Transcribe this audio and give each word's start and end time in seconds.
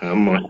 Mooi. 0.00 0.44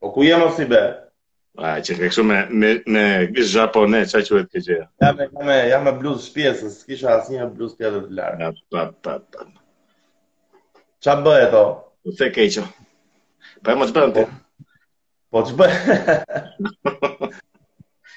Pokujemy 0.00 0.52
sobie. 0.56 1.08
Słuchajcie, 1.54 1.94
tak 1.96 2.24
my, 2.24 2.48
my, 2.50 2.80
my 2.86 3.28
Japonie, 3.54 4.06
co 4.06 4.22
ci 4.22 4.34
odkrycie? 4.34 4.88
Ja 5.00 5.14
mamy, 5.32 5.68
ja 5.68 5.80
mamy 5.84 5.98
blues 5.98 6.26
śpiew, 6.28 6.56
z 6.60 6.84
kisza, 6.86 7.24
z 7.24 7.30
nie 7.30 7.46
blues 7.46 7.74
śpiew 7.74 7.94
w 7.94 8.08
dla. 8.08 8.36
Czabo 11.00 11.36
je 11.38 11.46
to. 11.46 11.88
Utekaj 12.04 12.50
co. 12.50 12.68
Powiem 13.62 13.82
od 13.82 13.90
będę. 13.92 14.26
Poczbę. 15.30 15.70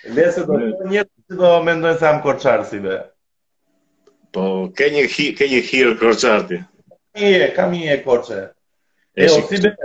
Wiesz, 0.03 0.35
to 0.35 0.87
nie 0.89 1.01
do 1.29 1.63
mędrę 1.63 1.97
sam 1.97 2.21
korczar 2.21 2.65
sobie. 2.65 3.03
Po, 4.31 4.69
kenie, 4.75 5.07
kenie 5.37 5.61
hir 5.61 5.99
korczarty. 5.99 6.63
Kamije, 7.13 7.47
kamije 7.51 7.97
korczar. 7.97 8.53
E, 9.17 9.27
si 9.27 9.59
bëhet? 9.59 9.75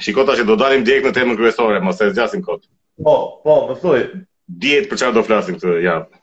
Shikota 0.00 0.34
që 0.38 0.44
do 0.46 0.54
dalim 0.60 0.84
direkt 0.86 1.08
në 1.10 1.14
temën 1.16 1.38
kryesore, 1.38 1.80
mos 1.82 1.98
e 2.04 2.10
zgjasim 2.12 2.42
kot. 2.46 2.62
Po, 3.02 3.14
po, 3.44 3.56
më 3.70 3.76
thuaj. 3.82 4.02
Dihet 4.62 4.86
për 4.90 5.00
çfarë 5.00 5.16
do 5.16 5.22
flasim 5.26 5.56
këtë 5.56 5.72
javë. 5.86 6.18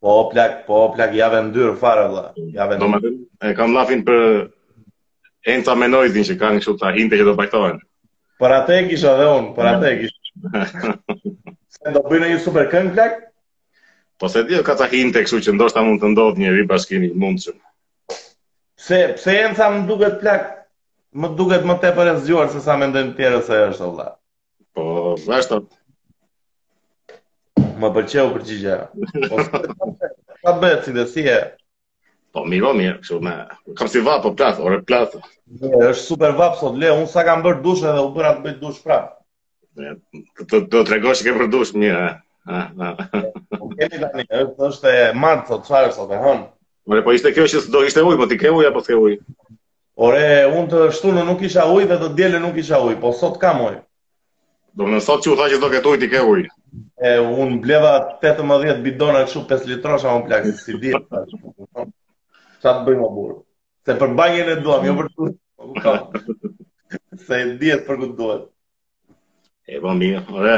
Po, 0.00 0.14
plak, 0.30 0.54
po, 0.68 0.78
plak, 0.94 1.12
jave 1.18 1.40
më 1.46 1.52
dyrë 1.56 1.74
fare 1.82 2.06
vëlla. 2.08 2.30
Javë 2.56 2.78
Do 2.80 2.88
më 2.94 3.00
e 3.44 3.52
kam 3.58 3.74
lafin 3.76 4.00
për 4.06 4.22
Enca 5.54 5.74
me 5.80 5.88
noizin 5.88 6.24
që 6.28 6.36
kanë 6.40 6.62
shumë 6.64 6.80
ta 6.82 6.90
hinte 6.96 7.16
që 7.20 7.26
do 7.28 7.34
bajtohen. 7.36 7.78
Për 8.40 8.54
atë 8.58 8.76
e 8.78 8.86
kisha 8.90 9.12
dhe 9.18 9.26
unë, 9.36 9.52
për 9.56 9.68
atë 9.72 9.90
e 9.90 9.98
kisha. 10.00 10.94
se 11.76 11.92
do 11.96 12.02
bëjnë 12.10 12.28
një 12.32 12.38
super 12.44 12.66
këngë, 12.72 12.92
plak? 12.96 13.14
Po 14.20 14.28
se 14.32 14.42
dhjo 14.48 14.62
ka 14.64 14.74
ta 14.80 14.88
e 14.96 15.04
kështu 15.16 15.42
që 15.46 15.54
ndoshta 15.56 15.84
mund 15.84 16.00
të 16.02 16.10
ndodhë 16.12 16.44
një 16.44 16.64
bashkini 16.72 17.12
mundë 17.14 17.44
që. 17.44 17.56
Pse, 18.80 18.98
pse 19.16 19.36
enca 19.46 19.68
më 19.76 19.86
duket 19.88 20.18
plak, 20.24 20.48
Më 21.10 21.28
duket 21.34 21.64
më 21.66 21.74
tepër 21.82 22.06
e 22.12 22.18
zgjuar 22.22 22.48
se 22.54 22.60
sa 22.62 22.76
mendojnë 22.78 23.12
të 23.16 23.18
tjerët 23.18 23.46
se 23.46 23.54
ajo 23.56 23.70
është 23.72 23.84
vëlla. 23.88 24.04
Po, 24.78 24.82
ashtu. 25.34 25.56
Më 27.82 27.88
pëlqeu 27.96 28.28
përgjigjja. 28.36 28.76
Po, 29.26 29.88
sa 30.44 30.52
bëhet 30.62 30.86
si 30.86 30.94
të 30.94 31.34
Po, 32.30 32.44
mirë, 32.46 32.62
po 32.66 32.72
mirë, 32.78 32.98
kështu 33.02 33.16
më. 33.26 33.30
Kam 33.78 33.88
si 33.90 33.98
vapa 34.06 34.22
po 34.28 34.30
plas, 34.38 34.60
orë 34.62 34.84
plas. 34.86 35.16
Është 35.58 36.04
super 36.04 36.36
vapë 36.38 36.60
sot, 36.60 36.76
le, 36.78 36.92
un 36.94 37.08
sa 37.10 37.24
kam 37.26 37.42
bër 37.42 37.56
dush 37.64 37.82
edhe 37.82 38.04
u 38.06 38.12
bëra 38.14 38.30
të 38.36 38.44
bëj 38.44 38.54
dush 38.60 38.78
prap. 38.84 39.08
Do 39.74 40.44
të 40.46 40.60
do 40.70 40.84
që 40.86 41.34
për 41.40 41.50
dush 41.56 41.74
mirë, 41.74 42.04
ha. 42.52 42.60
Po 43.58 43.72
kemi 43.74 43.98
tani, 44.04 44.28
është 44.44 44.68
është 44.70 44.94
e 44.94 45.02
martë 45.18 45.50
sot, 45.50 45.66
çfarë 45.66 45.90
sot 45.98 46.14
e 46.14 46.22
hën? 46.22 46.46
Po 47.02 47.16
ishte 47.18 47.34
kjo 47.34 47.50
që 47.50 47.66
do 47.74 47.82
ishte 47.90 48.06
uj, 48.06 48.14
po 48.22 48.30
ti 48.30 48.38
ke 48.38 48.54
apo 48.54 48.62
ja, 48.86 48.96
uj? 49.02 49.18
Ore, 50.00 50.20
unë 50.48 50.68
të 50.72 50.84
shtu 50.96 51.10
në 51.12 51.22
nuk 51.28 51.42
isha 51.46 51.66
uj 51.76 51.82
dhe 51.90 51.96
të 52.02 52.06
djele 52.18 52.38
nuk 52.42 52.54
isha 52.60 52.76
uj, 52.84 52.94
po 53.02 53.10
sot 53.16 53.34
kam 53.40 53.58
uj. 53.66 53.74
Do 54.80 54.86
në 54.88 55.00
sot 55.06 55.20
që 55.20 55.28
u 55.28 55.34
tha 55.40 55.48
që 55.52 55.58
do 55.64 55.68
këtë 55.74 55.90
uj 55.90 55.98
t'i 56.02 56.08
ke 56.12 56.22
uj. 56.34 56.44
E, 57.04 57.10
unë 57.42 57.58
bleva 57.64 57.90
18 58.28 58.80
bidonat 58.86 59.28
shu 59.34 59.42
5 59.50 59.66
litrosha 59.72 60.14
më 60.14 60.22
plakë, 60.30 60.52
si 60.62 60.78
di 60.84 60.94
sa 60.94 62.72
të 62.72 62.86
bëjmë 62.86 63.04
a 63.04 63.10
burë. 63.18 63.36
Se 63.88 63.98
për 64.04 64.14
bajnë 64.22 64.40
e 64.40 64.46
në 64.50 64.56
duham, 64.64 64.88
jo 64.88 64.96
për 65.02 65.10
të 65.10 65.12
po, 65.18 65.28
uj, 65.68 66.50
Se 67.26 67.42
e 67.42 67.52
dhjë 67.60 67.78
për 67.88 68.00
ku 68.02 68.08
duhet. 68.22 68.48
E, 69.68 69.82
po 69.84 69.92
mija, 70.00 70.24
ore. 70.40 70.56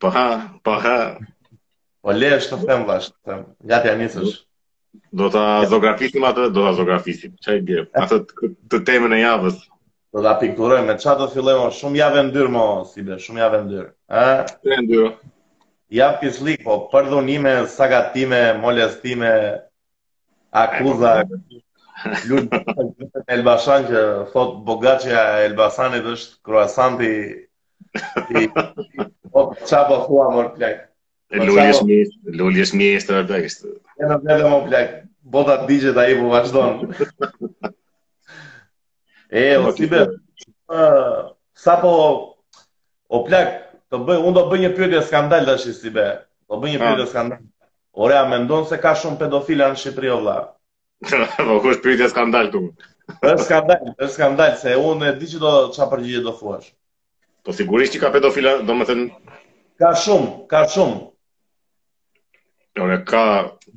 Po 0.00 0.14
ha, 0.16 0.24
po 0.64 0.78
ha. 0.86 0.96
Po 2.02 2.16
le, 2.22 2.32
shtë 2.46 2.62
të 2.64 2.80
të 2.88 3.00
fem. 3.30 3.46
Gjatë 3.72 3.92
janë 3.92 4.10
Do 5.14 5.28
ta 5.32 5.44
zografisim 5.70 6.24
atë, 6.28 6.48
do 6.54 6.62
ta 6.66 6.72
zografisim. 6.80 7.32
Çaj 7.44 7.60
bie. 7.66 7.84
Atë 7.98 8.18
të 8.72 8.80
temën 8.90 9.14
e 9.16 9.20
javës. 9.22 9.58
Do 10.14 10.22
ta 10.22 10.32
pikturojmë, 10.42 10.94
çfarë 11.02 11.20
do 11.22 11.28
fillojmë 11.32 11.70
shumë 11.78 11.98
javë 12.00 12.24
ndyrë 12.28 12.52
mo, 12.56 12.66
si 12.90 13.02
be, 13.08 13.16
shumë 13.24 13.42
javë 13.42 13.60
ndyrë. 13.68 13.88
Ë? 14.06 14.26
Javë 14.68 14.82
ndyrë. 14.86 15.10
Ja 15.98 16.08
pislik, 16.20 16.62
po 16.66 16.76
përdhunime, 16.92 17.54
sagatime, 17.76 18.42
molestime, 18.62 19.32
akuza. 20.64 21.14
Lut 22.28 22.56
Elbasan 23.30 23.86
që 23.90 24.02
thot 24.32 24.56
bogaçja 24.66 25.20
e 25.34 25.44
Elbasanit 25.48 26.06
është 26.14 26.38
kruasanti 26.46 27.10
i 28.34 28.50
po, 28.54 29.52
po 29.54 29.54
thua 30.08 30.26
mor 30.34 30.48
plak. 30.58 30.80
Lulis 31.46 31.80
mi, 31.86 32.00
lulis 32.40 32.74
mi 32.80 32.90
është 32.98 33.14
po- 33.14 33.22
atë 33.22 33.40
E 34.00 34.06
në 34.08 34.16
vërë 34.22 34.38
dhe 34.42 34.48
më 34.52 34.56
plek, 34.68 34.94
botat 35.34 35.66
digje 35.68 35.90
të 35.96 36.00
ajë 36.04 36.16
po 36.20 36.34
vazhdojnë. 36.34 36.86
E, 39.34 39.40
o 39.58 39.62
po, 39.64 39.70
si 39.74 39.86
be, 39.90 39.98
sa 41.58 41.72
po, 41.82 41.92
o 43.10 43.18
plek, 43.26 43.48
të 43.90 43.98
bëj, 44.06 44.18
unë 44.28 44.34
do 44.36 44.42
bëj 44.52 44.60
një 44.62 44.68
pjotje 44.76 45.00
skandal 45.08 45.48
dhe 45.48 45.56
shi 45.58 45.72
si 45.74 45.90
be, 45.90 46.04
do 46.50 46.58
bëj 46.62 46.74
një 46.76 46.80
pjotje 46.84 47.06
skandal. 47.10 47.40
Ore, 48.06 48.14
a 48.20 48.28
me 48.30 48.38
ndonë 48.44 48.68
se 48.70 48.78
ka 48.84 48.92
shumë 49.00 49.18
pedofila 49.24 49.72
në 49.72 49.80
Shqipëri 49.80 50.12
o 50.14 50.20
vla. 50.22 50.36
Po, 51.48 51.56
kush 51.64 51.80
pjotje 51.82 52.12
skandal 52.12 52.52
të 52.52 52.62
më? 52.68 52.76
skandal, 53.42 53.88
është 53.98 54.12
skandal, 54.20 54.54
se 54.62 54.76
unë 54.92 55.10
e 55.10 55.16
di 55.24 55.32
që 55.34 55.42
do 55.42 55.54
qa 55.74 55.88
përgjigje 55.96 56.22
do 56.28 56.36
fuash. 56.38 56.70
Po, 57.42 57.56
sigurisht 57.58 57.96
që 57.98 58.04
ka 58.04 58.12
pedofila, 58.14 58.60
do 58.68 58.78
më 58.78 58.86
të 58.92 59.00
Ka 59.82 59.90
shumë, 60.06 60.28
ka 60.52 60.62
shumë, 60.70 61.00
Ore 62.82 62.96
ka 63.06 63.22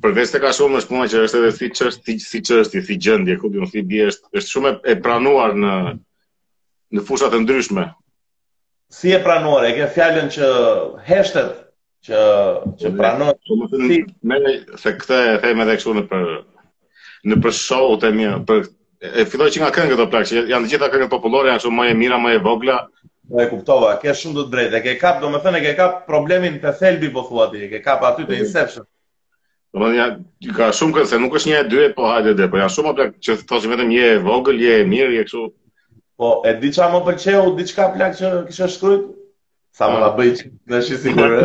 përveç 0.02 0.32
të 0.34 0.38
ka 0.42 0.50
shumë 0.56 0.78
është 0.80 0.90
puna 0.92 1.04
që 1.10 1.20
është 1.28 1.38
edhe 1.38 1.50
si 1.56 1.66
çështë, 1.78 2.02
si 2.02 2.14
si 2.22 2.40
çështje, 2.48 2.80
si 2.86 2.96
gjendje, 3.04 3.36
ku 3.38 3.50
do 3.52 3.60
të 3.60 3.66
thotë 3.70 3.82
bie 3.90 4.06
është 4.12 4.38
është 4.40 4.50
shumë 4.56 4.72
e 4.82 4.96
pranuar 5.04 5.54
në 5.64 5.74
në 6.96 7.04
fusha 7.06 7.28
të 7.30 7.40
ndryshme. 7.44 7.84
Si 8.98 9.12
e 9.14 9.20
pranuar? 9.26 9.68
E 9.68 9.76
ke 9.76 9.86
fjalën 9.94 10.32
që 10.34 10.48
heshtet 11.10 11.52
që 12.08 12.24
që 12.80 12.92
pranon 12.98 13.30
si 13.38 14.02
me 14.26 14.54
se 14.82 14.94
këtë 14.98 15.20
e 15.28 15.38
them 15.44 15.62
edhe 15.66 15.78
kështu 15.78 15.94
në 16.00 16.04
për 16.10 16.26
në 17.30 17.40
për 17.44 17.54
show 17.60 17.94
të 18.02 18.10
mirë, 18.18 18.42
për 18.50 18.66
e 19.22 19.28
filloj 19.30 19.50
që 19.54 19.62
nga 19.62 19.70
këngët 19.78 20.02
do 20.02 20.08
plak, 20.14 20.26
që 20.32 20.46
janë 20.50 20.66
të 20.66 20.74
gjitha 20.74 20.90
këngët 20.96 21.12
popullore, 21.14 21.52
janë 21.54 21.62
shumë 21.66 21.78
më 21.82 21.86
e 21.94 21.98
mira, 22.02 22.18
më 22.26 22.34
e 22.40 22.42
vogla, 22.50 22.82
Në 23.36 23.42
e 23.44 23.48
kuptova, 23.50 23.88
ke 24.02 24.12
shumë 24.18 24.38
të 24.38 24.42
drejtë, 24.52 24.78
e 24.78 24.78
ke 24.84 24.92
kap, 25.00 25.18
do 25.22 25.28
me 25.32 25.38
thënë, 25.46 25.58
e 25.58 25.64
ke 25.66 25.72
kap 25.78 25.96
problemin 26.10 26.54
të 26.62 26.70
thelbi, 26.78 27.10
po 27.16 27.24
thua 27.30 27.48
ti, 27.52 27.64
e 27.66 27.66
ke 27.72 27.80
kap 27.84 28.04
aty 28.08 28.24
të 28.28 28.38
inception. 28.44 28.86
Do 29.74 29.82
me 29.82 29.90
thënë, 29.96 30.24
ka 30.58 30.68
shumë 30.78 30.96
këtë, 30.98 31.10
se 31.10 31.18
nuk 31.24 31.36
është 31.40 31.50
një 31.50 31.58
e 31.58 31.66
dyre, 31.74 31.88
po 31.98 32.06
hajde 32.12 32.32
dhe, 32.38 32.46
po 32.54 32.60
janë 32.62 32.72
shumë 32.78 32.90
apë 32.94 33.06
që 33.28 33.36
të 33.42 33.46
thosë 33.50 33.72
vetëm 33.74 33.90
një 33.90 34.06
e 34.06 34.14
vogël, 34.30 34.62
je 34.64 34.78
e 34.78 34.86
mirë, 34.94 35.10
je 35.18 35.24
e 35.26 35.28
kështu. 35.28 35.44
Po, 36.22 36.30
e 36.50 36.54
di 36.62 36.70
qa 36.78 36.88
më 36.94 37.02
përqehu, 37.10 37.44
di 37.58 37.68
qka 37.68 37.90
plak 37.98 38.16
që 38.22 38.32
në 38.32 38.40
kështë 38.48 38.70
shkrujt? 38.78 39.04
Sa 39.78 39.90
më 39.92 40.00
la 40.06 40.10
bëjqë, 40.18 40.50
në 40.72 40.80
shi 40.88 40.96
i 40.96 41.02
sigur. 41.04 41.36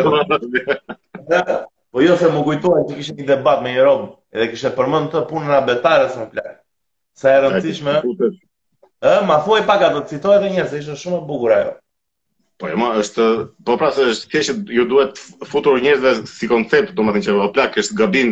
Po, 1.93 2.01
jo 2.01 2.15
se 2.17 2.25
më 2.33 2.39
kujtuaj 2.47 2.79
që 2.89 2.95
kështë 3.01 3.17
një 3.19 3.27
debat 3.29 3.59
me 3.61 3.75
një 3.75 3.83
robë, 3.89 4.07
edhe 4.33 4.47
kështë 4.55 4.71
e 4.71 4.73
përmën 4.79 5.11
të 5.13 5.25
punë 5.29 5.51
në 5.51 5.59
abetare, 5.59 6.07
sa 6.15 6.25
më 6.31 6.59
Sa 7.21 7.29
e 7.29 7.41
rëndësishme, 7.43 7.99
Ë, 9.03 9.13
ma 9.27 9.35
thuaj 9.43 9.65
pak 9.67 9.81
ato, 9.89 10.01
citoj 10.07 10.37
edhe 10.37 10.47
njerëz, 10.53 10.73
ishte 10.79 10.93
shumë 10.99 11.17
e 11.17 11.25
bukur 11.29 11.51
ajo. 11.53 11.71
Po 12.61 12.69
jo, 12.71 12.91
është 13.01 13.25
po 13.67 13.75
pra 13.81 13.89
se 13.91 14.05
është 14.13 14.41
që 14.47 14.53
ju 14.77 14.85
duhet 14.87 15.19
futur 15.53 15.81
njerëzve 15.83 16.13
si 16.33 16.47
koncept, 16.47 16.93
domethënë 16.99 17.25
që 17.25 17.35
o 17.47 17.49
plak 17.57 17.75
është 17.83 17.97
gabim. 17.99 18.29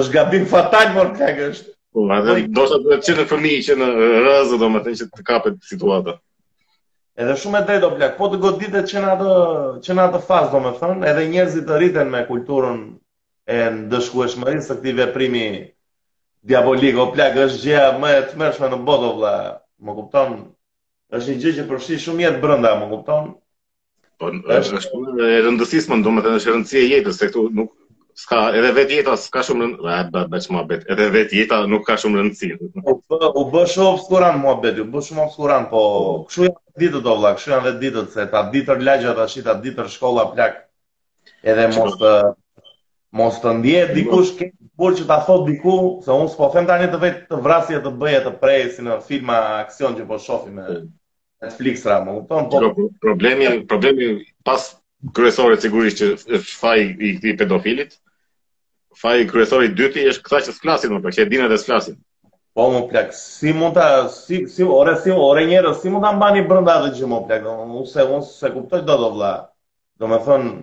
Është 0.00 0.14
gabim 0.18 0.44
fatal 0.52 0.92
mor 0.94 1.10
plak 1.16 1.40
është. 1.48 1.74
Po, 1.96 2.06
atë 2.14 2.36
do 2.60 2.68
të 2.70 2.78
thotë 2.86 3.00
që 3.08 3.16
në 3.18 3.26
fëmijë 3.32 3.64
që 3.70 3.78
në 3.82 3.90
rrez 4.04 4.54
domethënë 4.62 5.00
që 5.02 5.08
të 5.18 5.26
kapet 5.32 5.58
situata. 5.72 6.14
Edhe 7.18 7.34
shumë 7.42 7.58
e 7.58 7.66
drejtë 7.72 7.90
o 7.90 7.94
plak, 7.98 8.14
po 8.22 8.30
të 8.32 8.40
goditet 8.46 8.86
që 8.92 9.02
në 9.02 9.10
atë 9.18 9.34
që 9.88 9.98
në 9.98 10.06
atë 10.08 10.22
fazë 10.30 10.54
domethënë, 10.54 11.02
edhe 11.10 11.26
njerëzit 11.34 11.66
të 11.68 11.82
rriten 11.82 12.14
me 12.14 12.22
kulturën 12.30 12.82
e 13.50 13.62
ndëshkueshmërisë 13.82 14.68
së 14.70 14.78
këtij 14.78 15.00
veprimi 15.02 15.44
diabolik, 16.46 16.96
o 16.98 17.10
plak, 17.14 17.36
është 17.46 17.62
gjë 17.66 17.82
më 18.02 18.10
e 18.18 18.22
të 18.30 18.38
mërshme 18.42 18.68
në 18.72 18.78
botë, 18.86 19.10
vla, 19.18 19.34
më 19.86 19.94
kupton, 19.98 20.32
është 21.14 21.30
një 21.34 21.40
gjë 21.44 21.52
që 21.58 21.66
përshi 21.70 21.98
shumë 22.06 22.24
jetë 22.26 22.42
brënda, 22.42 22.72
më 22.82 22.88
kupton, 22.92 23.28
po, 24.20 24.32
është, 24.56 24.80
shumë 24.88 25.28
e 25.28 25.38
rëndësis 25.46 25.86
më 25.92 26.00
ndumë, 26.00 26.24
është 26.40 26.50
e 26.50 26.56
rëndësia 26.56 26.84
jetës, 26.96 27.20
se 27.22 27.28
këtu 27.30 27.44
nuk, 27.60 27.70
s'ka 28.18 28.40
edhe 28.58 28.68
vet 28.76 28.90
jeta 28.92 29.14
s'ka 29.16 29.40
shumë 29.48 29.70
rëndë, 29.76 30.08
ba 30.10 30.66
Edhe 30.82 31.06
vet 31.14 31.30
jeta 31.32 31.62
nuk 31.66 31.86
ka 31.86 31.94
shumë 31.96 32.18
rëndësi. 32.20 32.50
U 32.82 32.96
bë 33.08 33.30
u 33.40 33.46
bë 33.54 33.62
shumë 33.72 33.92
obskuran 33.94 34.42
u 34.44 34.52
bë 34.60 35.02
shumë 35.06 35.24
obskuran, 35.24 35.70
po 35.70 35.80
kshu 36.28 36.44
janë 36.50 36.82
ditët 36.82 37.06
o 37.08 37.14
vlla, 37.20 37.32
kshu 37.38 37.54
janë 37.54 37.64
vet 37.70 37.80
ditët 37.80 38.12
se 38.12 38.26
ta 38.34 38.42
ditër 38.52 38.82
lagja 38.84 39.14
ta 39.16 39.54
ditër 39.64 39.88
shkolla 39.94 40.26
plak. 40.34 40.58
Edhe 41.42 41.68
mos 41.76 41.96
të 41.98 42.12
mos 43.20 43.40
të 43.42 43.54
ndjehet 43.62 43.94
dikush 43.96 44.34
por 44.78 44.94
që 44.96 45.04
ta 45.08 45.18
thot 45.26 45.42
diku, 45.48 45.74
se 46.04 46.12
unë 46.12 46.30
s'po 46.32 46.46
them 46.54 46.66
tani 46.68 46.86
të 46.92 47.00
vetë 47.02 47.22
të 47.32 47.40
vrasje 47.44 47.80
të 47.84 47.90
bëje 48.02 48.20
të 48.24 48.32
prejë 48.40 48.68
si 48.76 48.84
në 48.86 48.94
filma 49.08 49.40
aksion 49.62 49.98
që 49.98 50.06
po 50.08 50.18
shofi 50.20 50.52
me 50.54 50.68
Netflix 51.42 51.84
ra, 51.88 51.98
më 52.06 52.14
kupton? 52.20 52.48
Po 52.52 52.86
problemi, 53.04 53.48
problemi 53.68 54.08
pas 54.46 54.70
kryesorit 55.16 55.64
sigurisht 55.66 56.00
që 56.02 56.10
është 56.14 56.40
faji 56.62 56.86
i 56.92 57.10
këtij 57.18 57.36
pedofilit. 57.42 57.98
Faji 59.02 59.26
kryesori 59.28 59.68
i 59.70 59.74
dytë 59.76 60.06
është 60.14 60.26
këta 60.28 60.50
që 60.50 60.90
më 60.94 61.02
por 61.04 61.14
që 61.16 61.24
e 61.26 61.30
dinë 61.32 61.48
edhe 61.48 61.58
s'klasin. 61.62 61.98
Po 62.56 62.66
më 62.72 62.82
plak, 62.90 63.12
si 63.16 63.52
mund 63.56 63.74
ta 63.78 63.86
si 64.12 64.42
si 64.54 64.64
ore 64.68 64.96
si 65.00 65.12
ore 65.28 65.46
njerë, 65.48 65.72
si 65.80 65.88
mund 65.90 66.04
ta 66.04 66.10
mbani 66.16 66.42
brenda 66.48 66.78
atë 66.80 66.94
që 66.98 67.08
më 67.12 67.22
plak. 67.28 67.46
Unë 67.64 67.84
se 67.92 68.04
unë 68.08 68.28
se 68.28 68.50
kuptoj 68.56 68.82
do 68.88 68.98
do 69.02 69.08
vlla. 69.16 69.32
Domethënë, 70.02 70.58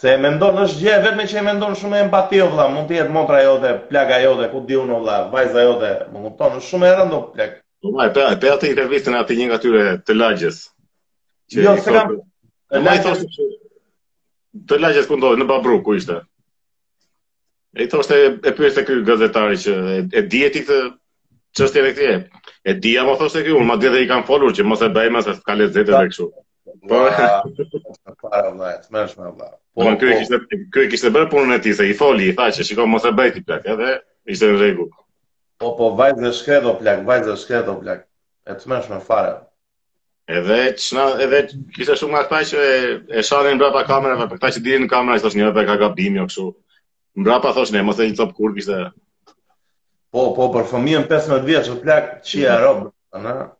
Se 0.00 0.14
mendon 0.16 0.58
është 0.62 0.78
gjë 0.82 0.92
vetëm 1.04 1.26
që 1.30 1.38
e 1.38 1.40
mendon 1.46 1.74
shumë 1.76 1.98
empati 2.06 2.38
o 2.40 2.46
vlla, 2.54 2.64
mund 2.72 2.88
të 2.88 2.94
jetë 2.96 3.12
motra 3.16 3.40
jote, 3.44 3.72
plaga 3.90 4.20
jote, 4.22 4.46
ku 4.52 4.62
diun 4.70 4.88
në 4.88 5.00
vlla, 5.02 5.16
vajza 5.34 5.64
jote, 5.66 5.90
më 6.14 6.22
kupton, 6.24 6.54
është 6.60 6.68
shumë 6.70 6.86
e 6.88 6.92
rëndë 7.00 7.18
plak. 7.34 7.58
Po 7.84 7.92
ai 8.00 8.06
pra, 8.16 8.30
pe 8.44 8.48
atë 8.54 8.70
intervistën 8.70 9.18
atë 9.20 9.36
një 9.40 9.48
nga 9.50 9.58
tyre 9.64 9.84
të 10.08 10.16
lagjës. 10.16 10.62
Që 11.52 11.66
jo, 11.66 11.74
se 11.84 11.94
kam. 11.98 12.14
Po, 12.16 12.82
ai 12.92 12.96
thoshte 13.04 13.48
të 14.70 14.80
lagjës 14.86 15.10
ku 15.10 15.20
ndodhi 15.20 15.42
në 15.42 15.48
Babru 15.52 15.82
ku 15.84 15.98
ishte. 16.00 16.16
Ai 17.76 17.88
thoshte 17.92 18.22
e 18.50 18.54
pyeste 18.56 18.86
ky 18.88 19.02
gazetari 19.10 19.60
që 19.66 19.76
e, 20.16 20.24
dieti 20.32 20.64
këtë 20.64 20.84
çështje 21.60 21.84
me 21.84 21.92
këtë. 22.00 22.18
E 22.70 22.78
di 22.80 22.96
më 23.10 23.18
thoshte 23.20 23.44
ky, 23.44 23.52
unë 23.52 23.68
madje 23.74 23.92
dhe 23.92 24.06
i 24.06 24.08
kam 24.14 24.24
folur 24.32 24.56
që 24.56 24.64
mos 24.72 24.80
e 24.88 24.94
bëjmë 24.96 25.26
se 25.28 25.36
ka 25.44 25.60
lezetë 25.60 25.84
edhe 25.90 26.06
kështu. 26.14 26.32
Po. 26.86 26.98
Para 28.30 28.50
më 28.54 28.68
mësh 28.94 29.16
më 29.18 29.30
vlet. 29.36 29.56
Po, 29.74 29.84
kjo 29.84 29.96
po. 30.00 30.18
kishte 30.20 30.38
kjo 30.74 30.84
kishte 30.92 31.10
bërë 31.16 31.30
punën 31.32 31.54
e 31.56 31.60
tij, 31.64 31.74
se 31.78 31.86
i 31.92 31.96
foli, 31.98 32.28
i 32.30 32.34
thaqë, 32.38 32.66
shikoj 32.68 32.88
mos 32.90 33.06
e 33.08 33.12
bëj 33.18 33.30
ti 33.34 33.42
plak, 33.46 33.66
edhe 33.74 33.90
ishte 34.30 34.50
në 34.50 34.58
rregull. 34.60 34.90
Po, 35.60 35.72
po, 35.78 35.88
vajzë 36.00 36.32
shkreto 36.40 36.74
plak, 36.80 37.02
vajzë 37.08 37.36
shkreto 37.42 37.74
plak. 37.80 38.06
E 38.50 38.54
të 38.56 38.70
mësh 38.70 38.90
më 38.92 39.00
fare. 39.08 39.34
Edhe 40.30 40.58
çna 40.78 41.08
edhe 41.26 41.40
kishte 41.74 41.96
shumë 42.00 42.14
nga 42.16 42.22
ata 42.28 42.42
që 42.52 42.58
e, 42.64 42.80
e 43.18 43.24
shohin 43.30 43.58
brapa 43.60 43.82
kamerave, 43.90 44.30
për 44.32 44.42
këtë 44.42 44.54
që 44.58 44.64
dinë 44.68 44.90
kamera, 44.92 45.18
thosh 45.24 45.38
një 45.38 45.46
jo, 45.48 45.54
vetë 45.58 45.70
ka 45.72 45.78
gabim 45.84 46.18
jo 46.20 46.26
kështu. 46.30 46.48
Mbrapa 47.20 47.54
thosh 47.56 47.74
ne, 47.74 47.82
mos 47.84 47.98
e 48.00 48.10
top 48.18 48.36
kur 48.38 48.54
kishte. 48.54 48.78
Po, 50.14 50.30
po, 50.36 50.46
për 50.54 50.70
fëmijën 50.70 51.08
15 51.10 51.44
vjeç, 51.50 51.72
plak, 51.82 52.12
çia 52.26 52.60
rob, 52.62 52.92
ana. 53.14 53.50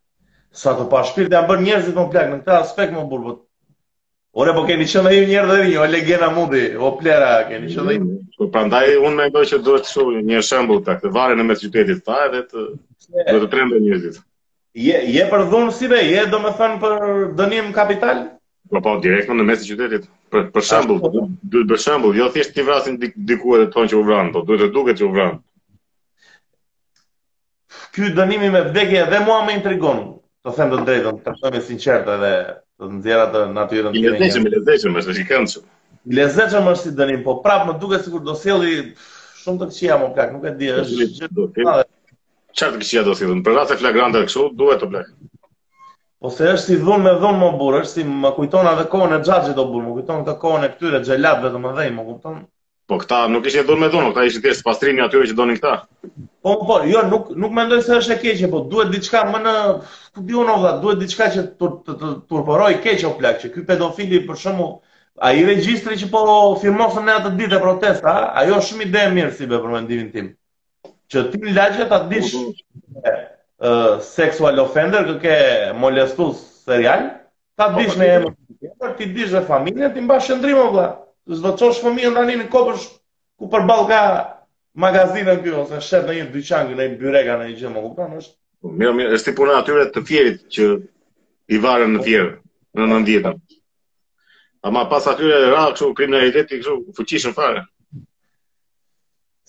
Sa 0.50 0.73
të 0.79 0.85
pashpirt 0.91 1.31
janë 1.32 1.47
bërë 1.49 1.62
njerëzit 1.64 1.94
më 1.99 2.05
plak 2.12 2.31
në 2.31 2.37
këtë 2.41 2.55
aspekt 2.58 2.94
më 2.94 3.05
burr. 3.11 3.26
Po- 3.29 4.41
Ore 4.44 4.55
po 4.55 4.62
keni 4.67 4.87
shumë 4.87 5.11
ai 5.11 5.20
njerëz 5.26 5.61
dhe 5.61 5.69
jo 5.75 5.85
legjenda 5.91 6.29
mundi, 6.35 6.61
o 6.76 6.91
plera 6.99 7.29
keni 7.49 7.70
shumë. 7.70 7.94
Po 8.38 8.49
prandaj 8.55 8.97
unë 8.99 9.17
mendoj 9.20 9.44
që 9.52 9.61
duhet 9.67 9.87
të 9.87 9.93
shoh 9.93 10.11
një 10.31 10.43
shembull 10.47 10.82
tak 10.87 11.00
të 11.02 11.11
varen 11.17 11.38
në 11.43 11.47
mes 11.49 11.62
qytetit 11.64 12.02
ta 12.06 12.19
edhe 12.26 12.43
të 12.50 12.67
do 13.31 13.38
të 13.44 13.49
trembë 13.55 13.81
njerëzit. 13.85 14.20
Je 14.87 14.99
je 15.17 15.26
për 15.32 15.44
dhunë 15.50 15.73
si 15.79 15.88
be, 15.91 15.99
je 16.14 16.26
domethën 16.35 16.76
për 16.82 16.97
dënim 17.41 17.73
kapital? 17.79 18.25
Po 18.70 18.82
po 18.87 18.97
direkt 19.02 19.31
në 19.35 19.47
mes 19.49 19.62
të 19.64 19.70
qytetit. 19.73 20.06
Për 20.31 20.47
për 20.55 20.67
shembull, 20.73 21.00
po. 21.06 21.12
duhet 21.55 21.70
për 21.73 21.82
shembull, 21.87 22.19
jo 22.20 22.29
thjesht 22.35 22.55
ti 22.55 22.67
vrasin 22.70 22.99
diku 23.02 23.56
edhe 23.58 23.70
ton 23.75 23.91
që 23.91 23.99
u 24.02 24.06
vran, 24.06 24.31
po 24.35 24.43
duhet 24.50 24.67
të 24.70 24.75
duket 24.79 25.02
që 25.02 25.06
u 25.06 25.11
vran. 25.14 25.43
Ky 27.94 28.12
dënimi 28.19 28.50
me 28.55 28.64
vdekje 28.70 29.06
dhe 29.11 29.25
mua 29.26 29.43
më 29.47 29.58
intrigon. 29.61 30.06
Të 30.49 30.53
them 30.59 30.71
të 30.75 30.85
drejtën, 30.89 31.17
të 31.25 31.33
shumë 31.39 31.59
e 31.59 31.61
sinqert 31.67 32.07
edhe 32.13 32.29
të 32.83 32.87
nxjerr 32.97 33.23
atë 33.27 33.41
natyrën 33.57 33.89
tënde. 33.97 34.01
Lezetshëm, 34.13 34.47
lezetshëm, 34.55 34.95
lezetshëm 34.95 34.95
është 35.03 35.13
i 35.13 35.25
këndshëm. 35.31 35.65
Lezetshëm 36.19 36.71
është 36.71 36.85
si 36.87 36.93
dënim, 37.01 37.19
po 37.27 37.35
prapë 37.45 37.67
më 37.71 37.75
duket 37.83 38.07
sikur 38.07 38.23
do 38.29 38.33
sjelli 38.43 38.77
shumë 39.43 39.61
të 39.63 39.69
këqija 39.73 39.99
më 40.05 40.09
pak, 40.17 40.33
nuk 40.37 40.47
e 40.49 40.55
di, 40.63 40.71
është 40.73 41.09
gjë 41.19 41.29
dorë. 41.41 41.75
Çfarë 42.57 42.77
të 42.77 42.81
këqija 42.85 43.03
do 43.11 43.17
sjellën? 43.21 43.43
Për 43.51 43.59
rastë 43.59 43.79
flagrante 43.83 44.23
kështu 44.31 44.47
duhet 44.63 44.81
të 44.85 44.89
blej. 44.95 45.05
Po 46.25 46.33
se 46.39 46.49
është 46.55 46.65
si 46.71 46.79
dhunë 46.87 47.05
me 47.09 47.13
dhunë 47.21 47.43
më 47.43 47.51
burë, 47.61 47.83
është 47.85 47.99
si 48.01 48.07
më 48.25 48.33
kujtona 48.39 48.75
dhe 48.81 48.89
kohën 48.97 49.17
e 49.19 49.21
gjatë 49.29 49.59
do 49.61 49.69
burë, 49.75 49.87
më 49.91 49.99
kujtona 49.99 50.25
të 50.25 50.55
e 50.65 50.73
këtyre 50.73 51.03
gjelatëve 51.11 51.53
të 51.57 51.63
më 51.67 51.75
dhejmë, 51.77 51.99
më 52.01 52.07
kujtona. 52.09 52.43
Po 52.91 52.99
këta 52.99 53.19
nuk 53.31 53.47
ishin 53.47 53.63
dhënë 53.69 53.79
me 53.81 53.89
dhunë, 53.93 54.09
këta 54.11 54.23
ishin 54.29 54.43
thjesht 54.43 54.65
pastrimi 54.67 55.03
atyre 55.05 55.27
që 55.31 55.35
donin 55.39 55.59
këta. 55.61 55.75
Po 56.43 56.55
po, 56.71 56.79
jo, 56.91 57.05
nuk 57.11 57.29
nuk 57.43 57.53
mendoj 57.55 57.85
se 57.87 57.95
është 58.01 58.15
e 58.17 58.17
keqe, 58.25 58.49
po 58.55 58.65
duhet 58.73 58.89
diçka 58.95 59.21
më 59.29 59.43
në 59.45 59.53
ku 60.17 60.23
diun 60.27 60.49
duhet 60.83 60.99
diçka 61.05 61.29
që 61.37 61.45
të 61.61 61.69
të 61.87 62.09
turporoj 62.33 62.73
keq 62.87 63.05
o 63.07 63.13
plak, 63.21 63.39
që 63.45 63.51
ky 63.55 63.63
pedofili 63.69 64.23
për 64.27 64.41
shkakun 64.43 64.75
ai 65.29 65.45
regjistri 65.51 66.01
që 66.03 66.09
po 66.17 66.23
firmosën 66.65 67.07
në 67.07 67.15
atë 67.21 67.33
ditë 67.39 67.61
protesta, 67.67 68.15
ajo 68.43 68.59
është 68.59 68.69
shumë 68.73 68.85
ide 68.89 69.05
e 69.07 69.13
mirë 69.21 69.33
si 69.39 69.47
be 69.53 69.61
për 69.63 69.73
mendimin 69.77 70.09
tim. 70.17 70.33
Që 71.13 71.25
ti 71.31 71.55
lagje 71.55 71.87
ta 71.93 72.01
dish 72.11 72.33
ë 73.61 74.01
sexual 74.11 74.59
offender, 74.65 75.07
që 75.07 75.15
ke 75.23 75.37
molestues 75.85 76.43
serial, 76.67 77.07
ta 77.55 77.71
dish 77.79 77.95
në 78.01 78.11
emër 78.17 78.35
të 78.35 78.59
tjetër, 78.59 78.97
ti 78.99 79.09
dish 79.19 79.37
dhe 79.37 79.45
familjen, 79.53 79.93
ti 79.95 80.07
mbash 80.09 80.33
shndrim 80.33 80.59
o 80.59 80.67
vlla 80.75 80.89
zbatosh 81.35 81.81
fëmijën 81.82 82.15
tani 82.17 82.35
në 82.41 82.47
kopësh 82.53 82.87
ku 83.41 83.49
për 83.50 83.67
ballka 83.69 83.99
magazinën 84.82 85.29
këtu 85.41 85.55
ose 85.62 85.81
shet 85.85 86.09
në 86.09 86.17
një 86.17 86.25
dyqan 86.35 86.73
në 86.75 86.87
një 86.91 86.97
byrega 87.03 87.37
në 87.41 87.49
një 87.50 87.56
gjë, 87.61 87.71
më 87.75 87.82
kupton? 87.87 88.17
Është 88.21 88.37
po, 88.62 88.73
mirë, 88.81 88.94
mirë, 88.99 89.11
është 89.19 89.35
puna 89.38 89.55
atyre 89.61 89.87
të 89.94 90.03
fierit 90.11 90.41
që 90.56 90.69
i 91.56 91.61
varen 91.67 91.94
në 91.97 92.03
fier 92.06 92.27
në 92.79 92.88
90-të. 92.91 93.59
Ama 94.69 94.82
pas 94.93 95.06
atyre 95.12 95.38
ra 95.55 95.65
kështu 95.73 95.93
kriminaliteti 95.99 96.59
kështu 96.62 96.94
fuqishëm 96.99 97.37
fare. 97.38 97.62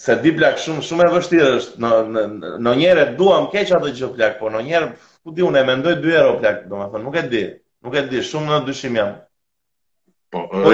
Se 0.01 0.16
di 0.24 0.31
plak 0.34 0.57
shumë 0.62 0.84
shumë 0.86 1.07
e 1.10 1.16
vështirë 1.18 1.50
është. 1.56 1.75
Në 1.81 1.89
në 2.12 2.27
në 2.66 2.75
njëherë 2.77 3.07
duam 3.19 3.50
keq 3.54 3.74
ato 3.77 3.89
gjë 3.98 4.12
plak, 4.16 4.39
po 4.39 4.50
në 4.54 4.63
njëherë 4.69 4.94
ku 5.22 5.34
di 5.38 5.42
e 5.45 5.66
mendoj 5.72 5.95
2 6.06 6.13
euro 6.24 6.38
plak, 6.42 6.63
domethënë 6.72 7.04
nuk 7.10 7.16
e 7.16 7.27
di. 7.36 7.44
Nuk 7.84 7.95
e 7.95 8.01
di, 8.10 8.24
shumë 8.31 8.50
në 8.54 8.62
dyshim 8.69 8.95
jam. 8.98 9.13
Po, 10.31 10.48
po 10.48 10.69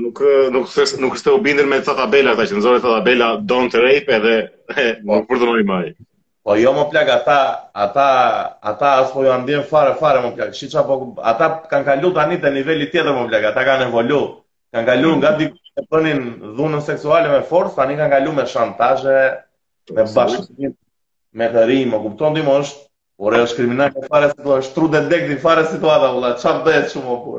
nuk 0.00 0.16
nuk 0.48 0.66
thes, 0.72 0.94
nuk 0.96 1.12
është 1.18 1.32
u 1.36 1.38
bindën 1.44 1.66
me 1.68 1.78
këtë 1.82 1.94
tabela 1.98 2.32
ata 2.32 2.46
që 2.48 2.56
nxorën 2.56 2.80
këtë 2.80 2.92
tabela 2.96 3.26
don't 3.50 3.74
rape 3.76 4.14
edhe 4.18 4.36
po, 4.70 4.78
nuk 5.18 5.26
përdonoi 5.28 5.64
më. 5.68 5.82
Po 6.48 6.56
jo 6.56 6.72
më 6.72 6.86
plak 6.94 7.10
ata, 7.18 7.36
ata 7.84 8.06
ata 8.70 8.92
as 9.02 9.12
po 9.12 9.26
janë 9.26 9.44
ndjen 9.44 9.66
fare 9.72 9.92
fare 10.00 10.22
më 10.24 10.30
plak. 10.38 10.54
Shiç 10.56 10.76
apo 10.80 10.96
ata 11.20 11.50
kanë 11.68 11.86
kalu 11.90 12.14
tani 12.16 12.38
te 12.40 12.54
niveli 12.54 12.86
tjetër 12.88 13.12
më 13.18 13.26
plak, 13.28 13.44
ata 13.50 13.66
kanë 13.68 13.90
evolu. 13.90 14.22
Kanë 14.72 14.88
kalu 14.88 15.12
nga 15.20 15.34
mm. 15.36 15.36
që 15.60 15.84
bënin 15.92 16.24
dhunën 16.56 16.86
seksuale 16.88 17.28
me 17.34 17.42
forcë, 17.52 17.74
tani 17.76 17.98
kanë 18.00 18.14
kalu 18.16 18.32
me 18.40 18.48
shantazhe, 18.54 19.18
me 19.92 20.08
bashkëpunim, 20.16 20.72
me 21.36 21.50
hërim, 21.58 21.92
e 21.92 22.02
kupton 22.08 22.40
ti 22.40 22.48
më 22.50 22.56
është 22.64 22.86
Por 23.18 23.34
e 23.34 23.40
është 23.42 23.58
kriminal 23.58 23.88
ka 23.90 24.04
fare 24.06 24.26
situatë, 24.30 24.44
po 24.46 24.56
shtru 24.62 24.88
dhe 24.94 24.98
dek 25.10 25.24
di 25.26 25.38
fare 25.42 25.64
situatë, 25.66 26.04
vëlla, 26.14 26.28
qa 26.38 26.52
bëhet 26.62 26.92
shumë 26.92 27.14
o 27.14 27.38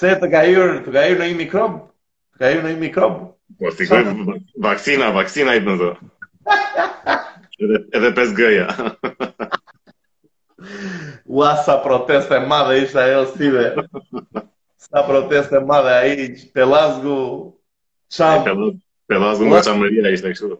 se 0.00 0.12
të 0.22 0.28
ka 0.32 0.40
hyrë, 0.46 0.80
të 0.84 0.92
ka 0.96 1.02
hyrë 1.06 1.20
në 1.22 1.26
një 1.32 1.36
mikrob, 1.42 1.74
të 2.34 2.40
ka 2.42 2.50
hyrë 2.52 2.64
në 2.64 2.70
një 2.74 2.80
mikrob. 2.82 3.18
Po 3.62 3.70
sigurisht 3.78 4.56
vaksina, 4.64 5.10
vaksina 5.14 5.54
i 5.58 5.62
bën 5.66 5.76
zot. 5.82 6.00
edhe 7.64 7.78
edhe 7.98 8.10
5G-ja. 8.16 8.64
Ua 11.34 11.54
sa 11.66 11.76
protestë 11.84 12.40
e 12.40 12.46
madhe 12.50 12.80
ishte 12.82 12.98
ajo 13.04 13.22
stive. 13.34 13.62
Sa 14.88 15.04
protestë 15.06 15.62
madhe 15.68 15.94
ai 15.94 16.28
te 16.54 16.66
Lazgu. 16.72 17.20
Çam. 18.10 18.46
ishte 20.12 20.28
kështu. 20.28 20.56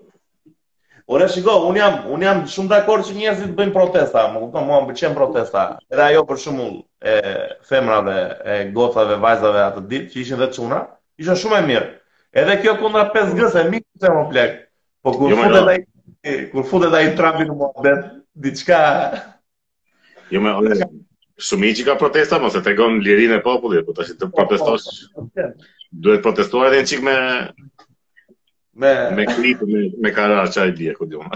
Ora 1.06 1.28
shiko, 1.28 1.52
un 1.68 1.76
jam, 1.76 1.99
un 2.16 2.23
jam 2.25 2.38
shumë 2.49 2.70
dakord 2.73 3.04
që 3.04 3.12
njerëzit 3.16 3.50
bëjnë 3.56 3.73
protesta, 3.75 4.23
më 4.32 4.38
kupton, 4.44 4.64
mua 4.68 4.78
më 4.82 4.87
pëlqen 4.90 5.16
protesta. 5.16 5.64
Edhe 5.92 6.00
ajo 6.04 6.23
për 6.30 6.38
shembull 6.44 6.78
e 7.12 7.16
femrave, 7.70 8.14
e 8.40 8.56
gocave, 8.76 9.18
vajzave 9.20 9.61
atë 9.66 9.82
ditë 9.90 10.08
që 10.14 10.23
ishin 10.23 10.40
vetë 10.40 10.56
çuna, 10.56 10.78
ishte 11.20 11.37
shumë 11.42 11.58
e 11.58 11.66
mirë. 11.68 11.90
Edhe 12.42 12.56
kjo 12.62 12.76
kundra 12.80 13.02
5G 13.12 13.50
se 13.56 13.66
miku 13.68 14.00
se 14.04 14.14
më 14.14 14.23
plek. 14.32 14.56
Po 15.04 15.12
kur 15.18 15.34
jo, 15.34 15.42
futet 15.42 15.61
jo. 15.61 15.75
ai, 16.32 16.38
kur 16.54 16.66
futet 16.73 16.96
ai 16.96 17.04
trapi 17.20 17.44
në 17.50 17.58
mohabet, 17.61 18.08
diçka. 18.46 18.80
Jo 20.32 20.40
më 20.46 20.56
ole. 20.62 20.82
që 21.37 21.88
ka 21.90 21.99
protesta, 22.00 22.40
mos 22.40 22.56
e 22.56 22.64
tregon 22.64 22.96
lirinë 23.04 23.42
e 23.42 23.44
popullit, 23.44 23.84
po 23.84 23.92
tash 23.92 24.16
të 24.16 24.25
po, 24.32 24.38
po, 24.40 24.49
po. 24.56 24.56
protestosh. 24.56 25.80
Duhet 25.94 26.25
protestuar 26.25 26.73
edhe 26.73 26.80
një 26.80 26.90
çik 26.90 27.04
me 27.06 27.12
me 28.76 29.11
me 29.11 29.25
klip 29.26 29.61
me 29.66 29.90
me 30.00 30.11
kara 30.11 30.49
çaj 30.50 30.75
di 30.76 30.88
e 30.90 30.95
ku 30.95 31.07
diun. 31.11 31.26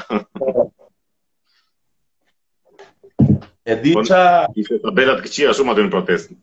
e 3.71 3.75
di 3.83 3.92
ça 4.09 4.47
ishte 4.57 4.80
tabelat 4.83 5.23
këqija 5.25 5.54
shumë 5.54 5.73
aty 5.73 5.83
në 5.87 5.92
protestë. 5.95 6.37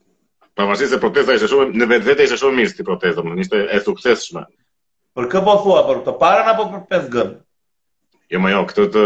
Pavarësisht 0.55 0.93
se 0.93 0.99
protesta 1.01 1.33
ishte 1.35 1.49
shumë 1.51 1.75
në 1.79 1.87
vetvete 1.91 2.23
ishte 2.23 2.37
shumë 2.39 2.55
mirë 2.59 2.71
si 2.75 2.83
protesta, 2.85 3.21
më 3.25 3.39
ishte 3.43 3.63
e 3.75 3.79
suksesshme. 3.83 4.43
Për 5.15 5.27
kë 5.31 5.41
po 5.43 5.55
thua, 5.63 5.81
për 5.89 6.03
të 6.05 6.13
parën 6.21 6.51
apo 6.53 6.67
për 6.71 6.81
5G? 6.91 7.25
Jo, 8.33 8.39
më 8.39 8.51
jo, 8.53 8.61
këtë 8.69 8.85
të 8.95 9.03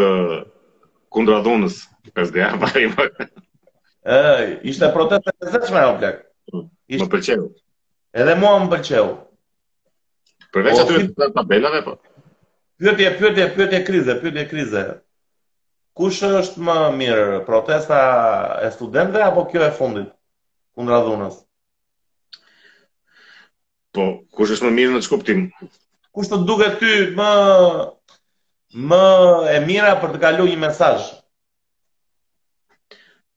kundra 1.13 1.39
dhunës 1.45 1.79
5G, 2.17 2.51
pa 2.59 2.69
i 2.83 2.89
Ë, 4.09 4.59
ishte 4.71 4.91
protesta 4.95 5.31
e 5.39 5.51
zëshme, 5.55 5.87
o 5.93 5.97
plak. 6.01 6.19
Ishte... 6.89 7.05
Më 7.05 7.11
pëlqeu. 7.15 7.47
Edhe 8.19 8.35
mua 8.35 8.53
më 8.59 8.69
pëlqeu. 8.75 9.13
Përveç 10.55 10.77
po, 10.79 10.83
aty 10.85 10.99
të 11.11 11.13
të 11.15 11.25
tabelave 11.35 11.79
po. 11.87 11.91
Pyetje, 12.81 13.09
pyetje, 13.19 13.45
pyetje 13.57 13.79
krize, 13.89 14.15
pyetje 14.21 14.45
krize. 14.51 14.83
Kush 15.99 16.21
është 16.39 16.63
më 16.63 16.77
mirë, 16.97 17.27
protesta 17.47 17.97
e 18.65 18.69
studentëve 18.73 19.21
apo 19.25 19.43
kjo 19.51 19.61
e 19.67 19.69
fundit 19.79 20.09
kundra 20.79 21.01
dhunës? 21.05 21.35
Po, 23.93 24.05
kush 24.37 24.55
është 24.55 24.67
më 24.69 24.73
mirë 24.79 24.93
në 24.95 25.01
çkuptim? 25.09 25.43
Kush 26.15 26.31
të 26.31 26.39
duket 26.47 26.79
ty 26.81 26.93
më 27.17 27.29
më 28.89 29.01
e 29.53 29.59
mira 29.67 29.91
për 30.01 30.15
të 30.15 30.21
kaluar 30.23 30.49
një 30.49 30.57
mesazh? 30.63 31.11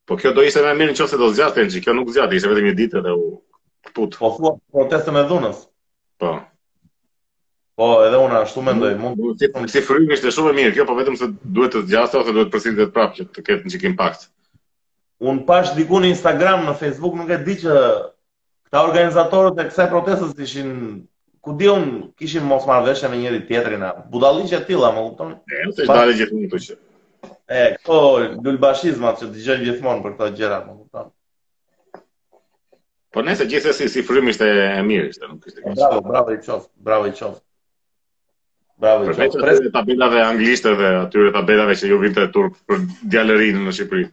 Po 0.07 0.17
kjo 0.19 0.33
do 0.37 0.45
ishte 0.47 0.63
më 0.65 0.73
mirë 0.79 0.95
nëse 0.95 1.19
do 1.19 1.29
zgjatën, 1.35 1.69
që 1.75 1.83
kjo 1.83 1.93
nuk 1.99 2.09
zgjat, 2.15 2.33
ishte 2.39 2.49
vetëm 2.53 2.71
një 2.71 2.73
ditë 2.79 3.03
edhe 3.03 3.13
u 3.19 3.27
put. 3.93 4.17
Po 4.19 4.33
thua 4.39 4.55
protesta 4.73 5.13
me 5.15 5.27
dhunës. 5.29 5.61
Po. 6.19 6.33
Po, 7.73 7.85
edhe 8.05 8.17
unë 8.21 8.35
ashtu 8.43 8.61
mendoj, 8.61 8.91
mm. 8.93 9.01
mund 9.01 9.23
të 9.39 9.47
thotë 9.53 9.71
Si 9.73 9.81
frymë 9.85 10.13
është 10.15 10.31
shumë 10.35 10.51
e 10.51 10.57
mirë, 10.59 10.73
kjo 10.75 10.83
po 10.85 10.95
vetëm 10.97 11.15
se 11.17 11.29
duhet 11.55 11.73
të 11.73 11.79
zgjasë 11.87 12.19
ose 12.19 12.33
duhet 12.35 12.49
të 12.51 12.53
përsëritet 12.55 12.91
prapë 12.97 13.17
që 13.19 13.25
të 13.37 13.43
ketë 13.47 13.65
një 13.67 13.71
çik 13.75 13.85
impakt. 13.89 14.27
Unë 15.31 15.41
pash 15.47 15.71
diku 15.77 16.01
në 16.03 16.11
Instagram, 16.11 16.67
në 16.67 16.75
Facebook 16.83 17.15
nuk 17.17 17.31
e 17.33 17.39
di 17.47 17.55
që 17.63 17.77
këta 18.67 18.83
organizatorët 18.89 19.61
e 19.63 19.65
kësaj 19.71 19.87
proteste 19.93 20.45
ishin 20.45 20.69
ku 21.43 21.55
diun 21.59 21.87
kishin 22.21 22.45
mos 22.51 22.67
marrë 22.69 22.91
veshë 22.91 23.09
me 23.13 23.17
njëri 23.23 23.41
tjetrin 23.49 23.81
na 23.85 23.89
budalliqe 24.13 24.53
të 24.59 24.67
tilla, 24.69 24.91
më 24.99 25.05
kupton? 25.07 25.31
Është 25.71 25.87
dalë 25.89 26.17
gjithë 26.21 26.37
mund 26.39 26.49
të 26.53 26.59
thotë. 26.65 26.77
E, 27.61 27.63
këto 27.81 27.97
lullbashizmat 28.45 29.23
që 29.23 29.31
dëgjën 29.33 29.63
gjithmonë 29.65 30.03
për 30.05 30.13
këto 30.19 30.27
gjëra, 30.37 30.59
më 30.67 30.77
kupton. 30.83 31.09
Po 33.13 33.25
nëse 33.25 33.49
gjithsesi 33.49 33.89
si 33.95 34.05
frymë 34.11 34.29
është 34.35 34.51
e 34.51 34.85
mirë, 34.91 35.09
është 35.15 35.31
nuk 35.33 35.49
është. 35.49 35.65
Bravo, 35.73 36.03
bravo 36.13 36.35
i 36.35 36.39
qof, 36.47 36.69
bravo 36.89 37.09
i 37.11 37.15
qof. 37.21 37.41
Bravo, 38.77 39.05
Gjo. 39.05 39.13
Përveç 39.13 39.35
pres... 39.41 39.59
tabelave 39.73 40.21
angliste 40.25 40.73
dhe 40.79 40.87
atyre 41.03 41.31
tabelave 41.35 41.75
që 41.79 41.89
ju 41.91 41.99
vinte 42.01 42.25
turk 42.33 42.55
për 42.69 42.85
djalërinë 43.13 43.65
në 43.67 43.73
Shqipëri. 43.77 44.05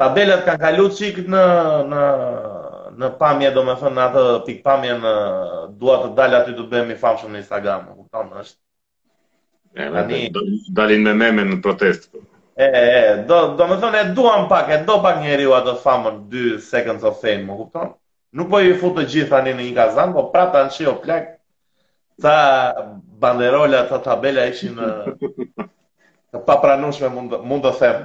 Tabelat 0.00 0.44
kanë 0.48 0.60
kalu 0.62 0.88
çik 0.96 1.18
në 1.30 1.44
në 1.92 2.02
në 3.00 3.08
pamje, 3.20 3.50
domethënë 3.56 3.96
në 3.98 4.02
atë 4.08 4.22
pikpamje 4.46 4.96
në 5.04 5.12
dua 5.80 5.96
të 6.02 6.10
dal 6.18 6.34
aty 6.40 6.54
të 6.60 6.64
bëhem 6.72 6.90
i 6.92 6.96
famshëm 7.02 7.30
në 7.32 7.38
Instagram, 7.42 7.84
kupton, 7.96 8.30
është. 8.42 8.58
E, 9.78 9.86
Tani 9.96 10.18
dalin 10.80 11.04
me 11.06 11.14
meme 11.20 11.44
në 11.50 11.60
protest. 11.64 12.08
E, 12.12 12.66
e, 12.66 12.80
e, 12.80 13.04
do, 13.30 13.38
do 13.60 13.68
me 13.70 13.76
thënë, 13.80 14.00
e 14.06 14.16
duan 14.16 14.48
pak, 14.50 14.72
e 14.76 14.80
do 14.88 14.96
pak 15.06 15.20
njeri 15.22 15.46
u 15.48 15.54
atë 15.56 15.76
famën 15.84 16.18
2 16.34 16.58
seconds 16.68 17.04
of 17.10 17.20
fame, 17.22 17.46
më 17.46 17.60
kupton? 17.62 17.92
Nuk 18.40 18.50
po 18.52 18.60
i 18.66 18.74
futë 18.82 19.02
të 19.06 19.14
gjithë 19.14 19.38
anë 19.40 19.54
në 19.60 19.68
një 19.70 19.76
kazan, 19.78 20.12
po 20.16 20.26
prapë 20.34 20.56
të 20.56 20.60
anë 20.60 20.74
qio 20.78 20.96
ta 22.20 22.74
banderola, 23.18 23.86
ta 23.88 23.98
tabela 23.98 24.44
ishin 24.52 24.76
të 26.30 26.42
papranueshme 26.46 27.08
mund 27.16 27.34
mund 27.48 27.64
të 27.66 27.72
them. 27.80 28.04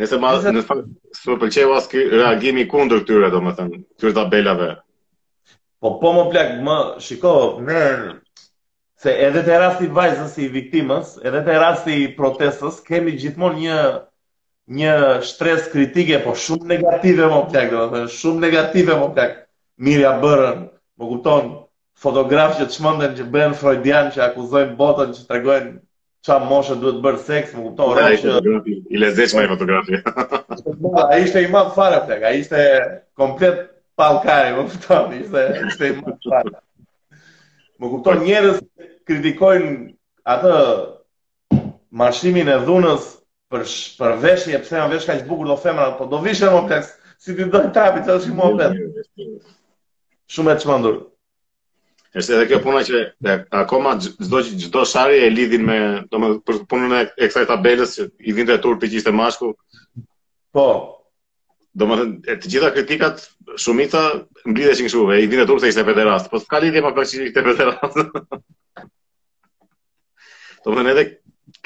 Nëse 0.00 0.16
ma, 0.22 0.30
nëse 0.40 0.62
fa, 0.68 0.78
së 1.18 1.34
përqe 1.42 1.66
vas 1.68 1.88
kë 1.90 2.06
reagimi 2.14 2.64
kundër 2.70 3.02
këtyre, 3.02 3.28
do 3.34 3.42
më 3.44 3.52
thënë, 3.58 3.80
këtyre 3.98 4.14
tabelave. 4.16 4.70
Po, 5.82 5.96
po 6.00 6.12
më 6.16 6.24
plak, 6.30 6.54
më 6.64 6.76
shiko, 7.04 7.32
në, 7.66 7.82
se 9.02 9.12
edhe 9.26 9.42
të 9.44 9.58
rasti 9.60 9.90
vajzës 9.92 10.38
i 10.40 10.48
viktimës, 10.54 11.16
edhe 11.28 11.42
të 11.46 11.58
rasti 11.60 11.98
protestës, 12.16 12.78
kemi 12.86 13.18
gjithmonë 13.20 13.60
një, 13.66 13.78
një 14.80 14.94
shtres 15.28 15.68
kritike, 15.74 16.22
po 16.24 16.32
shumë 16.40 16.70
negative 16.76 17.28
më 17.34 17.42
plak, 17.52 17.68
do 17.74 17.84
më 17.84 17.92
thënë, 18.04 18.12
shumë 18.16 18.44
negative 18.46 18.96
më 19.02 19.10
plak, 19.18 19.36
mirja 19.84 20.16
bërën, 20.24 20.64
më 20.96 21.10
kuptonë, 21.12 21.61
fotografë 22.00 22.60
që 22.60 22.66
të 22.70 22.76
shmëndën 22.76 23.16
që 23.18 23.26
bëhen 23.34 23.56
freudian 23.58 24.10
që 24.14 24.22
akuzojnë 24.28 24.76
botën 24.78 25.12
që 25.16 25.26
të 25.26 25.34
regojnë 25.38 25.72
qa 26.26 26.36
moshe 26.48 26.76
duhet 26.78 27.00
bërë 27.04 27.20
seks, 27.26 27.54
më 27.56 27.62
kuptoh, 27.66 27.96
rrëshë... 27.96 28.22
që... 28.22 28.28
i 28.28 28.34
fotografi, 28.36 28.74
i 28.96 29.00
lezeqma 29.02 29.42
i 29.42 29.50
fotografi. 29.50 29.98
A 31.02 31.16
ishte 31.18 31.42
i 31.42 31.48
mabë 31.50 31.74
fara, 31.74 31.98
a 31.98 32.32
ishte 32.38 32.66
komplet 33.18 33.64
palkari, 33.98 34.54
më 34.58 34.66
kuptoh, 34.70 35.10
ishte, 35.18 35.42
ishte 35.70 35.88
i 35.90 35.96
mabë 35.98 36.28
fara. 36.30 36.62
Më 37.82 37.90
kuptoh, 37.96 38.22
njerës 38.22 38.62
kritikojnë 39.10 39.74
atë 40.36 40.54
marshimin 41.98 42.52
e 42.54 42.60
dhunës 42.70 43.08
për, 43.52 43.66
sh... 43.66 43.96
për 43.98 44.16
veshje, 44.22 44.62
pëse 44.62 44.78
më 44.84 44.90
veshka 44.94 45.18
që 45.18 45.28
bukur 45.32 45.50
do 45.50 45.58
femëra, 45.66 45.96
po 45.98 46.06
do 46.12 46.22
vishë 46.22 46.46
e 46.46 46.54
më 46.54 46.62
përës, 46.70 46.92
si 47.22 47.34
ti 47.34 47.48
dojnë 47.50 47.74
trapi, 47.74 48.06
që 48.06 48.20
është 48.20 48.30
i 48.30 48.38
më 48.38 48.52
përës. 48.62 49.32
Shumë 50.32 50.54
e 50.54 50.60
të 50.60 50.68
shmandurë. 50.68 51.02
Është 52.12 52.32
edhe 52.36 52.44
kjo 52.50 52.56
puna 52.62 52.80
që 52.86 52.98
dhe, 53.24 53.34
akoma 53.62 53.92
çdo 54.04 54.38
çdo 54.62 54.82
sharje 54.88 55.20
e 55.24 55.30
lidhin 55.32 55.62
me, 55.68 55.76
domethënë 56.12 56.42
për 56.48 56.54
punën 56.72 56.92
e, 56.98 57.00
kësaj 57.22 57.46
tabelës 57.50 57.90
që 57.98 58.04
i 58.28 58.30
vinte 58.38 58.56
tur 58.64 58.74
për 58.82 58.88
qishte 58.94 59.12
mashku. 59.20 59.48
Po. 60.58 60.66
Domethënë 61.82 62.12
të 62.42 62.46
gjitha 62.52 62.68
kritikat 62.74 63.16
shumica 63.64 64.02
mbledheshin 64.52 64.86
kështu, 64.90 65.02
e 65.08 65.16
i 65.22 65.26
vinte 65.32 65.46
tur 65.50 65.58
se 65.62 65.66
ishte 65.72 65.86
vetë 65.88 66.04
po 66.32 66.36
s'ka 66.42 66.58
lidhje 66.66 66.80
me 66.84 66.90
pak 66.98 67.04
që 67.14 67.18
ishte 67.30 67.40
vetë 67.48 67.64
domethënë 70.66 70.90
edhe 70.92 71.04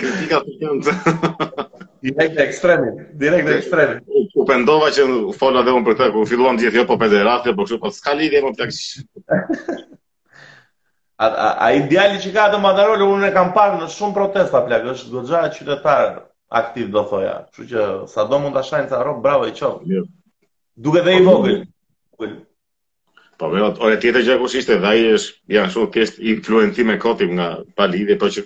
kritika 0.04 0.36
të 0.46 0.50
qenë 0.62 0.80
direkt 2.06 2.34
në 2.38 2.42
ekstremit, 2.46 2.94
direkt 3.24 3.46
në 3.50 3.54
ekstremit. 3.64 3.98
U 4.38 4.40
pendova 4.52 4.88
që 4.94 5.02
u 5.10 5.34
fola 5.42 5.66
dhe 5.66 5.74
unë 5.80 5.86
për 5.90 5.94
këtë, 5.98 6.12
ku 6.14 6.22
filluan 6.34 6.54
gjithë 6.62 6.78
jo 6.84 6.86
po 6.86 6.94
pederatë, 7.02 7.50
po 7.58 7.62
kështu, 7.66 7.82
po 7.82 7.88
s'ka 7.98 8.12
lidhje 8.22 8.38
me 8.46 8.54
plakësh. 8.54 8.82
A 11.16 11.72
ideali 11.72 12.18
që 12.20 12.30
ka 12.34 12.42
të 12.52 12.58
madarolë, 12.62 13.06
unë 13.10 13.28
e 13.30 13.32
kam 13.34 13.52
parë 13.58 13.76
në 13.82 13.86
shumë 13.94 14.12
protesta, 14.18 14.58
plak, 14.64 14.82
është 14.92 15.10
do 15.14 15.20
të 15.28 15.38
qytetarë 15.54 16.10
aktiv, 16.60 16.86
do 16.96 17.02
thoja. 17.12 17.36
Që 17.56 17.62
që 17.70 17.80
sa 18.14 18.20
do 18.32 18.36
mund 18.42 18.54
të 18.58 18.62
shajnë 18.70 18.88
të 18.90 18.94
arrobë, 18.98 19.22
bravo 19.26 19.44
i 19.48 19.54
qovë. 19.60 19.80
Jo. 19.94 20.02
Duke 20.86 21.00
dhe 21.06 21.12
i 21.16 21.22
vogëllë. 21.28 21.62
Po, 22.18 22.22
vetë, 22.22 22.40
po, 23.40 23.44
otë, 23.68 23.78
ore 23.88 23.96
tjetë 24.02 24.18
e 24.22 24.26
gjakus 24.26 24.54
ishte, 24.60 24.76
dhe 24.84 24.92
është, 25.14 25.30
janë 25.56 25.72
shumë 25.76 25.90
tjeshtë 25.96 26.18
influencime 26.34 26.94
kotim 27.06 27.30
nga 27.40 27.48
pali, 27.80 28.00
po 28.20 28.26
që... 28.36 28.42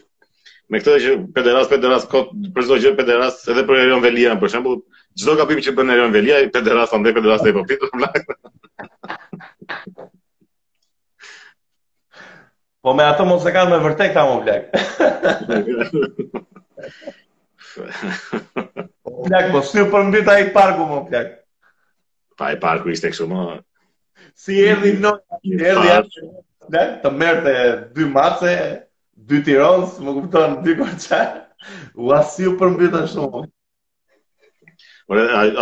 Me 0.71 0.77
këtë 0.79 0.91
dhe 0.95 1.00
që 1.03 1.11
pederas, 1.39 1.67
pederas, 1.75 2.07
kotë, 2.15 2.31
përshdo 2.59 2.75
gjërë 2.85 2.99
pederas, 3.00 3.35
edhe 3.50 3.62
për 3.67 3.81
Erion 3.83 4.05
Velia, 4.07 4.37
për 4.45 4.49
shembull, 4.55 4.77
çdo 5.19 5.33
kapim 5.43 5.61
që 5.67 5.71
për 5.81 5.85
Erion 5.97 6.15
Velia, 6.15 6.37
pederas, 6.59 6.91
ande, 6.95 7.17
pederas, 7.19 7.43
dhe 7.43 7.50
i 7.50 7.57
popitur, 7.57 7.91
më 7.99 8.09
Po 12.83 12.95
me 12.97 13.05
ato 13.05 13.25
mos 13.29 13.45
e 13.45 13.51
kanë 13.53 13.71
me 13.71 13.79
vërtet 13.85 14.15
ta 14.17 14.23
më 14.25 14.37
vlek. 14.41 16.31
Plak, 19.05 19.49
po 19.53 19.61
s'ju 19.71 19.85
përmbit 19.93 20.29
a 20.35 20.39
i 20.41 20.47
parku, 20.55 20.87
më 20.93 21.01
plak. 21.11 21.35
Pa 22.41 22.55
i 22.55 22.61
parku 22.63 22.89
ishte 22.95 23.11
kështu 23.13 23.27
më... 23.35 23.43
Si 24.45 24.57
erdi 24.71 24.95
në... 25.03 25.13
Erdi 25.59 25.91
ashtu... 25.99 26.29
Ne, 26.73 26.85
të 27.03 27.11
merë 27.19 27.55
dy 27.99 28.07
mace, 28.15 28.55
dy 29.29 29.41
tironës, 29.49 29.99
më 30.05 30.15
kuptonë, 30.17 30.59
dy 30.65 30.77
kërqa. 30.79 31.19
Ua 32.01 32.23
si 32.33 32.47
ju 32.47 32.55
përmbit 32.63 32.97
shumë. 33.13 33.45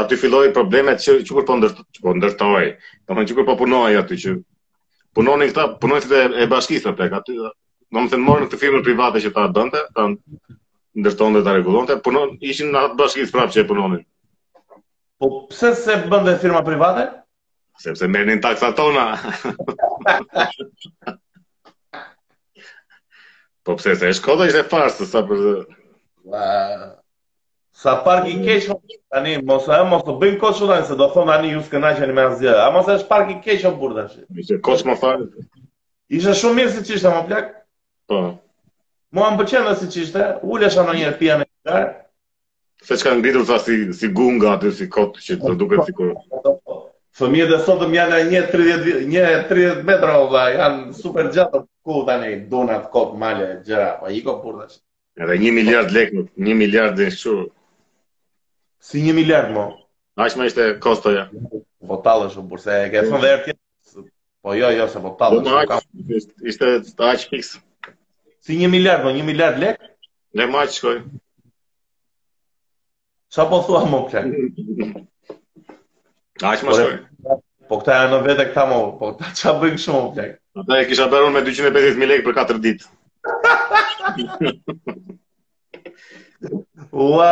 aty 0.04 0.16
filloj 0.24 0.52
problemet 0.54 1.02
që, 1.02 1.16
që 1.26 1.42
po 2.04 2.12
ndërtoj. 2.20 2.70
Të 3.08 3.18
më 3.18 3.26
që 3.30 3.38
po, 3.40 3.46
po 3.50 3.58
punoj 3.64 3.96
aty 4.04 4.20
që 4.24 4.36
punonin 5.18 5.50
këta, 5.50 5.64
punonin 5.82 6.04
këta 6.04 6.20
e 6.42 6.44
bashkisë 6.50 6.88
në 6.88 6.92
plek, 6.98 7.14
aty, 7.18 7.34
në 7.42 7.48
më 8.04 8.08
thënë 8.12 8.26
morën 8.26 8.44
këtë 8.46 8.60
firme 8.62 8.80
private 8.86 9.18
që 9.24 9.30
ta 9.34 9.42
bënte, 9.56 9.80
ta 9.96 10.02
ndërtonë 10.98 11.34
dhe 11.40 11.46
ta 11.48 11.52
regullonë, 11.56 11.96
punon, 12.06 12.30
ishin 12.52 12.68
në 12.74 12.78
atë 12.88 12.98
bashkisë 13.00 13.34
prapë 13.34 13.52
që 13.56 13.60
e 13.64 13.68
punonin. 13.72 14.02
Po 15.18 15.26
pëse 15.50 15.70
se 15.80 15.94
bënde 16.12 16.32
firma 16.44 16.62
private? 16.66 17.04
Sepse 17.82 18.06
merënin 18.10 18.40
taksa 18.42 18.68
tona. 18.78 19.06
po 23.64 23.70
pëse 23.74 23.92
se 24.00 24.04
e 24.12 24.16
shkoda 24.20 24.42
ishte 24.50 24.64
farsë, 24.70 25.04
sa 25.16 25.20
për 25.26 25.36
dhe... 25.42 25.54
Sa 27.72 27.94
park 28.04 28.26
i 28.28 28.38
keq 28.42 28.64
tani 29.10 29.38
mos 29.42 29.68
e 29.68 29.78
mos 29.90 30.02
u 30.08 30.12
bën 30.20 30.38
kosh 30.38 30.58
tani 30.58 30.86
se 30.86 30.94
do 30.96 31.06
thon 31.12 31.26
tani 31.26 31.52
ju 31.52 31.62
skenaqeni 31.62 32.12
me 32.12 32.22
azi. 32.22 32.48
A 32.48 32.70
mos 32.72 32.86
është 32.88 33.08
park 33.08 33.30
i 33.30 33.38
keq 33.44 33.68
o 33.68 33.76
burr 33.78 33.94
tash. 33.98 34.16
Ishte 34.40 34.60
kosh 34.62 34.84
më 34.88 34.96
fal. 35.00 35.20
Isha 36.18 36.34
shumë 36.40 36.56
mirë 36.58 36.72
siç 36.78 36.90
ishte 36.96 37.08
më 37.14 37.22
plak. 37.28 37.46
Po. 38.08 38.18
Mo 39.14 39.24
am 39.24 39.38
pëlqen 39.38 39.68
as 39.70 39.80
siç 39.82 39.94
ishte. 40.04 40.22
Ulesh 40.42 40.76
ana 40.82 40.94
një 40.96 41.12
pia 41.20 41.38
me 41.38 41.46
gar. 41.68 41.84
Se 42.82 42.96
çka 42.96 43.14
ngritur 43.14 43.44
tha 43.46 43.58
si 43.64 43.76
si 43.92 44.08
gunga 44.08 44.50
aty 44.56 44.70
si 44.72 44.88
kot 44.88 45.18
që 45.26 45.38
do 45.44 45.54
duket 45.60 45.84
sikur. 45.86 46.14
Fëmijët 47.18 47.54
e 47.54 47.60
sot 47.66 47.82
më 47.84 47.96
janë 47.98 48.18
një 48.32 48.42
30 48.54 49.06
një 49.12 49.24
30 49.52 49.82
metra 49.86 50.16
valla, 50.16 50.42
janë 50.54 50.94
super 50.94 51.30
gjatë 51.34 51.62
ku 51.84 52.02
tani 52.06 52.34
donat 52.50 52.90
kop 52.94 53.14
male 53.18 53.56
gjëra, 53.66 53.88
po 54.00 54.10
iko 54.20 54.36
burr 54.42 54.60
tash. 54.66 54.78
Edhe 55.18 55.34
1 55.40 55.50
miliard 55.58 55.90
lekë, 55.90 56.28
1 56.36 56.54
miliard 56.62 56.94
dhe 56.96 57.08
shumë. 57.10 57.50
Si 58.88 59.02
një 59.04 59.12
miliard, 59.18 59.50
mo. 59.52 59.62
Në 60.16 60.22
ashtë 60.26 60.44
ishte 60.48 60.64
kostoja. 60.80 61.26
Po 61.28 61.60
Votalë 61.90 62.22
është, 62.30 62.42
burë, 62.52 62.72
e 62.72 62.86
ke 62.92 62.98
thënë 63.06 63.20
dhe 63.24 63.32
Po 64.46 64.50
jo, 64.56 64.68
jo, 64.74 64.84
se 64.94 64.98
votalë 65.02 65.34
po, 65.44 65.50
është. 65.50 65.66
Po 65.68 65.74
më 66.08 66.14
ishte 66.52 66.66
të 66.96 67.02
aqë 67.08 67.40
Si 68.46 68.52
një 68.62 68.68
miliard, 68.74 69.02
mo, 69.04 69.10
një 69.18 69.24
miliard 69.28 69.56
lek? 69.60 69.78
Ne 70.38 70.44
ma 70.54 70.60
që 70.70 70.74
shkoj. 70.78 70.98
Sa 73.36 73.42
po 73.52 73.58
thua, 73.68 73.82
mo, 73.92 74.00
kërë? 74.08 74.28
Aqë 76.54 76.62
më 76.64 76.70
shkoj. 76.80 76.96
Po 77.68 77.74
këta 77.82 77.92
janë 78.00 78.12
në 78.14 78.18
vete 78.30 78.44
këta, 78.50 78.62
mo, 78.72 78.80
po 78.96 79.04
këta 79.18 79.26
që 79.36 79.44
bëjnë 79.66 79.82
shumë, 79.84 80.00
mo, 80.00 80.08
kërë? 80.16 80.32
Ata 80.62 80.72
e 80.80 80.86
kisha 80.88 81.06
berun 81.12 81.34
me 81.36 81.44
250.000 81.50 82.10
lek 82.14 82.22
për 82.30 82.34
4 82.40 82.64
ditë. 82.64 82.84
Ua, 87.04 87.30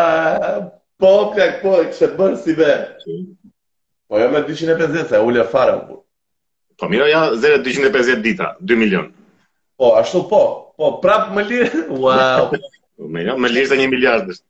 Po, 0.97 1.13
kak, 1.37 1.59
po, 1.61 1.75
e 1.83 1.91
kështë 1.93 2.09
bërë 2.17 2.37
si 2.41 2.55
bërë. 2.57 3.17
Po, 4.09 4.17
jo 4.21 4.29
me 4.33 4.41
250, 4.49 5.11
se 5.11 5.19
e 5.19 5.21
ullë 5.29 5.43
e 5.45 5.49
fara, 5.53 5.75
po. 5.87 5.99
Po, 6.81 6.89
miro, 6.93 7.05
ja, 7.11 7.27
zere 7.41 7.61
250 7.65 8.23
dita, 8.25 8.55
2 8.63 8.79
milion. 8.81 9.11
Po, 9.77 9.91
ashtu 10.01 10.23
po, 10.31 10.41
po, 10.81 10.95
prapë 11.05 11.37
më 11.37 11.47
lirë, 11.51 11.83
wow. 12.05 12.49
Po, 12.97 13.09
më 13.13 13.49
lirë 13.53 13.69
se 13.69 13.77
një 13.77 13.87
miliard 13.93 14.31
është. 14.33 14.43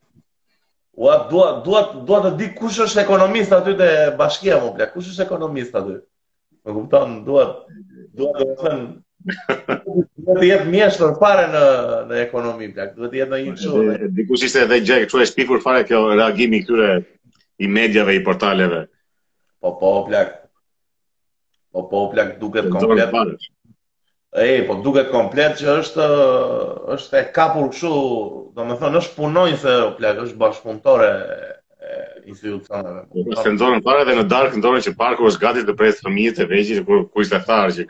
Ua, 1.03 1.17
duat, 1.29 1.57
duat, 1.67 1.97
duat 2.07 2.29
të 2.29 2.31
di 2.41 2.47
kush 2.57 2.77
është 2.85 3.01
ekonomist 3.03 3.51
aty 3.53 3.73
të 3.77 3.89
bashkia, 4.21 4.61
më 4.63 4.69
plak, 4.77 4.93
kush 4.95 5.09
është 5.11 5.25
ekonomist 5.27 5.75
aty? 5.83 5.97
Më 6.63 6.75
kuptam, 6.77 7.17
duat, 7.27 7.57
duat 8.17 8.39
të 8.39 8.49
thënë, 8.63 8.85
Duhet 9.27 10.39
të 10.41 10.47
jetë 10.47 10.67
mjeshtër 10.73 11.15
fare 11.23 11.47
në 11.55 11.63
në 12.11 12.19
ekonomi 12.25 12.69
plak. 12.75 12.93
Duhet 12.99 13.13
të 13.15 13.19
jetë 13.19 13.33
ndonjë 13.33 13.57
çështë. 13.63 14.11
Dikush 14.19 14.45
ishte 14.49 14.61
edhe 14.67 14.79
gjë, 14.87 14.99
kështu 15.09 15.23
është 15.25 15.41
pikur 15.41 15.63
fare 15.65 15.81
kjo 15.89 16.03
reagimi 16.21 16.61
i 16.61 16.67
këtyre 16.69 16.93
i 17.67 17.71
mediave 17.79 18.15
i 18.19 18.23
portaleve. 18.29 18.85
Po 19.65 19.73
po 19.81 19.91
plak. 20.11 20.31
Po 21.75 21.83
po 21.91 22.05
plak 22.15 22.37
duket 22.45 22.71
komplet. 22.73 23.37
E, 24.37 24.65
po 24.69 24.77
duket 24.87 25.11
komplet 25.11 25.59
që 25.59 25.75
është 25.81 26.07
është 26.97 27.21
e 27.21 27.27
kapur 27.41 27.67
kështu, 27.75 27.93
domethënë 28.61 29.03
është 29.03 29.19
punojnë 29.19 29.61
se 29.65 29.75
plak 29.99 30.23
është 30.27 30.41
bashkëpunëtore 30.45 31.11
institucioneve. 32.31 33.03
Po, 33.11 33.29
Sensorën 33.43 33.83
fare 33.87 34.03
edhe 34.07 34.19
në 34.21 34.27
darkë 34.31 34.61
ndonë 34.63 34.85
që 34.87 34.97
parku 35.03 35.27
është 35.33 35.47
gati 35.49 35.65
të 35.67 35.77
presë 35.83 36.05
fëmijët 36.07 36.43
e 36.47 36.51
vegjël 36.55 36.85
kur 36.89 37.07
kujt 37.17 37.33
e 37.33 37.41
tharë 37.51 37.77
që 37.81 37.89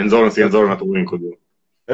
Në 0.00 0.06
nëzorën, 0.06 0.30
si 0.32 0.40
nëzorën 0.46 0.72
atë 0.72 0.86
ujnë 0.88 1.08
këtë. 1.12 1.30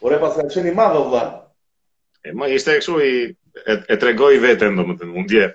Ure, 0.05 0.18
pas 0.20 0.35
ka 0.37 0.44
qenë 0.53 0.72
i 0.72 0.77
madhë, 0.77 1.01
vla. 1.12 1.22
E 2.29 2.35
ma, 2.37 2.48
ishte 2.53 2.75
e 2.77 2.83
këshu 2.83 2.98
i... 3.07 3.12
E, 3.53 3.75
e 3.92 3.96
tregoj 4.01 4.33
vetë, 4.40 4.68
ndo 4.72 4.85
më 4.88 4.94
të 4.98 5.07
në 5.09 5.12
mundje. 5.14 5.46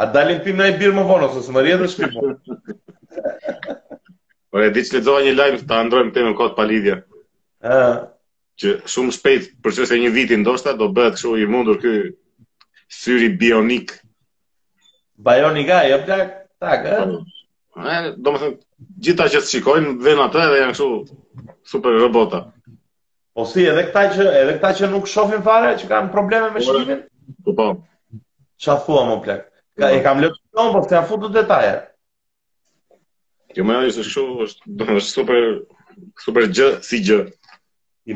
A 0.00 0.04
dalin 0.12 0.38
pime 0.44 0.64
e 0.70 0.76
birë 0.80 0.94
më 0.96 1.02
vonë, 1.10 1.26
ose 1.28 1.42
së 1.44 1.52
më 1.52 1.64
rjetë 1.66 1.88
është 1.90 2.08
pime. 2.14 2.56
Por 4.48 4.64
e 4.64 4.70
di 4.72 4.84
që 4.88 4.94
ledzoha 4.98 5.24
një 5.26 5.34
lajmë, 5.36 5.60
ta 5.68 5.80
ndrojmë 5.88 6.14
të 6.14 6.24
në 6.24 6.32
kodë 6.38 6.56
palidhja. 6.56 6.96
A. 7.72 7.80
Që 8.60 8.74
shumë 8.94 9.12
shpejt, 9.18 9.50
për 9.60 9.76
që 9.76 9.88
se 9.90 9.98
një 10.00 10.12
vitin 10.16 10.40
ndoshta, 10.44 10.72
do 10.80 10.88
bëhet 10.96 11.18
këshu 11.18 11.34
i 11.44 11.48
mundur 11.52 11.76
këj 11.84 11.98
syri 13.02 13.28
bionik. 13.44 13.98
Bionik 15.28 15.72
a, 15.76 15.82
jo 15.92 16.00
plak, 16.08 16.88
e? 16.88 17.00
E, 17.76 17.96
do 18.16 18.32
më 18.32 18.38
thënë, 18.40 18.56
gjitha 19.04 19.24
që 19.32 19.40
të 19.44 19.48
shikojnë, 19.50 19.90
vënë 20.04 20.22
atë 20.26 20.40
edhe 20.46 20.60
janë 20.60 20.74
këshu 20.74 21.18
super 21.72 21.98
robota. 22.00 22.38
Po 23.36 23.44
si, 23.50 23.66
edhe 23.68 23.82
këta 23.90 24.04
që, 24.14 24.26
edhe 24.42 24.54
këta 24.62 24.70
që 24.78 24.88
nuk 24.94 25.10
shohin 25.12 25.42
fare, 25.48 25.74
që 25.82 25.90
kanë 25.90 26.12
probleme 26.14 26.48
me 26.54 26.62
po, 26.62 26.64
shikimin? 26.70 27.02
Po 27.48 27.54
po. 27.58 27.66
Qa 28.64 28.78
thua 28.86 29.02
më 29.10 29.18
plek? 29.26 29.44
Ka, 29.76 29.90
e 29.92 30.00
kam 30.06 30.22
lëtë 30.24 30.40
shumë, 30.40 30.70
po 30.78 30.82
se 30.86 30.96
janë 30.96 31.08
futu 31.10 31.30
detaje. 31.34 31.74
Kjo 33.52 33.66
më 33.68 33.76
janë, 33.76 34.06
shu, 34.14 34.24
është, 34.46 34.70
do 34.80 34.88
më 34.88 34.96
është 35.02 35.12
super, 35.20 35.50
super 36.24 36.48
gjë, 36.56 36.70
si 36.88 37.02
gjë. 37.10 37.20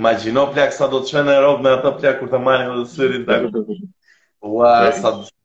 Imagino 0.01 0.47
plak 0.55 0.73
sa 0.73 0.89
do 0.93 1.03
të 1.05 1.13
shënë 1.19 1.37
e 1.37 1.45
robë 1.45 1.67
me 1.67 1.75
ato 1.77 1.93
plak 2.01 2.21
kur 2.23 2.33
të 2.33 2.41
marrë 2.41 2.71
në 2.71 2.79
dësërin 2.81 3.29
të. 3.29 3.77
Ua, 4.55 4.73
sa 5.03 5.15
do 5.19 5.29
të 5.29 5.37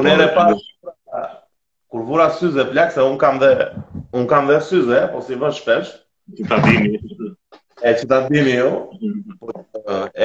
Unë 0.00 0.16
po, 0.16 0.24
e 0.52 0.58
po. 0.58 0.88
pa 0.88 0.92
kur 1.94 2.02
vura 2.04 2.30
syze 2.30 2.64
plak 2.72 2.90
se 2.92 3.02
un 3.02 3.18
kam 3.18 3.36
dhe 3.38 3.54
un 4.12 4.26
kam 4.26 4.48
dhe 4.50 4.56
syze 4.68 4.96
po 5.12 5.20
si 5.22 5.34
vën 5.38 5.52
shpesh 5.58 5.90
ta 6.48 6.56
dini 6.64 6.98
e 6.98 7.90
që 7.98 8.04
ta 8.12 8.16
dini 8.26 8.56
ju 8.58 8.70
po 9.38 9.52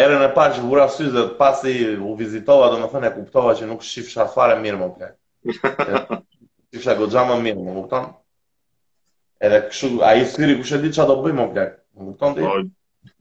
erën 0.04 0.24
e 0.26 0.30
parë 0.38 0.56
që 0.56 0.64
vura 0.66 0.88
syze 0.96 1.28
pasi 1.42 1.74
u 2.02 2.16
vizitova 2.22 2.72
do 2.74 2.80
të 2.82 2.90
thonë 2.94 3.08
e 3.12 3.12
kuptova 3.20 3.54
që 3.60 3.68
nuk 3.70 3.86
shifsha 3.86 4.26
fare 4.34 4.58
mirë 4.64 4.80
më 4.82 4.88
plak 4.96 5.14
shifsha 6.74 6.98
gojja 6.98 7.28
më 7.30 7.38
mirë 7.46 7.66
më 7.68 7.78
kupton 7.78 8.10
edhe 9.46 9.62
këshu, 9.70 9.92
ai 10.10 10.26
thiri 10.26 10.58
kush 10.58 10.72
kushe 10.74 10.82
di 10.82 10.90
çfarë 10.90 11.12
do 11.14 11.22
bëj 11.22 11.38
më 11.38 11.48
plak 11.54 11.78
më 11.94 12.10
kupton 12.10 12.34
ti 12.40 12.50
po, 12.50 12.58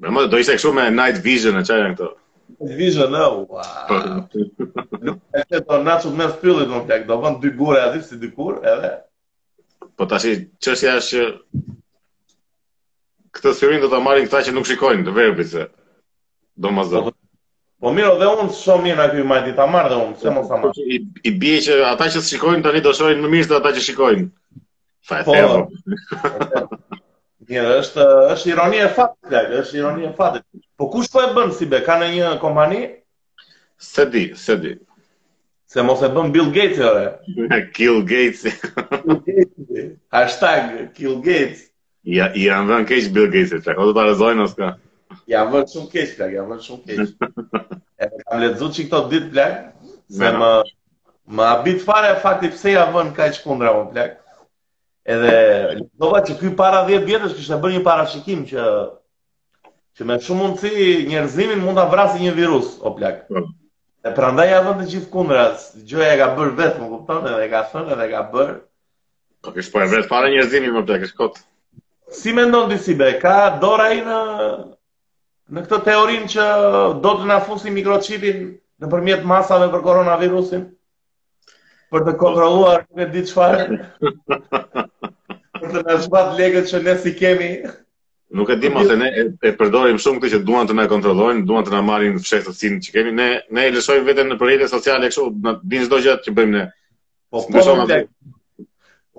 më 0.09 0.25
do 0.33 0.41
ishte 0.41 0.57
këshu 0.57 0.73
me 0.81 0.89
night 0.89 1.21
vision 1.29 1.61
e 1.61 1.67
çajën 1.69 1.93
këto 2.01 2.09
Në 2.49 2.77
vizion, 2.79 3.13
po. 3.49 3.61
e, 3.61 3.61
uaaah. 3.61 5.11
është 5.37 5.49
të 5.51 5.61
të 5.71 5.79
nëtë 5.89 6.13
me 6.21 6.27
fillit, 6.43 6.71
më 6.71 6.79
pjekë, 6.89 7.07
do 7.11 7.19
vënd 7.25 7.43
dy 7.45 7.51
gure 7.59 7.83
adhiv, 7.89 8.05
si 8.07 8.17
dy 8.23 8.31
kur, 8.37 8.57
edhe. 8.73 8.93
Po 9.99 10.07
të 10.09 10.17
ashtë, 10.19 10.33
që 10.65 10.75
është 10.75 10.95
që... 11.11 11.27
këtë 13.37 13.55
të 13.61 13.81
do 13.85 13.91
të 13.95 14.01
marrin 14.07 14.27
këta 14.27 14.41
që 14.49 14.55
nuk 14.57 14.69
shikojnë, 14.71 15.05
të 15.11 15.17
verbi, 15.19 15.45
se. 15.53 15.67
Do 16.57 16.73
më 16.73 16.89
zdo. 16.89 17.05
Po 17.81 17.93
mirë, 17.95 18.17
dhe 18.23 18.31
unë, 18.33 18.49
së 18.55 18.65
shumë 18.65 18.87
mirë, 18.89 18.99
në 19.03 19.09
kjoj 19.13 19.29
majti, 19.35 19.53
ta 19.61 19.67
marrë 19.75 19.93
dhe 19.93 19.99
unë, 20.07 20.19
se 20.23 20.33
më 20.37 20.47
sa 20.49 20.63
marrë. 20.65 20.89
I 21.31 21.37
bje 21.45 21.59
që 21.69 21.79
ata 21.93 22.09
që 22.17 22.25
shikojnë, 22.33 22.65
tani 22.65 22.81
një 22.81 22.89
do 22.89 22.97
shojnë, 23.01 23.23
në 23.27 23.33
mirë 23.37 23.47
se 23.51 23.59
ata 23.61 23.75
që 23.77 23.85
shikojnë. 23.91 24.27
Fa 25.09 25.21
e 25.21 25.29
po. 25.29 25.35
të 25.35 26.78
Ja, 27.49 27.63
është 27.81 28.03
është 28.35 28.51
ironi 28.53 28.81
e 28.85 28.89
fatit, 28.97 29.17
Greg, 29.31 29.47
është 29.63 29.79
ironi 29.81 30.05
e 30.05 30.11
fatit. 30.17 30.43
Po 30.77 30.89
kush 30.93 31.09
po 31.13 31.23
e 31.25 31.31
bën 31.37 31.53
si 31.57 31.67
be? 31.71 31.79
Ka 31.87 31.95
në 32.03 32.09
një 32.15 32.33
kompani? 32.43 32.81
Se 33.87 34.05
di, 34.13 34.23
se 34.37 34.57
di. 34.61 34.73
Se 35.75 35.83
mos 35.89 36.03
e 36.05 36.11
bën 36.13 36.29
Bill 36.35 36.51
Gates, 36.53 36.83
ore. 36.89 37.07
Kill 37.79 38.03
Gates. 38.11 38.45
Hashtag 40.13 40.93
Kill 40.99 41.17
Gates. 41.29 41.65
Ja, 42.19 42.29
i 42.37 42.45
vënë 42.51 42.85
kish 42.91 43.09
Bill 43.17 43.31
Gates, 43.33 43.57
çka? 43.65 43.79
Do 43.81 43.97
ta 43.97 44.05
rrezojnë 44.11 44.45
ose 44.45 44.57
ka? 44.61 44.71
Ja 45.37 45.47
vën 45.49 45.65
shumë 45.73 45.91
kish, 45.95 46.15
ja 46.21 46.45
vën 46.53 46.63
shumë 46.69 46.85
kish. 46.85 47.17
e 48.03 48.13
kam 48.27 48.45
lexuar 48.45 48.77
çik 48.77 48.93
këto 48.93 49.03
ditë, 49.15 49.33
Greg, 49.33 49.95
se 50.21 50.35
më 50.37 50.53
më 51.39 51.49
habit 51.55 51.83
fare 51.85 52.13
fakti 52.27 52.53
pse 52.53 52.77
ja 52.77 52.85
vën 52.93 53.15
kaq 53.17 53.41
kundra 53.49 53.73
un, 53.81 53.93
Greg. 53.97 54.19
Edhe 55.09 55.35
lëndova 55.79 56.21
që 56.29 56.35
ky 56.41 56.51
para 56.57 56.83
10 56.89 57.07
vjetës 57.09 57.37
kështë 57.37 57.57
bërë 57.63 57.75
një 57.79 57.85
parashikim 57.87 58.43
që 58.51 58.65
që 59.99 60.07
me 60.07 60.19
shumë 60.25 60.43
mundësi 60.43 60.89
njerëzimin 61.13 61.63
mund 61.65 61.81
të 61.81 61.85
vrasi 61.95 62.21
një 62.25 62.35
virus, 62.37 62.75
o 62.87 62.93
plak. 62.99 63.23
Po. 63.31 63.41
E 64.07 64.13
pra 64.19 64.29
ja 64.51 64.59
vënë 64.67 64.83
të 64.85 64.91
gjithë 64.93 65.09
kundra, 65.15 65.47
gjoja 65.91 66.11
e 66.13 66.19
ka 66.21 66.29
bërë 66.37 66.53
vetë, 66.61 66.81
më 66.83 66.91
kuptonë, 66.93 67.33
edhe 67.39 67.49
ka 67.55 67.63
thënë, 67.73 67.97
edhe 67.97 68.09
ka 68.13 68.21
bërë. 68.35 68.57
Po 69.47 69.55
kështë 69.57 69.75
po 69.75 69.83
e 69.83 69.89
vetë 69.95 70.13
para 70.13 70.31
njerëzimin, 70.35 70.77
më 70.77 70.85
plak, 70.91 71.09
është 71.09 71.19
kotë. 71.23 71.43
Si 72.21 72.37
me 72.37 72.45
ndonë 72.51 72.79
si 72.85 72.95
be, 73.01 73.09
ka 73.25 73.37
dora 73.65 73.89
i 73.97 74.05
në, 74.05 74.21
në 75.57 75.65
këtë 75.65 75.81
teorinë 75.89 76.31
që 76.37 76.51
do 77.07 77.15
të 77.23 77.33
na 77.33 77.41
fusi 77.49 77.73
mikrochipin 77.81 78.47
në 78.85 79.21
masave 79.35 79.73
për 79.75 79.89
koronavirusin? 79.89 80.69
për 81.95 82.03
të 82.07 82.13
kontrolluar 82.21 82.81
nuk 82.81 83.05
e 83.05 83.11
di 83.13 83.21
çfarë. 83.29 83.77
për 85.61 85.75
të 85.77 85.83
na 85.87 85.97
zbat 86.07 86.33
legët 86.41 86.69
që 86.73 86.83
ne 86.89 86.97
si 87.05 87.15
kemi. 87.21 87.49
Nuk 88.39 88.51
e 88.55 88.59
di 88.61 88.69
mos 88.73 88.91
ne 89.01 89.09
e, 89.23 89.53
përdorim 89.61 90.01
shumë 90.05 90.23
këtë 90.23 90.35
që 90.35 90.41
duan 90.49 90.69
të 90.69 90.77
na 90.77 90.85
kontrollojnë, 90.93 91.47
duan 91.49 91.65
të 91.65 91.73
na 91.77 91.81
marrin 91.91 92.19
fshehtësin 92.25 92.81
që 92.87 92.97
kemi. 92.99 93.15
Ne 93.21 93.29
ne 93.59 93.65
e 93.71 93.77
lëshojmë 93.79 94.11
veten 94.11 94.33
në 94.35 94.41
projekte 94.43 94.71
sociale 94.75 95.09
kështu, 95.13 95.29
na 95.49 95.57
din 95.75 95.87
çdo 95.89 96.01
gjë 96.05 96.19
që 96.27 96.37
bëjmë 96.41 96.59
ne. 96.61 96.67
Po 97.33 97.45
po. 97.53 97.73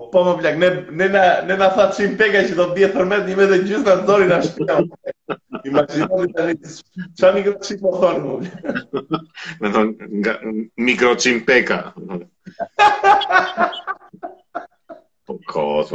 Po 0.00 0.08
më 0.08 0.12
po, 0.16 0.32
po, 0.32 0.36
blek, 0.40 0.54
ne 0.56 0.68
ne 0.98 1.06
na 1.12 1.22
ne 1.46 1.56
na 1.60 1.66
tha 1.74 1.84
çim 1.92 2.14
pega 2.16 2.40
që 2.48 2.54
do 2.60 2.64
të 2.70 2.76
bie 2.76 2.86
tërmet 2.94 3.26
një 3.30 3.34
vetë 3.40 3.56
gjysmë 3.68 3.96
në 3.98 4.06
dorë 4.10 4.28
na 4.30 4.38
shkëm. 4.46 4.86
Imagjinoni 5.70 6.30
tani 6.36 6.54
ç'a 7.20 7.32
mikroçim 7.36 7.82
po 7.84 7.92
thonë. 8.00 8.30
më 8.30 9.20
Me 9.60 9.72
thon 9.74 9.90
nga 10.22 10.34
mikroçim 10.88 11.42
peka. 11.50 11.78
po 15.26 15.36
kos. 15.52 15.92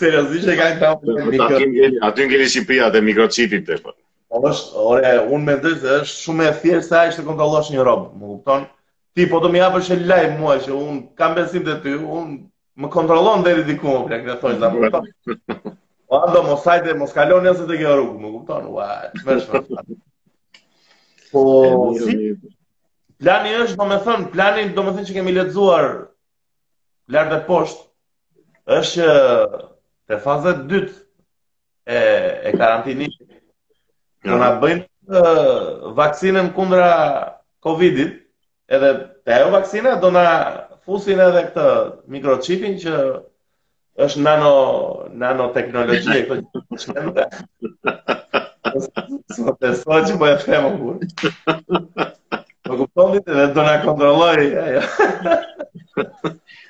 Seriozi 0.00 0.42
që 0.48 0.58
kanë 0.58 0.82
thënë 0.82 1.14
mikro. 1.30 1.46
Ta 1.46 1.62
kim 1.62 1.72
gjeni, 1.78 2.02
aty 2.10 2.26
ngjeni 2.26 2.50
Shqipëria 2.50 2.90
te 2.92 3.04
mikroçipit 3.06 3.68
tepër. 3.70 3.94
Po 4.34 4.42
është, 4.50 4.82
ore, 4.96 5.14
unë 5.30 5.46
mendoj 5.52 5.78
se 5.84 5.94
është 6.02 6.20
shumë 6.24 6.50
e 6.50 6.58
thjeshtë 6.58 7.06
sa 7.06 7.22
të 7.22 7.26
kontrollosh 7.30 7.70
një 7.72 7.86
rob, 7.90 8.10
më 8.18 8.26
kupton? 8.34 8.68
ti 9.14 9.26
po 9.30 9.38
do 9.42 9.48
më 9.52 9.58
japësh 9.64 9.88
live 10.06 10.36
mua 10.40 10.54
që 10.62 10.72
un 10.76 10.94
kam 11.18 11.32
besim 11.38 11.62
te 11.66 11.74
ty, 11.84 11.92
un 11.98 12.26
më 12.80 12.88
kontrollon 12.94 13.42
deri 13.46 13.64
diku 13.66 13.86
më 13.88 14.04
bla, 14.06 14.18
këtë 14.26 14.40
thoj 14.42 14.54
zapo. 14.62 14.76
Po. 14.86 15.00
po 16.08 16.20
ando 16.26 16.40
mos 16.46 16.64
ajde 16.70 16.94
mos 16.98 17.12
kaloni 17.16 17.48
as 17.50 17.58
te 17.60 17.76
gjeru, 17.80 17.88
rrugë, 18.04 18.20
më 18.22 18.28
kupton? 18.36 18.64
Ua, 18.76 18.88
vesh. 19.26 19.46
Po 21.30 21.40
si 21.98 22.14
plani 23.20 23.50
është, 23.64 23.78
do 23.80 23.84
më 23.90 23.98
thon, 24.06 24.20
plani 24.34 24.62
do 24.76 24.80
thënë 24.90 25.06
që 25.08 25.16
kemi 25.18 25.34
lexuar 25.38 25.84
lart 27.10 27.32
e 27.34 27.36
poshtë 27.48 27.82
është 28.80 28.94
që 28.96 29.08
te 30.10 30.16
faza 30.24 30.50
e 30.54 30.60
dytë 30.70 30.94
e 31.90 31.96
e 32.48 32.50
karantinës 32.58 33.16
do 34.24 34.34
na 34.38 34.50
bëjnë 34.62 34.84
vaksinën 35.98 36.48
kundra 36.54 36.86
Covidit 37.64 38.12
edhe 38.70 38.90
të 39.26 39.32
ajo 39.36 39.48
vaksina 39.54 39.96
do 40.02 40.10
na 40.14 40.24
fusin 40.86 41.20
edhe 41.22 41.40
këtë 41.48 41.64
mikrochipin 42.14 42.76
që 42.82 42.92
është 44.04 44.22
nano 44.22 44.52
nanoteknologji 45.22 46.14
e 46.20 46.22
këtë 46.28 46.42
që 46.54 46.62
të 46.62 46.82
shkëmë 46.84 47.28
Së 49.34 49.44
më 49.46 49.54
të 49.60 49.70
që 50.06 50.16
më 50.20 50.28
e 50.32 50.36
femë 50.44 50.70
më 50.76 51.10
Më 52.70 52.78
kuptonë 52.78 53.14
ditë 53.16 53.46
do 53.56 53.64
na 53.66 53.74
kontrolloj. 53.82 54.36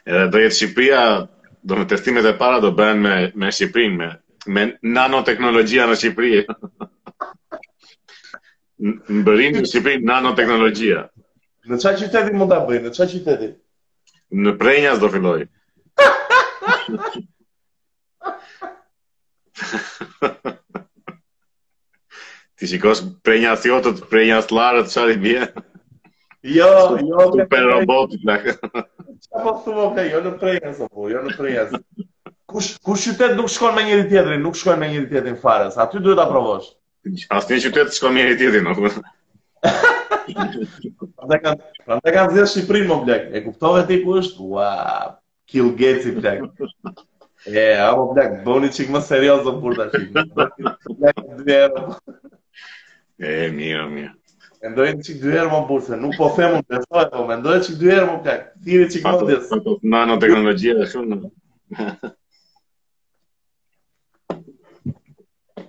edhe 0.08 0.24
do 0.32 0.40
jetë 0.42 0.56
Shqipëria, 0.56 1.02
do 1.62 1.76
në 1.82 1.88
testimet 1.92 2.24
e 2.24 2.32
para 2.40 2.60
do 2.64 2.70
bëhen 2.72 3.02
me, 3.04 3.16
me 3.40 3.52
Shqipërinë 3.52 3.98
me, 4.00 4.08
me 4.56 4.64
nanoteknologjia 4.96 5.88
në 5.92 5.98
Shqipëri. 6.00 6.42
në 8.88 9.24
bërinë 9.28 9.60
në 9.60 9.68
Shqipëri 9.70 10.02
nanoteknologjia. 10.12 11.04
Në 11.70 11.76
qa 11.82 11.90
qyteti 12.00 12.32
mund 12.34 12.50
të 12.50 12.56
bëjnë, 12.68 12.88
në 12.90 12.94
qa 12.96 13.04
qyteti? 13.10 13.48
Në 14.44 14.52
prejnjas 14.58 14.98
do 15.02 15.08
filloj. 15.12 15.42
Ti 22.60 22.66
shikos 22.72 23.00
prejnja 23.26 23.52
jotët, 23.70 23.96
prejnja 24.10 24.38
larët, 24.52 24.88
qa 24.94 25.02
li 25.08 25.14
bje? 25.22 25.42
Jo 26.56 26.66
jo, 26.70 26.70
jo, 26.72 26.72
jo. 27.04 27.18
Super 27.36 27.62
robot, 27.70 28.10
të 28.18 28.36
Qa 29.30 29.38
po 29.44 29.52
të 29.64 29.70
më 29.76 29.84
bëjnë, 29.84 30.10
jo 30.10 30.18
në 30.26 30.32
prejnjas, 30.42 30.78
po, 30.90 31.00
jo 31.12 31.18
në 31.28 31.32
prejnjas. 31.38 31.70
Kush, 32.50 32.70
kush 32.82 33.04
qytet 33.12 33.32
nuk 33.38 33.48
shkon 33.52 33.72
me 33.78 33.82
njëri 33.86 34.08
tjetërin, 34.10 34.42
nuk 34.42 34.58
shkon 34.58 34.78
me 34.82 34.86
njëri 34.90 35.22
në 35.30 35.36
farës, 35.44 35.74
aty 35.84 35.96
duhet 36.02 36.18
të 36.18 36.22
aprovosh. 36.26 36.68
Asë 37.38 37.48
një 37.54 37.58
qytet 37.68 37.94
shkon 38.00 38.12
me 38.18 38.20
njëri 38.24 38.40
tjetërin, 38.42 38.66
nuk 38.66 38.78
Pra 40.34 41.38
ndë 41.38 42.12
kanë 42.14 42.34
zhjetë 42.34 42.48
Shqipërinë, 42.54 42.88
më 42.92 42.98
blek, 43.06 43.24
e 43.34 43.40
kuptove 43.46 43.80
ti 43.88 43.96
ku 44.04 44.16
është? 44.20 44.44
Ua, 44.50 44.68
kill 45.50 45.72
gets 45.80 46.06
i 46.10 46.14
blek. 46.18 46.44
E, 47.48 47.66
a 47.80 47.90
blek, 48.12 48.36
bëni 48.46 48.70
qik 48.76 48.92
më 48.94 49.02
serios 49.08 49.42
dhe 49.46 49.54
për 49.62 49.82
të 49.82 50.28
blek, 50.36 50.62
më 51.04 51.42
dy 51.46 51.58
E, 53.20 53.50
mirë, 53.56 53.82
mirë. 53.94 54.12
Më 54.60 54.70
ndojë 54.74 54.94
në 54.96 55.04
qik 55.08 55.18
dy 55.24 55.34
më 55.50 55.60
për 55.88 56.00
nuk 56.04 56.16
po 56.20 56.30
femë 56.36 56.60
unë 56.60 56.68
besoj, 56.72 57.04
po 57.16 57.26
mendoj 57.28 57.42
ndojë 57.56 57.66
qik 57.66 57.80
dy 57.82 57.90
më 57.90 58.06
për 58.10 58.22
të 58.28 58.38
tiri 58.68 58.88
qik 58.94 59.04
më 59.06 59.26
dhjetë. 59.32 59.60
Nano 59.94 60.16
teknologjia 60.22 60.76
dhe 60.80 60.88
shumë. 60.94 61.20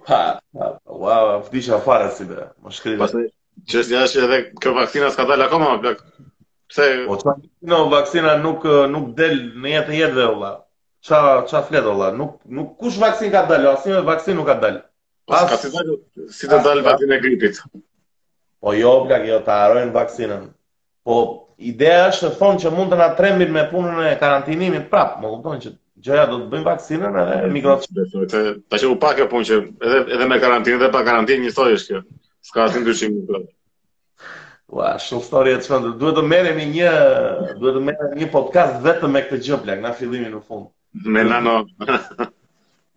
Pa, 0.02 0.20
pa, 0.56 0.66
wow, 1.04 1.36
fëdisha 1.46 1.78
farës 1.86 2.16
si 2.20 2.26
më 2.30 2.74
shkrivi. 2.78 2.98
Pasaj, 3.04 3.28
Që 3.70 3.82
është 3.84 3.98
është 4.04 4.22
edhe 4.26 4.38
kjo 4.62 4.72
vakcina 4.76 5.10
s'ka 5.14 5.26
dalë 5.30 5.46
akoma 5.48 5.72
më 5.76 5.82
plak. 5.84 6.00
Pse... 6.72 6.88
O 7.06 7.16
po, 7.16 7.18
qa... 7.28 7.36
No, 7.70 7.82
vaksina 7.92 8.36
nuk, 8.42 8.64
nuk 8.90 9.12
del 9.18 9.36
në 9.62 9.74
jetë 9.76 9.94
e 9.94 10.00
jetëve, 10.00 10.26
ola. 10.36 10.52
Qa, 11.08 11.20
qa 11.50 11.62
fletë, 11.68 11.90
ola. 11.96 12.08
Nuk, 12.18 12.40
nuk 12.60 12.74
kush 12.82 12.98
vakcin 13.02 13.32
ka 13.34 13.44
dalë, 13.50 13.68
o 13.72 13.76
asime 13.76 14.02
vaksin 14.08 14.40
nuk 14.40 14.48
ka 14.52 14.56
dalë. 14.64 14.82
Po, 15.30 15.38
As... 15.40 15.54
si 15.62 15.72
dalë, 15.76 16.00
si 16.40 16.50
të 16.52 16.62
dalë 16.68 16.86
vaksin 16.88 17.14
e 17.14 17.20
gripit. 17.28 17.62
Po 18.62 18.74
jo, 18.78 18.96
plak, 19.08 19.28
jo, 19.30 19.42
të 19.46 19.56
arojnë 19.68 19.96
vaksinën. 19.98 20.48
Po, 21.10 21.20
ideja 21.74 22.08
është 22.12 22.30
të 22.34 22.40
thonë 22.42 22.64
që 22.66 22.74
mund 22.78 22.94
të 22.94 22.98
nga 23.00 23.12
trembir 23.20 23.52
me 23.54 23.68
punën 23.72 24.02
e 24.10 24.16
karantinimit 24.22 24.90
prapë, 24.92 25.20
më 25.24 25.32
kuptonë 25.36 25.64
që 25.68 25.76
gjëja 26.08 26.26
do 26.32 26.42
të 26.44 26.50
bëjmë 26.56 26.66
vaksinën 26.72 27.20
edhe 27.24 27.52
mikroqipet. 27.54 28.36
Ta 28.72 28.82
që 28.82 28.90
u 28.90 28.98
pak 29.04 29.22
e 29.26 29.30
punë 29.30 29.50
që 29.50 29.58
edhe, 29.66 30.02
edhe 30.18 30.28
me 30.32 30.38
karantinë 30.42 30.82
dhe 30.82 30.90
pa 30.96 31.04
karantinë 31.10 31.44
një 31.46 31.50
histori 31.52 31.78
është 31.78 31.92
kjo. 31.96 32.04
Ska 32.50 32.66
të 32.74 32.80
ndryshim 32.82 33.16
në 33.18 33.24
kërë. 33.28 33.48
Ua, 34.74 34.92
shumë 35.04 35.26
storje 35.28 35.56
e 35.60 35.80
Duhet 36.02 36.16
të 36.18 36.24
merrem 36.32 36.60
një... 36.74 36.92
Duhet 37.62 37.76
të 37.78 37.82
merrem 37.90 38.14
një 38.22 38.28
podcast 38.36 38.80
vetë 38.86 39.10
me 39.14 39.22
këtë 39.28 39.40
gjëplak, 39.48 39.82
na 39.84 39.92
fillimi 39.98 40.30
në 40.34 40.42
fund. 40.48 40.70
Me 41.16 41.24
nano. 41.28 41.58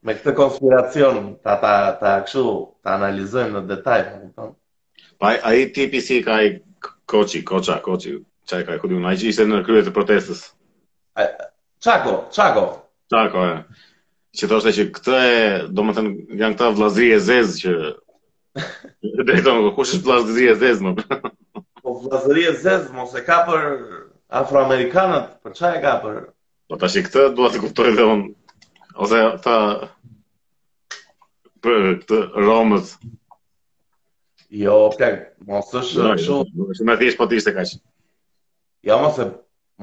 Me 0.05 0.13
këtë 0.19 0.35
konspiracion, 0.37 1.19
ta, 1.45 1.55
ta, 1.63 1.75
ta, 2.01 2.15
ta, 2.21 2.41
ta 2.45 2.97
analizojmë 2.99 3.55
në 3.55 3.61
detaj. 3.71 4.01
Pa, 4.37 5.31
a 5.41 5.53
i 5.57 5.63
tipi 5.73 6.03
si 6.05 6.19
ka 6.27 6.39
i 6.45 6.51
koqi, 7.09 7.41
koqa, 7.49 7.79
koqi, 7.87 8.13
qaj 8.51 8.67
ka 8.69 8.77
i 8.77 8.83
kodim, 8.83 9.07
a 9.09 9.15
i 9.15 9.17
që 9.23 9.31
ishte 9.31 9.47
në 9.49 9.63
kryet 9.65 9.89
të 9.89 9.95
protestës. 9.97 10.43
Çako, 11.87 12.13
çako. 12.37 12.67
Çako, 13.15 13.47
e. 13.55 13.87
Që 14.37 14.51
të 14.51 14.61
e 14.61 14.75
që 14.81 14.87
këtë 14.99 15.23
e, 15.23 15.41
do 15.73 15.87
më 15.89 15.97
të 15.97 16.05
janë 16.43 16.59
këta 16.61 16.71
vlazri 16.77 17.09
e 17.17 17.23
zezë 17.31 17.57
që 17.63 17.75
Drejton, 19.27 19.69
kush 19.77 19.95
është 19.95 20.07
vllazëria 20.07 20.53
e 20.55 20.59
Zezmë? 20.61 20.91
Po 21.85 21.95
vllazëria 22.05 22.53
e 22.53 22.59
Zezmë 22.65 23.01
ose 23.05 23.23
ka 23.27 23.39
për 23.49 23.65
afroamerikanët, 24.43 25.33
për 25.45 25.57
çfarë 25.59 25.81
ka 25.87 25.95
për? 26.05 26.21
Po 26.71 26.79
tash 26.83 26.97
këtë 27.09 27.25
dua 27.41 27.51
të 27.55 27.63
kuptoj 27.65 27.91
dhe 27.99 28.07
unë 28.13 28.99
ose 29.07 29.23
ta 29.47 29.57
për 31.65 31.89
këtë 32.03 32.21
romët. 32.47 32.95
Jo, 34.63 34.77
plak, 34.95 35.19
mos 35.51 35.73
është 35.83 36.15
shumë. 36.23 36.75
Shumë 36.79 36.95
e 36.97 37.01
thjesht 37.03 37.19
po 37.23 37.27
të 37.31 37.41
ishte 37.41 37.55
kaq. 37.59 37.73
Jo, 38.89 39.01
mos 39.03 39.19
e 39.19 39.29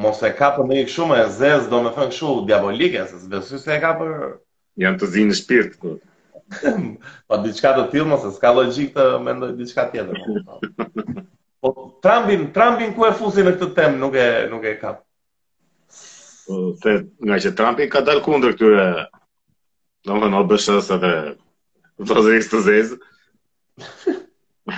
mos 0.05 0.23
e 0.23 0.31
ka 0.39 0.53
për 0.55 0.69
ndonjë 0.69 0.87
shumë 0.95 1.19
e 1.25 1.27
zez, 1.41 1.67
domethënë 1.73 2.13
kështu 2.13 2.37
diabolike, 2.51 3.03
se 3.11 3.19
besoj 3.35 3.59
se 3.65 3.75
e 3.75 3.81
ka 3.83 3.95
për 3.99 4.15
janë 4.85 5.03
të 5.03 5.11
zinë 5.17 5.39
shpirt 5.41 5.75
këtu. 5.75 5.97
Po. 5.97 5.97
Po 7.29 7.35
diçka 7.43 7.71
të 7.77 7.83
tillë 7.93 8.07
mos 8.11 8.23
e 8.25 8.27
ska 8.35 8.49
logjik 8.55 8.89
të 8.95 9.03
mendoj 9.25 9.51
diçka 9.59 9.83
tjetër. 9.91 10.17
Po 11.63 11.69
Trumpin, 12.03 12.41
Trumpin 12.55 12.89
ku 12.97 13.01
e 13.07 13.13
fusi 13.17 13.41
në 13.45 13.51
këtë 13.57 13.69
temë 13.77 13.97
nuk 14.01 14.13
e 14.19 14.21
nuk 14.51 14.63
e 14.71 14.79
kap. 14.81 14.97
Po 16.47 16.55
se 16.83 16.91
nga 17.27 17.35
që 17.43 17.49
Trumpi 17.59 17.83
ka 17.93 17.99
dalë 18.07 18.23
kundër 18.25 18.53
këtyre 18.57 18.87
domethënë 20.09 20.37
OBS-s 20.43 20.87
edhe 20.97 21.13
vazhdim 22.01 22.43
të 22.53 22.59
zez. 22.67 22.89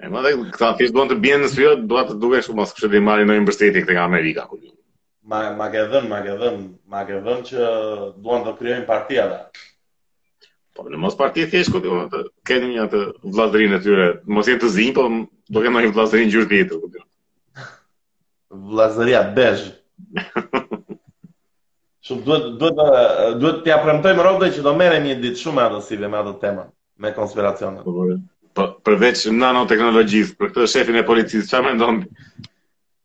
e 0.00 0.02
më 0.12 0.18
dhe 0.24 0.32
këta 0.54 0.70
do 0.80 0.84
duan 0.96 1.08
të 1.12 1.16
bjenë 1.24 1.42
në 1.44 1.48
sfjot, 1.52 1.80
do 1.90 1.94
të 2.08 2.16
duke 2.22 2.40
shumë 2.46 2.58
mas 2.62 2.72
këshët 2.76 2.92
i 3.00 3.04
marri 3.10 3.28
në 3.28 3.34
imbërstetik 3.42 3.84
të 3.84 3.92
nga 3.98 4.04
Amerika. 4.08 4.42
një 4.54 4.75
ma, 5.26 5.50
ma 5.58 5.68
ke 5.70 5.80
dhën, 5.90 6.06
ma 6.08 6.22
ke 6.22 6.32
dhën, 6.38 6.56
ma 6.90 7.00
ke 7.08 7.14
dhën 7.26 7.40
që 7.50 7.64
duan 8.24 8.44
të 8.46 8.52
kryojnë 8.60 8.86
partia 8.90 9.24
dhe. 9.32 9.40
Po, 10.76 10.84
në 10.92 11.00
mos 11.02 11.16
parti 11.18 11.42
e 11.44 11.48
thjesht, 11.52 11.72
këtë, 11.74 11.94
këtë, 12.12 12.22
këtë 12.50 12.68
një 12.70 12.82
atë 12.86 13.00
vlazërin 13.36 13.74
e 13.74 13.80
tyre, 13.86 14.06
mos 14.36 14.48
jetë 14.50 14.62
të 14.64 14.70
zinë, 14.76 14.94
po 14.98 15.06
do 15.56 15.64
këtë 15.64 15.82
një 15.82 15.92
vlazërin 15.98 16.32
gjurë 16.34 16.48
të 16.52 16.60
jetër, 16.60 16.84
këtë. 16.84 17.04
Vlazëria 18.76 19.24
besh. 19.38 19.64
shumë, 22.06 22.22
duhet, 22.22 22.50
duhet, 22.62 22.96
duhet 23.42 23.60
t'ia 23.66 23.80
premtojmë 23.82 24.28
rovdoj 24.28 24.52
që 24.56 24.64
do 24.68 24.76
mere 24.78 25.00
një 25.06 25.16
ditë 25.24 25.42
shumë 25.42 25.64
atë 25.66 25.82
sive 25.88 26.12
me 26.12 26.20
atë 26.22 26.36
tema, 26.44 26.68
me 27.02 27.10
konspiracionet. 27.16 27.82
Po, 27.82 28.12
po, 28.54 28.70
përveç 28.86 29.26
nanoteknologjisë, 29.42 30.36
për 30.38 30.52
këtë 30.54 30.70
shefin 30.76 31.00
e 31.02 31.06
policisë, 31.12 31.48
që 31.50 31.58
a 31.58 31.96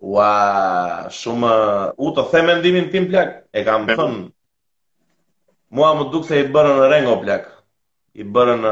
Ua, 0.02 1.06
shumë, 1.14 1.50
u 2.08 2.12
të 2.18 2.22
them 2.32 2.48
ndimin 2.60 2.88
tim 2.92 3.04
plak, 3.12 3.36
e 3.54 3.62
kam 3.66 3.84
Pepe. 3.86 3.98
thënë, 4.00 4.24
mua 5.78 5.92
më 6.00 6.08
dukë 6.14 6.28
se 6.30 6.40
i 6.42 6.48
bërën 6.56 6.80
rengë 6.94 7.12
o 7.12 7.18
plak, 7.22 7.44
i 8.18 8.26
bërën, 8.38 8.66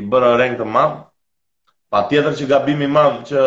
i 0.00 0.02
rengë 0.40 0.58
të 0.62 0.66
madhë, 0.76 0.98
pa 1.90 2.02
tjetër 2.10 2.34
që 2.40 2.48
gabimi 2.50 2.88
madhë 2.96 3.22
që 3.30 3.44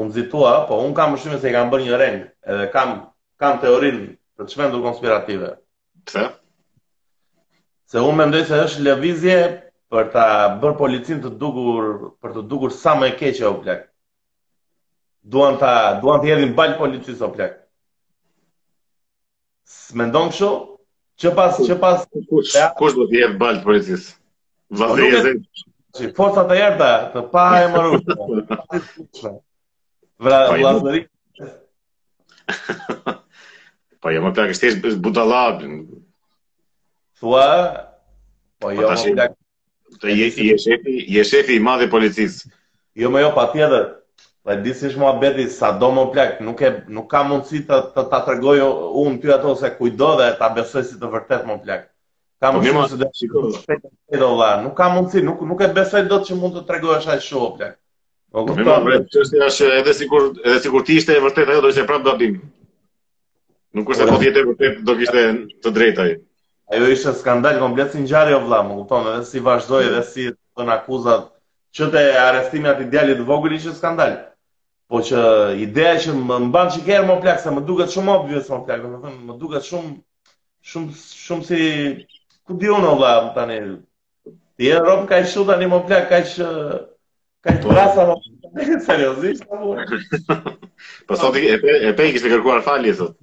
unë 0.00 0.16
zitua, 0.18 0.56
po 0.66 0.80
unë 0.88 0.98
kam 0.98 1.14
më 1.14 1.22
shumë 1.22 1.40
se 1.40 1.50
i 1.50 1.54
kam 1.54 1.70
bërë 1.70 1.86
një 1.86 2.02
rengë, 2.02 2.22
edhe 2.50 2.66
kam, 2.74 2.96
kam 3.38 3.60
teorinë 3.62 4.02
të 4.10 4.42
të 4.42 4.50
shvendur 4.56 4.82
konspirative. 4.88 5.54
Pse? 6.04 6.26
Se 7.90 8.02
unë 8.02 8.18
mendoj 8.24 8.42
se 8.50 8.58
është 8.68 8.82
levizje 8.90 9.38
për 9.90 10.10
ta 10.16 10.26
bërë 10.58 10.80
policin 10.82 11.22
të 11.22 11.30
dugur, 11.44 11.92
për 12.22 12.40
të 12.40 12.48
dugur 12.50 12.74
sa 12.82 12.98
më 12.98 13.14
e 13.14 13.20
keqe 13.22 13.46
o 13.46 13.60
plakë 13.62 13.92
duan 15.26 15.58
ta 15.58 15.98
duan 16.02 16.20
të 16.22 16.30
hedhin 16.30 16.52
bal 16.58 16.76
policisë 16.78 17.24
o 17.26 17.30
plak. 17.34 17.56
Mendon 19.98 20.30
kështu? 20.32 20.50
Që 21.22 21.30
pas 21.38 21.58
që 21.66 21.76
pas 21.80 22.02
kush 22.28 22.54
ja? 22.54 22.68
kush 22.78 22.94
do 22.98 23.06
të 23.08 23.18
jetë 23.22 23.38
bal 23.40 23.58
policisë? 23.64 24.12
Vazhdimisht. 24.78 25.46
Po, 25.46 25.98
si 25.98 26.10
forca 26.14 26.44
të 26.50 26.58
erdha 26.62 26.92
të 27.14 27.22
pa 27.32 27.44
e 27.62 27.68
marrur. 27.74 29.34
Vra 30.22 30.42
vlasëri. 30.52 31.02
Po 34.02 34.12
jam 34.14 34.28
atë 34.30 34.46
që 34.52 34.72
s'të 34.76 34.94
butallabin. 35.06 35.80
Thua 37.20 37.46
po 38.62 38.74
jam 38.76 38.92
atë. 38.94 39.30
Të 40.02 40.14
jesh 40.20 40.38
jesh 40.44 40.90
jesh 41.16 41.52
i 41.56 41.60
madh 41.62 41.86
i 41.86 41.90
policisë. 41.96 42.52
Jo 43.00 43.10
më 43.14 43.24
jo 43.24 43.32
patjetër. 43.36 43.94
Po 44.46 44.54
e 44.54 44.60
disin 44.62 44.92
shumë 44.94 45.08
abeti, 45.10 45.48
sa 45.50 45.72
do 45.74 45.88
më 45.90 46.02
plak, 46.14 46.36
nuk, 46.46 46.60
e, 46.62 46.68
nuk 46.94 47.08
ka 47.10 47.24
mundësi 47.26 47.64
të 47.66 47.78
të, 47.98 48.02
të 48.12 48.18
tregoj 48.28 48.52
unë 49.02 49.18
ty 49.22 49.30
ato 49.34 49.54
se 49.58 49.72
kujdo 49.74 50.10
dhe 50.20 50.28
të 50.38 50.44
abesoj 50.46 50.84
si 50.86 51.00
të 51.00 51.08
vërtet 51.16 51.48
më 51.48 51.56
plak. 51.64 51.88
Ka 52.38 52.52
po, 52.54 52.60
më 52.62 52.84
të 52.86 52.92
se 52.92 52.98
dhe 53.00 53.08
shikur. 53.18 53.48
Nuk 54.66 54.76
ka 54.78 54.86
mundësi, 54.94 55.24
nuk, 55.26 55.42
nuk 55.50 55.64
e 55.66 55.70
besoj 55.74 56.04
do 56.06 56.20
të 56.22 56.28
që 56.28 56.38
mund 56.38 56.54
të 56.60 56.62
tregoj 56.68 56.94
është 57.00 57.12
ajë 57.16 57.24
shumë 57.26 57.48
plak. 57.56 57.74
Po 58.36 58.44
më 58.52 58.68
më 58.68 58.76
bre, 58.86 59.00
që 59.16 59.24
është 59.48 59.72
edhe 59.80 59.96
sikur, 59.98 60.30
edhe 60.46 60.62
sikur 60.62 60.86
ti 60.86 60.94
ishte 61.02 61.18
e 61.18 61.24
vërtet 61.26 61.50
ajo, 61.50 61.64
do 61.66 61.74
ishte 61.74 61.88
prap 61.90 62.06
do 62.06 62.14
abim. 62.14 62.38
Nuk 63.74 63.90
është 63.96 64.06
e 64.06 64.08
po, 64.12 64.14
po 64.14 64.22
tjetë 64.22 64.44
e 64.46 64.50
vërtet, 64.52 64.78
do 64.86 64.94
kishte 65.00 65.26
të 65.66 65.74
drejt 65.80 65.98
ajë. 66.04 66.20
Ajo 66.76 66.92
ishte 66.94 67.16
skandal, 67.18 67.58
kom 67.58 67.74
bletë 67.74 67.96
si 67.98 68.06
në 68.06 68.38
o 68.38 68.40
vla, 68.46 68.62
më 68.62 68.78
kupton, 68.84 69.10
edhe 69.10 69.26
si 69.26 69.42
vazhdoi 69.42 69.82
edhe 69.90 70.04
si 70.14 70.30
të 70.30 70.70
në 70.70 70.74
akuzat, 70.78 71.28
që 71.74 71.90
të 71.94 72.06
arestimi 72.28 72.68
atë 72.70 72.86
idealit 72.86 73.26
vogël 73.32 73.58
ishte 73.58 73.74
skandal. 73.82 74.14
Po 74.88 75.00
që 75.06 75.20
ideja 75.62 75.96
që 76.04 76.12
më 76.14 76.18
mban 76.24 76.44
banë 76.54 76.72
që 76.76 76.82
kërë 76.88 77.06
më 77.08 77.14
plakë, 77.24 77.40
se 77.44 77.52
më 77.54 77.62
duket 77.68 77.90
shumë 77.94 78.12
obë 78.12 78.36
më 78.42 78.50
plakë, 78.66 78.90
më, 78.90 79.10
më 79.28 79.34
duket 79.40 79.64
shumë, 79.68 79.90
shumë, 80.72 80.94
shumë 81.26 81.46
si... 81.48 81.64
Ku 82.46 82.54
di 82.62 82.68
unë 82.70 82.92
ola, 82.92 83.10
më 83.24 83.32
tani... 83.38 83.56
Ti 84.56 84.70
e 84.70 84.78
ropë 84.84 85.08
ka 85.10 85.18
i 85.18 85.26
shu, 85.32 85.42
tani 85.48 85.66
më 85.72 85.80
plak, 85.88 86.06
ka 86.12 86.20
i 86.22 86.28
shu... 86.34 86.46
Ka 87.46 87.56
i 87.56 87.60
po. 87.64 87.74
brasa 87.74 88.06
më 88.06 88.14
po. 88.14 88.34
plakë, 88.46 88.78
seriosisht, 88.90 89.42
të 89.42 89.50
po. 89.50 89.74
burë. 89.74 90.56
Po 91.08 91.18
sot 91.18 91.40
e 91.42 91.56
pejnë 91.58 91.96
kështë 91.96 92.22
të 92.22 92.34
kërkuar 92.36 92.62
falje, 92.68 92.94
sot. 93.02 93.18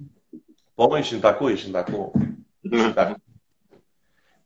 Po, 0.76 0.90
më 0.92 1.00
ishën 1.06 1.24
taku, 1.24 1.48
ishën 1.56 1.72
taku. 1.78 2.04
Ishën 2.68 2.96
taku. 3.00 3.23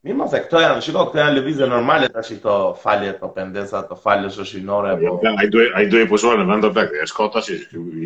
Mi 0.09 0.15
mos 0.17 0.33
e 0.33 0.39
këto 0.41 0.57
janë, 0.63 0.81
shiko, 0.81 1.01
këto 1.11 1.19
janë 1.21 1.33
lëvizje 1.37 1.65
normale 1.69 2.07
të 2.09 2.17
ashtë 2.23 2.35
këto 2.41 2.53
falje 2.81 3.11
të 3.19 3.27
pendesat, 3.35 3.89
të 3.91 3.97
falje 4.05 4.31
të 4.31 4.31
shëshinore. 4.39 4.93
Jo, 5.03 5.11
po... 5.21 5.33
A 5.37 5.43
i 5.83 5.89
duhe 5.91 5.99
i 6.01 6.07
pushuar 6.09 6.39
në 6.39 6.47
vend 6.49 6.63
të 6.65 6.71
vekë, 6.79 6.95
e 7.03 7.03
shko 7.11 7.27
të 7.29 7.37
ashtë 7.43 7.57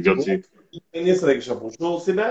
idioti. 0.02 0.36
Një 0.76 1.04
njësë 1.06 1.30
dhe 1.30 1.36
kisha 1.38 1.56
pushu, 1.62 1.92
si 2.04 2.16
be? 2.18 2.26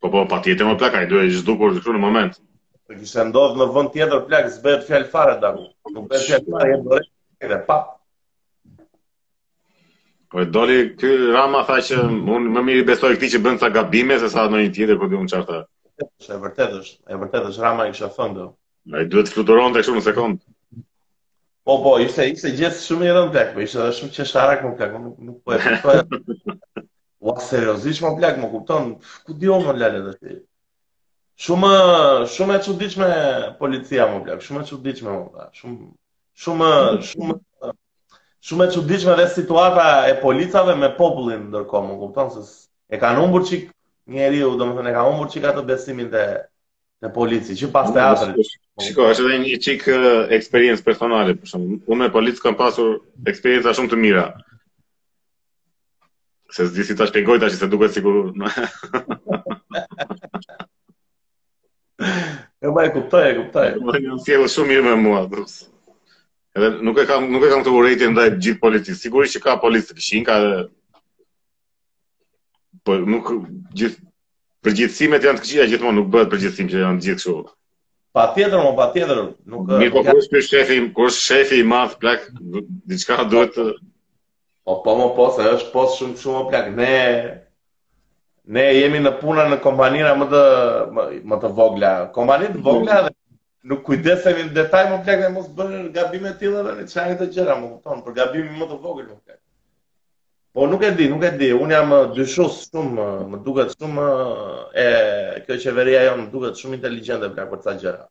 Po 0.00 0.12
po, 0.14 0.22
pa 0.30 0.38
tjetë 0.44 0.68
më 0.68 0.74
plak, 0.84 0.94
a 0.94 1.00
i 1.02 1.08
duhe 1.10 1.24
i 1.26 1.32
zhdu 1.40 1.56
kur 1.58 1.74
zhkru 1.80 1.96
në 1.96 2.02
moment. 2.04 2.38
Të 2.86 3.00
kisha 3.00 3.24
ndodhë 3.32 3.58
në 3.64 3.68
vënd 3.78 3.90
tjetër 3.96 4.22
plak, 4.30 4.48
zbet 4.60 4.86
fjallë 4.86 5.10
fare, 5.16 5.34
da. 5.42 5.50
Nuk 5.96 6.06
bëhet 6.12 6.28
fjallë 6.28 6.54
fare, 6.54 6.70
e 6.76 6.78
më 6.78 6.94
rejtë, 6.94 7.50
dhe 7.56 7.60
pa. 7.72 7.80
Po 10.30 10.44
e 10.46 10.46
doli, 10.46 10.78
kë 10.94 11.12
rama 11.34 11.66
tha 11.66 11.80
që 11.90 12.06
unë 12.06 12.54
më 12.54 12.64
mirë 12.70 12.86
besoj 12.94 13.10
këti 13.16 13.34
që 13.34 13.42
bëndë 13.50 13.66
sa 13.66 13.74
gabime, 13.80 14.22
se 14.22 14.30
sa 14.30 14.46
në 14.46 14.62
një 14.68 14.72
tjetër, 14.78 15.02
po 15.02 15.10
dhe 15.10 15.18
unë 15.24 15.34
qartë. 15.34 15.64
E 16.30 16.36
vërtet 16.40 16.76
është, 16.80 16.94
e 17.12 17.16
vërtet 17.20 17.46
është 17.50 17.60
Rama 17.60 17.84
i 17.84 17.90
kësha 17.92 18.06
thëndë. 18.16 18.46
Në 18.88 19.02
i 19.04 19.08
duhet 19.12 19.28
të 19.28 19.34
fluturon 19.36 19.74
të 19.76 19.82
shumë 19.86 20.00
në 20.00 20.04
sekund. 20.08 20.38
Po, 21.68 21.76
po, 21.84 21.96
ishte, 22.04 22.24
ishte 22.34 22.50
gjithë 22.58 22.80
shumë 22.84 23.04
i 23.06 23.10
edhe 23.12 23.24
më 23.26 23.32
plak, 23.34 23.50
po 23.56 23.64
ishte 23.64 23.80
edhe 23.82 23.96
shumë 23.98 24.14
që 24.18 24.26
sharak 24.30 24.62
më 24.66 24.70
plak, 24.78 24.94
nuk, 25.00 25.18
nuk 25.26 25.42
po 25.44 25.54
e 25.54 25.58
të 25.60 25.80
të 25.82 26.54
Ua, 27.20 27.34
seriosisht 27.44 28.00
më 28.00 28.12
plak, 28.22 28.38
më 28.40 28.48
kupton, 28.54 28.86
ku 29.26 29.34
di 29.36 29.50
o 29.52 29.58
më 29.60 29.74
lale 29.76 30.00
dhe 30.06 30.14
ti. 30.22 30.36
Shumë, 31.44 31.72
shumë 32.32 32.56
e 32.56 32.62
që 32.64 33.10
policia 33.60 34.06
më 34.14 34.22
plak, 34.26 34.44
shumë 34.46 34.64
e 34.64 34.70
që 34.70 34.94
më 35.10 35.18
plak, 35.34 35.52
shumë, 35.60 35.76
shumë, 36.46 36.70
shumë, 37.10 37.38
shumë 38.48 38.66
e 38.68 38.76
që 38.76 38.86
diqme 38.94 39.18
dhe 39.20 39.28
situata 39.36 39.86
e 40.08 40.16
policave 40.24 40.78
me 40.80 40.94
popullin 40.96 41.50
ndërko, 41.52 41.84
më 41.90 41.98
kupton, 42.06 42.32
se 42.38 42.48
e 42.90 42.98
ka 43.02 43.12
numbur 43.18 43.44
qik 43.50 43.68
njeri 44.16 44.40
u, 44.48 44.54
do 44.56 44.66
më 44.70 44.80
thënë, 44.80 44.90
e 44.90 44.96
ka 44.96 45.04
numbur 45.08 45.28
qik 45.30 45.44
atë 45.52 45.68
besimin 45.68 46.08
dhe 46.16 46.24
në 47.04 47.08
policë, 47.16 47.54
që 47.56 47.68
pas 47.72 47.88
teatrit. 47.94 48.56
Shiko, 48.80 49.06
është 49.12 49.24
edhe 49.26 49.36
një 49.44 49.56
çik 49.64 49.86
eksperiencë 50.36 50.84
personale, 50.84 51.34
për 51.38 51.50
shembull. 51.54 51.78
Unë 51.92 52.06
në 52.08 52.12
policë 52.16 52.44
kam 52.46 52.56
pasur 52.58 52.98
eksperienca 53.30 53.74
shumë 53.76 53.92
të 53.94 53.98
mira. 54.00 54.24
Se 56.52 56.66
zdi 56.68 56.84
si 56.88 56.96
ta 56.98 57.06
shpjegoj 57.08 57.40
tash 57.42 57.56
se 57.60 57.68
duket 57.72 57.94
sikur. 57.94 58.18
e 62.60 62.68
bëj 62.76 62.90
kuptoj, 62.94 63.24
e 63.30 63.34
kuptoj. 63.38 63.68
Do 63.80 63.92
të 63.96 64.02
jam 64.04 64.20
sjell 64.26 64.46
shumë 64.56 64.72
mirë 64.74 64.84
me 64.88 64.96
mua, 65.08 65.22
Edhe 66.56 66.68
nuk 66.82 66.98
e 66.98 67.04
kam 67.06 67.28
nuk 67.30 67.44
e 67.46 67.48
kam 67.50 67.60
të 67.62 67.70
urrejtë 67.70 68.08
ndaj 68.10 68.28
gjithë 68.42 68.60
policisë. 68.60 68.98
Sigurisht 69.02 69.36
që 69.38 69.42
ka 69.44 69.54
policë 69.62 69.92
të 69.92 69.98
këshin, 69.98 70.24
ka 70.26 70.36
Po 72.84 72.94
nuk 72.96 73.26
gjithë 73.76 74.00
përgjithësimet 74.66 75.24
janë 75.24 75.40
të 75.40 75.44
këqija 75.44 75.64
gjithmonë 75.72 75.98
nuk 75.98 76.08
bëhet 76.12 76.28
përgjithësim 76.32 76.66
që 76.70 76.80
janë 76.84 77.04
gjithë 77.06 77.20
kështu. 77.30 77.36
Patjetër, 78.16 78.64
po 78.66 78.72
patjetër, 78.80 79.20
nuk 79.52 79.70
Mi 79.80 79.86
po 79.94 80.02
kush 80.08 80.28
ky 80.32 80.40
shefi, 80.42 80.76
kush 80.96 81.20
shefi 81.28 81.60
i 81.62 81.66
madh 81.70 81.94
plak 82.02 82.26
diçka 82.90 83.22
duhet 83.30 83.54
të 83.56 83.66
Po 84.64 84.74
po 84.84 84.96
mo 84.98 85.06
po, 85.16 85.28
se 85.36 85.46
është 85.54 85.70
po 85.72 85.86
shumë 85.94 86.18
shumë 86.22 86.42
plak 86.50 86.68
ne 86.74 86.94
ne 88.50 88.64
jemi 88.74 88.98
në 89.00 89.10
punë 89.22 89.44
në 89.52 89.56
kompanira 89.62 90.12
më 90.18 90.26
të 90.32 90.42
më, 91.22 91.40
të 91.44 91.50
vogla. 91.58 91.90
kompanitë 92.16 92.56
të 92.58 92.64
vogla 92.66 93.00
dhe 93.06 93.14
nuk 93.70 93.82
kujdesemi 93.86 94.48
në 94.48 94.54
detaj 94.58 94.84
më 94.90 95.00
plak 95.06 95.20
dhe 95.22 95.32
mos 95.36 95.48
bëni 95.56 95.84
gabime 95.94 96.34
të 96.34 96.38
tilla 96.42 96.64
tani 96.66 96.88
çfarë 96.90 97.18
të 97.20 97.30
gjëra, 97.34 97.56
më 97.62 97.68
kupton, 97.72 98.02
për 98.04 98.16
gabimin 98.20 98.58
më 98.58 98.66
të 98.72 98.80
vogël 98.84 99.06
nuk 99.08 99.20
Po 100.52 100.66
nuk 100.66 100.82
e 100.82 100.90
di, 100.98 101.06
nuk 101.08 101.22
e 101.22 101.30
di. 101.38 101.48
Unë 101.54 101.74
jam 101.76 101.92
eh, 101.94 102.04
dyshos 102.16 102.56
shumë, 102.64 103.04
eh, 103.04 103.18
më 103.30 103.38
duket 103.46 103.74
shumë 103.78 104.06
eh, 104.84 104.86
e 105.38 105.42
kjo 105.46 105.58
qeveria 105.66 106.00
jonë 106.08 106.24
më 106.24 106.32
duket 106.32 106.58
shumë 106.58 106.76
inteligjente 106.80 107.28
bla 107.34 107.44
pra 107.44 107.44
për 107.52 107.60
këtë 107.60 107.74
gjëra. 107.84 108.02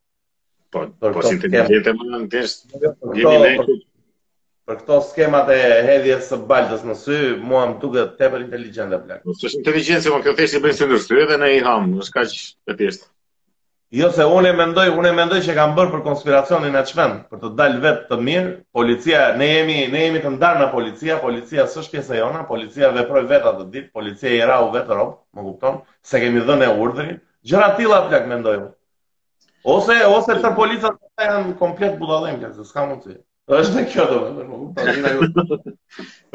Po, 0.71 0.86
për 1.02 1.17
po 1.17 1.23
si 1.28 1.34
inteligjente 1.36 1.95
më 1.97 2.08
në 2.08 2.21
jeni 3.19 3.78
për 4.69 4.78
këto 4.84 4.97
skemat 5.10 5.47
e 5.49 5.60
hedhjes 5.89 6.28
së 6.30 6.38
baltës 6.52 6.84
në 6.86 6.95
sy, 7.02 7.19
mua 7.49 7.65
më 7.71 7.80
duket 7.84 8.15
tepër 8.21 8.45
inteligjente 8.47 9.02
bla. 9.04 9.19
Po, 9.25 9.36
është 9.36 9.60
inteligjencë, 9.60 10.08
më 10.08 10.15
po, 10.21 10.25
kjo 10.30 10.36
thjesht 10.39 10.60
i 10.60 10.63
bën 10.67 10.80
së 10.80 11.21
edhe 11.25 11.41
ne 11.43 11.52
i 11.58 11.63
ham, 11.67 11.91
është 12.06 12.15
kaq 12.15 12.38
e 12.91 12.93
Jo 13.89 14.12
se 14.13 14.21
unë 14.21 14.52
e 14.52 14.54
mendoj, 14.58 14.84
unë 15.02 15.08
e 15.10 15.13
mendoj 15.17 15.38
që 15.47 15.54
kam 15.58 15.71
bërë 15.78 15.89
për 15.95 16.02
konspiracionin 16.06 16.75
e 16.78 16.82
çmend, 16.86 17.23
për 17.32 17.39
të 17.43 17.49
dalë 17.58 17.80
vetë 17.86 18.04
të 18.10 18.17
mirë. 18.28 18.52
Policia, 18.78 19.21
ne 19.39 19.47
jemi, 19.49 19.78
ne 19.93 20.04
jemi 20.04 20.19
të 20.21 20.34
ndarë 20.36 20.60
në 20.62 20.67
policia, 20.75 21.15
policia 21.23 21.65
s'është 21.71 21.95
pjesë 21.95 22.19
jona, 22.19 22.43
policia 22.52 22.91
veproi 22.99 23.23
vetë 23.32 23.49
atë 23.54 23.65
ditë, 23.73 23.89
policia 23.97 24.36
i 24.36 24.43
rau 24.52 24.67
vetë 24.75 24.99
rob, 24.99 25.15
më 25.34 25.47
kupton? 25.47 25.80
Se 26.06 26.21
kemi 26.21 26.43
dhënë 26.45 26.69
urdhrin. 26.84 27.17
Gjëra 27.49 27.71
të 27.71 27.78
tilla 27.82 28.04
plak 28.12 28.30
mendoj 28.36 28.60
Ose 29.69 29.95
ose 30.08 30.38
të 30.39 30.52
policat 30.58 30.95
janë 31.19 31.58
komplet 31.60 31.97
budallëm 31.99 32.39
se 32.60 32.63
s'ka 32.69 32.86
mundsi. 32.91 33.17
Është 33.52 33.75
ne 33.75 33.84
kjo 33.91 34.06
domethënë, 34.13 34.49
më 34.49 35.12
kupton? 35.19 35.75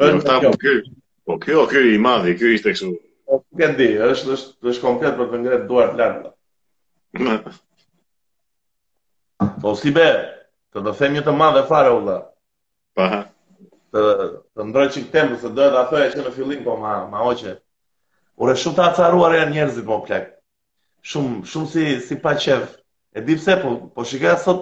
Është 0.09 0.35
kjo. 0.43 0.77
Po 1.25 1.39
kjo, 1.41 1.63
po 1.63 1.67
kjo 1.71 1.87
i 1.87 1.97
madh, 2.03 2.29
kjo 2.37 2.51
ishte 2.57 2.75
kështu. 2.75 2.91
Po 3.31 3.39
di, 3.79 3.89
është 4.11 4.37
është 4.37 4.69
është 4.73 4.85
komplet 4.85 5.17
për 5.17 5.33
të 5.47 5.63
duart 5.71 5.97
lart. 6.03 6.34
Po 9.61 9.71
si 9.79 9.91
be, 9.95 10.05
të 10.73 10.79
të 10.85 10.91
them 10.99 11.11
një 11.15 11.21
të 11.27 11.33
madhe 11.39 11.61
fare 11.69 11.91
u 11.95 12.01
dhe. 12.07 12.17
Pa. 12.97 13.05
Po, 13.05 13.05
të, 13.95 14.01
të 14.55 14.61
ndroj 14.69 14.87
qik 14.95 15.07
tempë, 15.13 15.35
se 15.43 15.49
dhe 15.55 15.67
dhe 15.75 15.79
ato 15.81 15.95
e 16.03 16.09
që 16.15 16.21
në 16.25 16.31
fillim, 16.37 16.61
po 16.65 16.73
ma, 16.81 16.93
ma 17.13 17.19
oqe. 17.29 17.51
Ure, 18.41 18.53
shumë 18.59 18.75
të 18.75 18.81
acaruar 18.89 19.31
e 19.37 19.39
njerëzit, 19.53 19.85
po 19.87 19.95
plek. 20.07 20.25
Shumë, 21.11 21.35
shumë 21.53 21.69
si, 21.75 21.83
si 22.09 22.15
pa 22.25 22.31
qef. 22.43 22.63
E 23.15 23.17
di 23.23 23.33
pse, 23.39 23.53
po, 23.63 23.67
po 23.95 24.01
shikaj 24.11 24.35
sot 24.43 24.59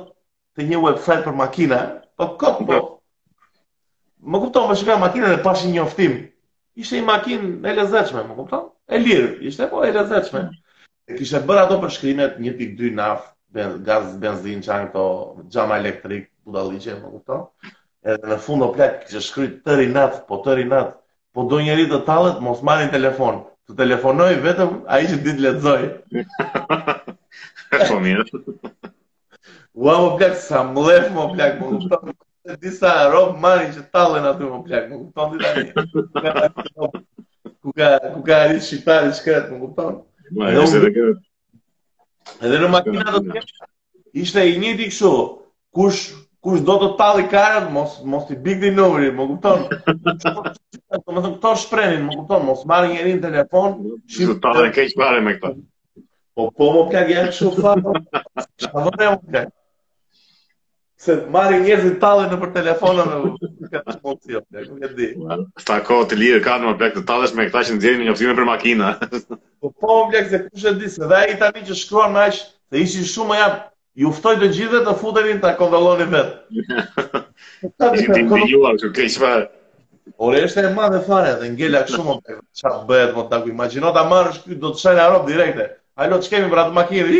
të 0.57 0.61
një 0.69 0.77
website 0.83 1.25
për 1.25 1.35
makina, 1.41 1.79
po 2.19 2.25
këtë 2.41 2.61
po. 2.69 2.77
Më 4.29 4.37
kupton, 4.43 4.69
po 4.69 4.75
shikaj 4.77 4.97
makina 5.01 5.27
dhe 5.33 5.41
pashin 5.47 5.71
një 5.73 5.81
oftim. 5.87 6.13
Ishte 6.81 6.95
i 6.99 7.01
makin 7.05 7.39
e 7.65 7.71
lezeqme, 7.77 8.21
më 8.29 8.33
kupton? 8.43 8.65
E 8.89 8.95
lirë, 9.01 9.31
ishte 9.49 9.63
po 9.73 9.77
e 9.85 9.91
lezeqme. 9.93 10.41
Mm 10.43 10.47
-hmm. 10.51 10.61
E 11.09 11.13
kishe 11.19 11.39
bërë 11.47 11.61
ato 11.65 11.75
përshkrimet 11.81 12.35
1.2 12.47 12.89
naf, 12.97 13.23
ben, 13.57 13.73
gaz, 13.87 14.05
benzin, 14.21 14.61
që 14.63 14.77
këto 14.85 15.01
gjama 15.55 15.75
elektrik, 15.81 16.29
buda 16.47 16.61
ligje, 16.69 16.93
më 17.01 17.09
kupto. 17.15 17.39
Edhe 18.13 18.29
në 18.33 18.37
fund 18.45 18.63
o 18.63 18.69
plak, 18.77 19.01
kishe 19.03 19.19
shkryt 19.25 19.57
tëri 19.67 19.89
natë, 19.97 20.21
po 20.29 20.39
tëri 20.45 20.63
natë, 20.69 20.95
po 21.35 21.45
do 21.51 21.59
njeri 21.65 21.89
të 21.91 21.99
talët, 22.07 22.39
mos 22.45 22.61
marin 22.69 22.93
telefon. 22.93 23.41
Të 23.67 23.75
telefonoj 23.81 24.29
vetëm, 24.45 24.71
a 24.91 25.01
i 25.03 25.09
që 25.11 25.17
ditë 25.25 25.43
letëzoj. 25.47 25.83
po 27.91 27.99
mirë. 28.05 28.25
Ua, 29.73 29.97
më 29.99 30.09
plak, 30.21 30.39
sa 30.47 30.63
më 30.71 30.85
lef, 30.87 31.11
më 31.17 31.27
plak, 31.33 31.59
më 31.59 31.69
kupto. 31.73 32.13
Disa 32.63 32.93
robë 33.13 33.39
marin 33.43 33.75
që 33.75 33.85
talën 33.97 34.29
aty, 34.31 34.47
më 34.55 34.63
plak, 34.71 34.87
më 34.87 35.03
kupto. 35.03 35.29
Ku 37.63 37.71
ka, 37.75 37.91
Kuka, 37.91 37.93
ka 38.27 38.41
arrit 38.47 38.63
shqiptarit 38.63 39.19
shkret, 39.19 39.51
më 39.51 39.61
kupto. 39.67 39.89
Ma, 40.33 40.47
edhe, 40.51 41.19
në 42.41 42.67
makina 42.73 43.03
do 43.15 43.19
të 43.25 43.33
kesh. 43.37 43.51
Ishte 44.23 44.43
i 44.51 44.55
njëti 44.61 44.85
kështu. 44.91 45.11
Kush 45.77 46.01
kush 46.47 46.61
do 46.69 46.75
të 46.83 46.87
talli 47.01 47.25
karën, 47.33 47.65
mos 47.75 47.91
mos 48.13 48.25
i 48.33 48.35
bigni 48.47 48.69
numrin, 48.79 49.13
më 49.19 49.23
kupton? 49.33 49.59
Do 50.23 50.29
të 50.91 50.95
thonë 51.07 51.29
këto 51.35 51.49
shprenin, 51.63 52.01
më 52.07 52.11
kupton, 52.19 52.41
mos 52.47 52.61
marrin 52.71 52.91
njërin 52.95 53.21
telefon. 53.23 53.69
Shi 54.13 54.23
të 54.31 54.35
talli 54.43 54.69
keq 54.75 54.89
fare 54.99 55.19
me 55.27 55.31
këtë. 55.43 55.59
Po 56.37 56.43
po 56.59 56.65
më 56.75 56.83
ka 56.93 57.01
gjetur 57.09 57.31
kështu 57.31 57.47
fare. 57.57 57.81
Çfarë 58.61 58.91
do 58.91 58.97
të 58.99 59.45
se 61.03 61.15
marrin 61.35 61.63
njerëzit 61.67 61.99
në 62.03 62.29
nëpër 62.31 62.49
telefonën 62.53 63.09
e 63.11 63.13
të 63.73 63.93
funksion, 64.03 64.43
nuk 64.53 64.79
e 64.87 64.89
di. 64.99 65.07
S'ta 65.63 65.75
kohë 65.87 66.05
të 66.09 66.15
lirë 66.21 66.39
kanë 66.45 66.63
më 66.69 66.73
bëk 66.79 66.93
të 66.97 67.01
tallësh 67.09 67.33
me 67.35 67.47
këta 67.49 67.59
që 67.67 67.71
nxjerrin 67.77 67.99
një 68.01 68.07
njoftime 68.07 68.33
për 68.37 68.45
makina. 68.49 68.87
po 69.61 69.67
po 69.83 69.91
bëk 70.13 70.25
se 70.31 70.37
kush 70.45 70.65
e 70.71 70.73
di 70.79 70.87
se 70.93 71.03
dhe 71.11 71.17
ai 71.19 71.35
tani 71.41 71.61
që 71.67 71.73
shkruan 71.81 72.11
më 72.15 72.21
aq, 72.29 72.35
se 72.71 72.75
ishi 72.85 73.01
shumë 73.11 73.29
më 73.33 73.37
jap. 73.41 73.55
Ju 74.01 74.07
ftoj 74.17 74.35
të 74.41 74.47
gjithëve 74.55 74.79
të 74.87 74.93
futeni 75.01 75.33
ta 75.43 75.51
kontrolloni 75.59 76.07
vet. 76.13 76.29
Ti 77.83 78.05
ti 78.07 78.23
juar 78.53 78.75
që 78.81 78.87
keq 78.95 79.13
fare. 79.21 79.43
Por 80.19 80.31
është 80.39 80.59
e 80.69 80.71
madhe 80.77 80.99
fare 81.05 81.33
dhe 81.41 81.47
ngela 81.53 81.83
kështu 81.87 82.01
më 82.07 82.13
çfarë 82.61 82.79
bëhet 82.89 83.11
më 83.13 83.19
imagjino 83.51 83.89
ta 83.95 84.03
marrësh 84.09 84.41
do 84.63 84.67
të 84.73 84.77
shajë 84.85 85.05
direkte. 85.29 85.65
Alo, 86.01 86.17
çkemi 86.25 86.47
për 86.49 86.59
atë 86.61 86.73
makinë? 86.79 87.05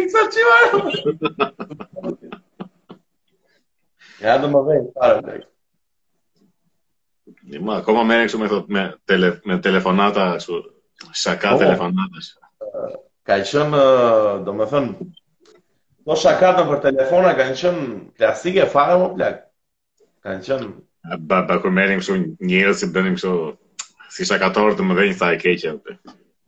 Ja 4.23 4.38
do 4.39 4.47
më 4.49 4.59
vjen 4.69 4.86
fare 4.95 5.33
ai. 5.33 5.41
Ne 7.49 7.59
ma, 7.63 7.79
koma 7.83 8.03
më 8.07 8.17
ne 8.21 8.39
me 8.41 8.47
thot 8.51 8.69
me 8.71 8.83
tele 9.09 9.31
me 9.49 9.57
telefonata 9.65 10.23
ashtu, 10.38 10.62
shaka 11.13 11.53
oh. 11.55 11.59
telefonata. 11.59 12.23
Uh, 12.63 12.93
ka 13.27 13.38
qënë, 13.49 13.83
do 14.45 14.51
më 14.55 14.65
thon 14.71 14.88
po 16.05 16.15
shaka 16.19 16.53
për 16.59 16.79
telefona 16.88 17.33
ka 17.36 17.49
qënë 17.51 17.75
klasike 18.19 18.65
fare 18.73 18.95
më 19.01 19.09
plak. 19.17 19.38
Ka 20.23 20.38
qënë. 20.47 20.71
ba 21.27 21.41
ba 21.47 21.57
kur 21.59 21.73
merrim 21.75 21.99
këtu 21.99 22.15
njerëz 22.47 22.79
si 22.79 22.88
bënim 22.95 23.17
kështu, 23.19 23.33
si 24.15 24.23
shaka 24.29 24.53
tort 24.55 24.79
më 24.79 24.97
vjen 24.99 25.17
sa 25.19 25.33
e 25.36 25.39
keqja. 25.43 25.75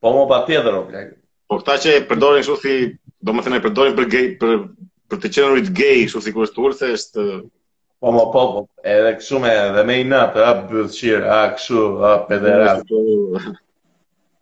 Po 0.00 0.12
më 0.14 0.26
pa 0.30 0.44
tjetër, 0.46 0.84
plagë. 0.86 1.16
Po 1.46 1.60
këta 1.60 1.76
që 1.82 1.90
e 1.96 2.04
përdorin 2.10 2.42
kështu 2.42 2.54
si, 2.62 2.76
do 3.22 3.34
më 3.34 3.42
thënë 3.46 3.60
e 3.60 3.62
përdorin 3.64 3.94
për 3.96 4.08
gay, 4.12 4.24
për, 4.40 4.54
për 5.12 5.20
të 5.22 5.30
qenërit 5.36 5.68
gay, 5.78 6.00
kështu 6.08 6.22
si 6.24 6.32
kërës 6.34 6.54
të 6.56 6.64
urthë, 6.68 6.88
është... 6.98 7.26
Po 8.04 8.10
më 8.14 8.24
po, 8.32 8.40
po, 8.54 8.62
edhe 8.92 9.12
kështu 9.20 9.38
me, 9.44 9.52
dhe 9.76 9.82
me 9.88 9.94
i 10.02 10.06
natë, 10.10 10.42
a 10.44 10.50
bëdhëshirë, 10.68 11.22
a 11.36 11.38
kështu, 11.54 11.84
a 12.08 12.10
pederat. 12.28 12.82
Po, 12.90 12.98
po, 12.98 13.18
po. 13.36 13.54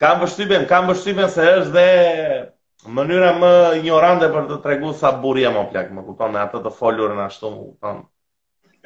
kam 0.02 0.24
bështypen, 0.24 0.64
kam 0.70 0.88
bështypen 0.90 1.28
se 1.32 1.44
është 1.60 1.74
dhe 1.76 2.94
mënyra 2.96 3.28
më 3.40 3.52
ignorante 3.82 4.26
për 4.34 4.48
të 4.50 4.58
tregu 4.64 4.90
sa 4.98 5.12
burja 5.22 5.52
më 5.54 5.62
plak, 5.74 5.92
më 5.94 6.06
kuton, 6.08 6.32
me 6.34 6.40
atë 6.42 6.64
të 6.66 6.72
folurën 6.80 7.20
ashtu, 7.28 7.52
më 7.52 7.68
kuton. 7.68 8.00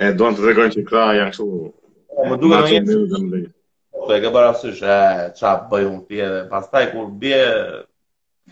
E, 0.04 0.10
doan 0.20 0.34
të 0.36 0.44
tregojnë 0.46 0.74
që 0.76 0.84
këta 0.90 1.04
janë 1.18 1.32
kështu... 1.36 1.46
Më 2.34 2.40
duke 2.44 2.60
në 2.66 2.74
jetë... 2.76 3.44
Po 3.98 4.10
e 4.14 4.18
ke 4.22 4.30
parasysh, 4.36 4.82
e, 4.84 4.98
qa 5.40 5.54
bëjë 5.72 5.86
unë 5.94 6.04
tje 6.12 6.26
dhe, 6.36 6.42
pastaj 6.52 6.84
kur 6.92 7.08
bje, 7.24 7.40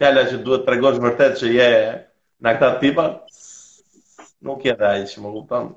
fjala 0.01 0.23
që 0.31 0.39
duhet 0.45 0.67
të 0.67 0.73
regosh 0.75 0.99
vërtet 1.03 1.37
që 1.41 1.51
je 1.55 1.69
në 2.45 2.53
këta 2.57 2.69
tipa, 2.83 3.07
nuk 4.45 4.65
je 4.69 4.75
dhe 4.79 4.89
ajë 4.91 5.07
që 5.13 5.25
më 5.25 5.33
kuptam. 5.37 5.71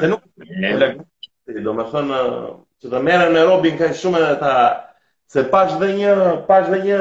Se 0.00 0.10
nuk 0.10 0.24
do 1.66 1.74
me 1.76 1.86
thënë 1.92 2.20
që 2.80 2.90
të 2.92 3.00
merren 3.04 3.34
në 3.36 3.44
Robin 3.50 3.76
ka 3.80 3.90
shumë 3.96 4.22
edhe 4.24 4.38
ta, 4.40 4.54
se 5.34 5.44
pash 5.52 5.76
dhe 5.80 5.90
një, 6.00 6.14
pash 6.48 6.70
dhe 6.72 6.80
një, 6.86 6.98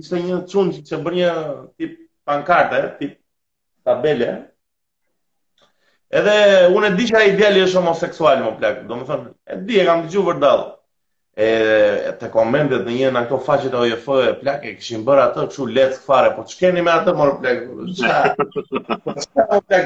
ishte 0.00 0.18
një 0.24 0.40
qunë 0.50 0.82
që 0.90 0.96
bën 0.98 1.04
bërë 1.06 1.20
një 1.20 1.30
tip 1.80 1.94
pankarte, 2.28 2.82
tip 3.00 3.14
tabele, 3.86 4.32
edhe 6.10 6.34
unë 6.74 6.90
e 6.90 6.96
di 6.98 7.06
që 7.10 7.20
ai 7.20 7.32
djali 7.38 7.62
është 7.68 7.78
homoseksual, 7.78 8.42
më 8.44 8.52
plak, 8.58 8.82
do 8.90 8.98
me 9.00 9.06
thënë, 9.08 9.30
e 9.54 9.60
di, 9.68 9.78
e 9.80 9.86
kam 9.88 10.02
të 10.04 10.12
gjuë 10.16 10.26
vërdalë, 10.32 10.68
e 11.40 12.12
të 12.20 12.28
komendet 12.32 12.82
në 12.84 12.94
njënë 12.96 13.12
në 13.16 13.20
këto 13.24 13.36
faqet 13.46 13.74
e 13.74 13.78
OJF 13.80 14.08
e 14.22 14.32
plak, 14.42 14.64
e 14.68 14.74
këshim 14.76 15.04
bërë 15.06 15.22
atë 15.28 15.44
këshu 15.48 15.66
letë 15.76 16.00
fare, 16.08 16.32
po 16.36 16.42
që 16.50 16.58
keni 16.60 16.82
me 16.84 16.92
atë 16.94 17.14
morë 17.16 17.36
plak? 17.44 17.62
Po, 17.70 18.82
qa? 18.82 18.98
Po, 19.06 19.60
më 19.64 19.82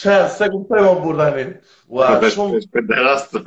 Qa, 0.00 0.16
se 0.38 0.48
kuptoj 0.54 0.80
më 0.80 0.86
më 0.92 1.00
burdani? 1.04 1.44
Ua, 1.92 2.14
shumë... 2.36 2.62
Për 2.78 2.88
dhe 2.94 3.04
rastë, 3.10 3.44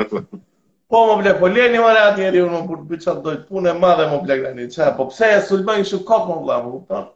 Po 0.94 1.08
më 1.10 1.18
plak, 1.24 1.40
po 1.42 1.50
leni 1.50 1.82
më 1.82 1.96
rati 1.98 2.28
e 2.28 2.30
rionë 2.36 2.60
më 2.60 2.68
burdani, 2.70 3.02
qa 3.08 3.18
të 3.18 3.26
dojtë 3.26 3.50
pune 3.50 3.74
madhe 3.82 4.06
më 4.14 4.22
plak 4.28 4.46
dani, 4.52 4.70
qa, 4.78 4.94
po 5.02 5.10
pse 5.10 5.34
e 5.40 5.44
sulmën 5.50 5.82
këshu 5.82 6.04
kokë 6.06 6.30
më 6.36 6.40
plak, 6.46 6.66
më 6.68 6.78
kupton? 6.78 7.12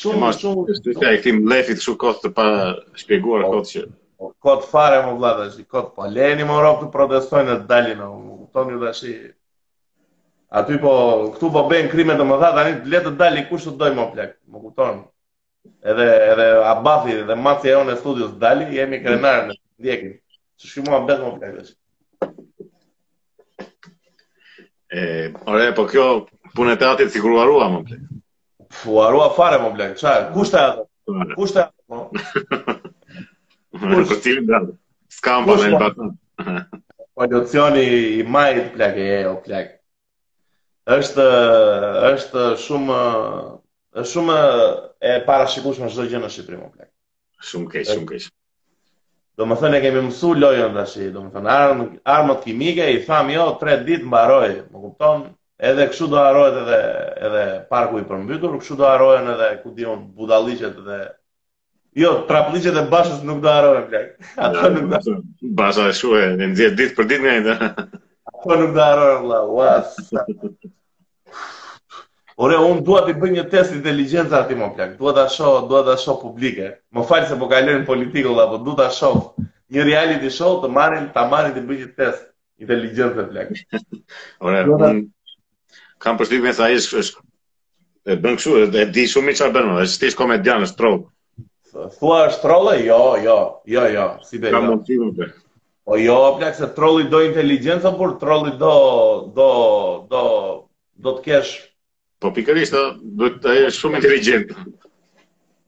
So 0.00 0.12
du 0.12 0.18
måste 0.18 0.42
säga 1.00 1.22
till 1.22 1.40
Lefi 1.48 1.74
σου 1.84 1.94
të 2.24 2.28
pa 2.36 2.44
shpjeguar 3.00 3.42
kot 3.48 3.66
që 3.72 3.80
kot 4.44 4.66
fare 4.72 4.98
më 5.06 5.12
vlada 5.20 5.46
si 5.54 5.62
kot 5.72 5.86
pa 5.96 6.04
leni 6.16 6.44
më 6.50 6.56
rop 6.64 6.82
të 6.82 6.88
protestojnë 6.96 7.54
të 7.62 7.66
dalin, 7.70 8.00
më 8.00 8.36
kupton 8.40 8.72
ju 8.72 9.32
Aty 10.60 10.76
po 10.84 10.92
këtu 11.34 11.46
po 11.52 11.60
bëjnë 11.70 11.90
krime 11.92 12.14
domethënë 12.18 12.54
tani 12.56 12.72
le 12.92 12.98
të 13.06 13.10
dalë 13.22 13.40
kush 13.48 13.64
të 13.68 13.72
dojmë 13.80 13.96
më 14.02 14.12
plak, 14.12 14.32
më 14.52 14.58
kupton? 14.66 14.98
Edhe 15.92 16.06
edhe 16.32 16.46
Abathi 16.72 17.14
dhe 17.28 17.34
Maci 17.44 17.68
Eon 17.72 17.90
e 17.90 17.96
studios 18.00 18.36
dali, 18.42 18.68
jemi 18.76 19.00
krenar 19.04 19.40
në 19.48 19.56
ndjekin. 19.80 20.12
Ç'shkimua 20.60 21.00
bet 21.08 21.24
më 21.24 21.32
plak 21.38 21.52
tash. 21.56 21.72
Ore, 25.50 25.66
po 25.76 25.82
kjo 25.82 25.88
ποιο 25.90 26.26
που 26.54 26.62
είναι 26.62 26.76
τάτη 26.76 27.06
τη 27.06 27.18
γρουαρούα 27.18 27.68
μου 27.68 27.82
Fuarua 28.80 29.30
fare 29.36 29.58
më 29.62 29.70
blenë, 29.76 29.96
qaj, 30.00 30.24
Kushta 30.34 30.60
e 30.60 30.66
atë? 30.70 31.32
Kusht 31.36 31.56
e 31.56 31.62
atë, 31.64 31.82
no? 31.92 32.02
Kusht 33.82 34.12
e 34.26 34.34
atë? 34.44 34.74
Ska 35.16 35.36
më 35.40 35.46
përmën 35.48 35.56
për 35.56 35.60
të 35.60 35.60
të 35.60 35.60
të 35.60 35.60
të 35.60 35.60
të 35.60 35.60
të 35.60 35.60
të 35.60 35.60
të 35.60 36.00
të 36.00 36.50
të 39.44 39.58
të 39.58 39.64
është 40.86 41.22
është 41.26 42.42
shumë 42.64 42.96
është 44.02 44.10
shumë 44.12 44.34
e 45.02 45.14
parashikueshme 45.28 45.88
çdo 45.90 46.04
gjë 46.10 46.20
në 46.24 46.28
Shqipëri 46.34 46.58
më 46.60 46.68
plak. 46.74 46.90
Shumë 47.48 47.72
keq, 47.72 47.86
shumë 47.94 48.06
keq. 48.12 48.26
Domethënë 49.40 49.72
ne 49.76 49.80
kemi 49.86 50.02
mësuar 50.08 50.38
lojën 50.42 50.76
tash, 50.78 50.94
domethënë 51.16 51.56
armë 51.60 51.88
armë 52.16 52.38
kimike 52.44 52.86
i 52.94 53.00
tham 53.06 53.32
jo 53.34 53.48
3 53.64 53.82
ditë 53.88 54.06
mbaroi, 54.06 54.52
më 54.72 54.84
kupton? 54.84 55.26
Edhe 55.58 55.86
kështu 55.88 56.06
do 56.12 56.16
harohet 56.20 56.56
edhe 56.60 56.78
edhe 57.26 57.44
parku 57.70 57.98
i 58.00 58.04
përmbytur, 58.08 58.56
kështu 58.60 58.74
do 58.80 58.84
harohen 58.86 59.26
edhe 59.34 59.46
ku 59.62 59.70
diun 59.78 59.98
budalliqet 60.18 60.76
dhe 60.88 60.98
jo 62.02 62.10
trapliqet 62.28 62.76
e 62.80 62.88
bashës 62.94 63.20
nuk 63.24 63.40
do 63.44 63.48
harohen 63.48 63.86
bler. 63.92 64.06
Ato 64.48 64.58
ja, 64.66 64.70
nuk 64.74 64.86
do. 64.92 64.98
Baza 65.60 65.82
e 65.88 65.92
shuhe 66.00 66.26
në 66.42 66.46
10 66.58 66.76
ditë 66.80 66.96
për 66.98 67.04
ditë 67.14 67.22
ndaj. 67.22 67.58
Ato 68.32 68.50
nuk 68.64 68.72
do 68.76 68.82
harohen 68.84 69.18
valla. 69.32 69.50
Was. 69.56 69.88
Ora 72.36 72.58
un 72.68 72.84
dua 72.84 73.00
të 73.08 73.12
bëj 73.24 73.30
një 73.38 73.44
test 73.56 73.70
inteligjenca 73.78 74.36
aty 74.42 74.54
më 74.60 74.66
plak. 74.76 74.90
Dua 75.00 75.12
ta 75.16 75.24
shoh, 75.38 75.56
dua 75.72 75.80
ta 75.88 75.94
shoh 76.02 76.18
publike. 76.26 76.68
Më 76.92 77.00
fal 77.14 77.24
se 77.32 77.36
po 77.40 77.48
kalojnë 77.54 77.88
politikë 77.88 78.28
valla, 78.34 78.44
po 78.52 78.60
dua 78.68 78.76
ta 78.82 78.88
shoh 79.00 79.20
një 79.72 79.80
reality 79.88 80.28
show 80.30 80.52
të 80.60 80.68
marrin, 80.78 81.06
ta 81.16 81.22
marrin 81.32 81.54
të 81.56 81.62
bëjë 81.70 81.82
një 81.86 81.90
test 82.04 82.24
inteligjencë 82.60 83.22
plak. 83.32 83.50
Ora 84.44 84.58
un 84.66 85.06
kam 86.02 86.18
përshtypjen 86.20 86.54
se 86.56 86.62
ai 86.64 86.74
është 86.78 87.24
e 88.06 88.16
bën 88.24 88.34
kështu, 88.38 88.56
e 88.82 88.84
di 88.94 89.04
shumë 89.10 89.32
çfarë 89.38 89.54
bën, 89.56 89.70
është 89.86 90.02
thjesht 90.04 90.18
komedian, 90.20 90.64
është 90.68 90.76
troll. 90.80 90.98
Thua 91.98 92.18
është 92.28 92.42
troll? 92.44 92.68
Jo, 92.86 92.98
jo, 93.24 93.38
jo, 93.74 93.84
jo, 93.96 94.04
si 94.28 94.40
bëj. 94.42 94.52
Kam 94.54 94.66
jo. 94.68 94.76
mund 94.76 95.18
të 95.18 95.30
Po 95.86 95.94
jo, 96.02 96.14
pra 96.34 96.48
se 96.54 96.66
trolli 96.74 97.04
do 97.10 97.20
inteligjencë, 97.22 97.92
por 97.98 98.16
trolli 98.18 98.56
do 98.58 98.72
do 99.36 99.50
do 100.10 100.22
do 101.04 101.12
të 101.18 101.22
kesh. 101.26 101.52
Po 102.18 102.32
pikërisht, 102.34 102.74
do 103.20 103.28
të 103.38 103.52
jesh 103.60 103.78
shumë 103.84 104.00
inteligjent. 104.00 104.50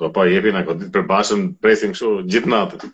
Do 0.00 0.10
pa 0.14 0.26
jepi 0.26 0.50
në 0.54 0.60
këtë 0.66 0.78
ditë 0.82 0.92
përbashën 0.94 1.42
presim 1.64 1.92
këshu 1.94 2.08
gjithë 2.30 2.50
natët. 2.52 2.86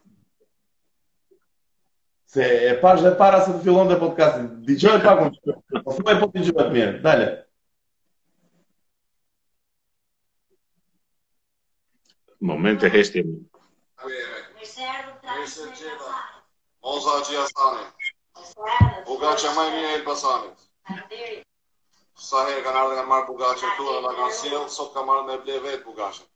Se 2.30 2.48
e 2.70 2.72
pash 2.82 3.00
dhe 3.04 3.12
para 3.20 3.38
se 3.44 3.54
të 3.54 3.60
fillon 3.64 3.88
dhe 3.90 3.96
podcastin. 4.02 4.50
Dijon 4.66 4.98
e 4.98 5.04
pakon 5.04 5.30
që 5.36 5.40
të 5.46 5.54
fillon. 5.54 5.80
e 5.80 5.84
po 5.84 6.02
të 6.02 6.18
po 6.20 6.30
një 6.36 6.66
mirë. 6.76 6.98
Dale. 7.06 7.30
Momente 12.52 12.90
heshtë 12.92 13.22
e 13.22 13.28
më. 13.28 13.38
Oza 16.90 17.14
që 17.26 17.36
jasë 17.38 17.54
të 17.56 17.70
në. 17.76 17.84
Buga 19.08 19.32
që 19.40 19.54
më 19.56 19.64
e 19.68 19.72
mjë 19.78 19.90
e 19.96 20.00
pasanit. 20.10 20.68
Ardiri. 20.94 21.38
Sa 22.28 22.44
herë 22.48 22.64
kanë 22.64 22.80
ardhe 22.84 22.96
nga 22.98 23.06
marë 23.14 23.26
bugashe 23.32 23.72
të 23.76 23.86
të 23.90 24.02
dhe 24.06 24.10
nga 24.20 24.28
silë, 24.40 24.64
sot 24.76 24.92
kanë 24.96 25.10
marë 25.10 25.26
me 25.30 25.38
ble 25.46 25.58
vetë 25.66 25.84
bugashe. 25.88 26.26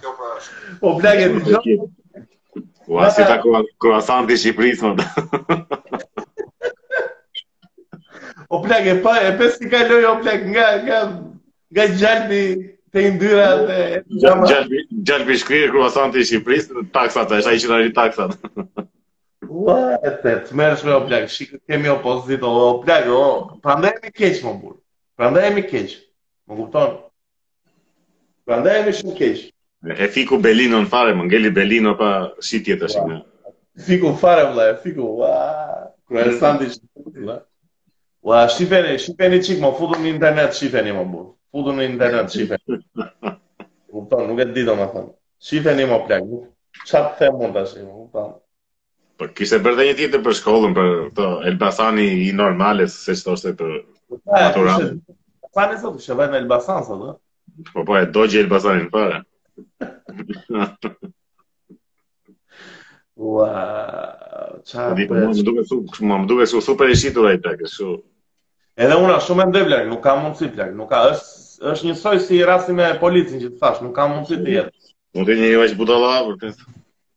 Kjo 0.00 0.10
pra 0.14 0.34
është. 0.38 0.54
O 0.82 0.94
blegë. 0.98 1.78
U 2.90 2.98
asi 3.00 3.24
ta 3.26 3.38
ku 3.42 3.52
ku 3.80 3.92
asan 3.96 4.26
ti 4.28 4.36
Shqipëris 4.38 4.82
më. 4.82 4.96
pa 9.04 9.12
e 9.28 9.30
pesi 9.38 9.70
kaloj 9.70 10.04
o 10.10 10.14
bleg 10.22 10.42
nga 10.52 10.66
nga 10.86 10.98
nga 11.72 11.84
gjalbi 12.00 12.44
te 12.92 13.02
yndyra 13.10 13.48
dhe 13.68 13.80
gjalbi 14.48 14.78
gjalbi 15.06 15.34
shkrir 15.40 15.70
ku 15.72 15.82
asan 15.86 16.12
ti 16.12 16.24
Shqipëris 16.24 16.64
taksat, 16.92 17.30
është 17.38 17.50
ai 17.50 17.58
që 17.60 17.68
na 17.70 17.76
ri 17.82 17.92
taksat. 17.94 18.30
Ua, 19.54 19.78
e 20.02 20.10
të 20.22 20.30
të 20.44 20.54
mërës 20.58 20.82
me 20.84 20.92
o 20.98 21.02
plakë, 21.06 21.28
shikë 21.30 21.60
kemi 21.68 21.88
opozit, 21.92 22.42
o 22.42 22.80
plakë, 22.82 23.10
o, 23.22 23.28
prandaj 23.62 23.92
e 24.00 24.06
mi 24.06 24.10
keqë, 24.10 24.40
më 24.46 24.54
burë, 24.62 24.78
prandaj 25.20 25.44
e 25.50 25.50
mi 25.54 25.62
keqë, 25.68 26.00
më 26.48 26.52
kuptonë. 26.58 26.96
Prandaj 28.48 28.80
më 28.86 28.92
shumë 28.98 29.12
keq. 29.18 29.38
E 30.04 30.06
fiku 30.14 30.36
Belino 30.44 30.76
në 30.84 30.88
fare, 30.92 31.14
më 31.16 31.24
ngeli 31.28 31.50
Belino 31.56 31.94
pa 32.00 32.08
si 32.48 32.60
tjetë 32.64 32.88
ashtë 32.90 33.04
nga. 33.08 33.18
fiku 33.86 34.10
në 34.12 34.18
fare, 34.22 34.42
më 34.56 34.66
e 34.72 34.74
fiku, 34.82 35.06
waa, 35.20 35.78
kërë 36.12 36.32
e 36.32 36.34
stand 36.36 36.64
shumë, 36.74 37.36
shifeni, 38.56 38.92
shifeni 39.06 39.40
qik, 39.46 39.62
më 39.64 39.70
fudu 39.80 39.96
në 40.02 40.12
internet, 40.14 40.52
shifeni 40.60 40.92
më 40.98 41.04
bu. 41.12 41.22
Fudu 41.52 41.74
në 41.78 41.86
internet, 41.92 42.30
shifeni. 42.36 42.78
Kuptan, 43.94 44.24
nuk 44.28 44.44
e 44.44 44.50
dito 44.56 44.76
më 44.78 44.86
thëmë. 44.94 45.12
Shifeni 45.48 45.88
më 45.92 45.98
plak, 46.08 46.28
nuk. 46.30 46.46
Qatë 46.84 47.16
të 47.18 47.32
mund 47.40 47.56
të 47.58 47.64
ashtë, 47.66 47.86
më 47.88 48.26
Për 49.22 49.28
po, 49.30 49.34
kise 49.38 49.60
bërë 49.62 49.76
dhe 49.78 49.84
një 49.86 49.94
tjetë 49.98 50.18
për 50.26 50.32
shkollën, 50.40 50.72
për 50.76 50.88
të 51.16 51.26
Elbasani 51.50 52.06
i 52.26 52.30
normalës, 52.38 52.96
se 53.06 53.14
shtë 53.20 53.34
është 53.36 53.50
e 53.52 53.56
për 53.60 53.76
maturamë. 54.32 54.88
Elbasani, 55.46 55.76
sotë, 55.84 56.00
të 56.00 56.06
shëvajnë 56.08 56.42
Po 57.72 57.84
po 57.84 57.98
e 57.98 58.06
dogje 58.06 58.40
i 58.40 58.46
basanin 58.46 58.88
fare. 58.90 59.22
Ua, 63.14 63.48
qa 64.66 64.88
për... 64.98 65.14
Më 65.28 65.44
duke 65.46 65.62
su, 65.68 65.78
më 66.02 66.16
duke 66.26 66.46
su 66.50 66.60
super 66.64 66.90
i 66.90 66.96
shitur 66.98 67.28
e 67.30 67.34
i 67.36 67.40
tek, 67.42 67.62
shu... 67.70 67.92
Edhe 68.74 68.96
una, 68.98 69.20
shumë 69.22 69.44
e 69.44 69.48
ndevlar, 69.52 69.84
nuk 69.86 70.00
ka 70.02 70.16
mundësi 70.18 70.48
plak, 70.56 70.72
nuk 70.74 70.88
ka, 70.90 71.04
është, 71.12 71.68
është 71.72 71.86
një 71.88 71.94
soj 72.00 72.16
si 72.24 72.40
i 72.40 72.48
rasi 72.48 72.74
me 72.74 72.88
policin 72.98 73.38
që 73.38 73.52
të 73.52 73.60
thash, 73.62 73.78
nuk 73.86 73.94
ka 73.94 74.08
mundësi 74.10 74.40
të 74.40 74.56
jetë. 74.56 74.74
Nuk 75.14 75.30
e 75.30 75.36
një 75.38 75.52
i 75.52 75.60
vajtë 75.62 75.78
për 75.78 75.92
të... 76.42 76.50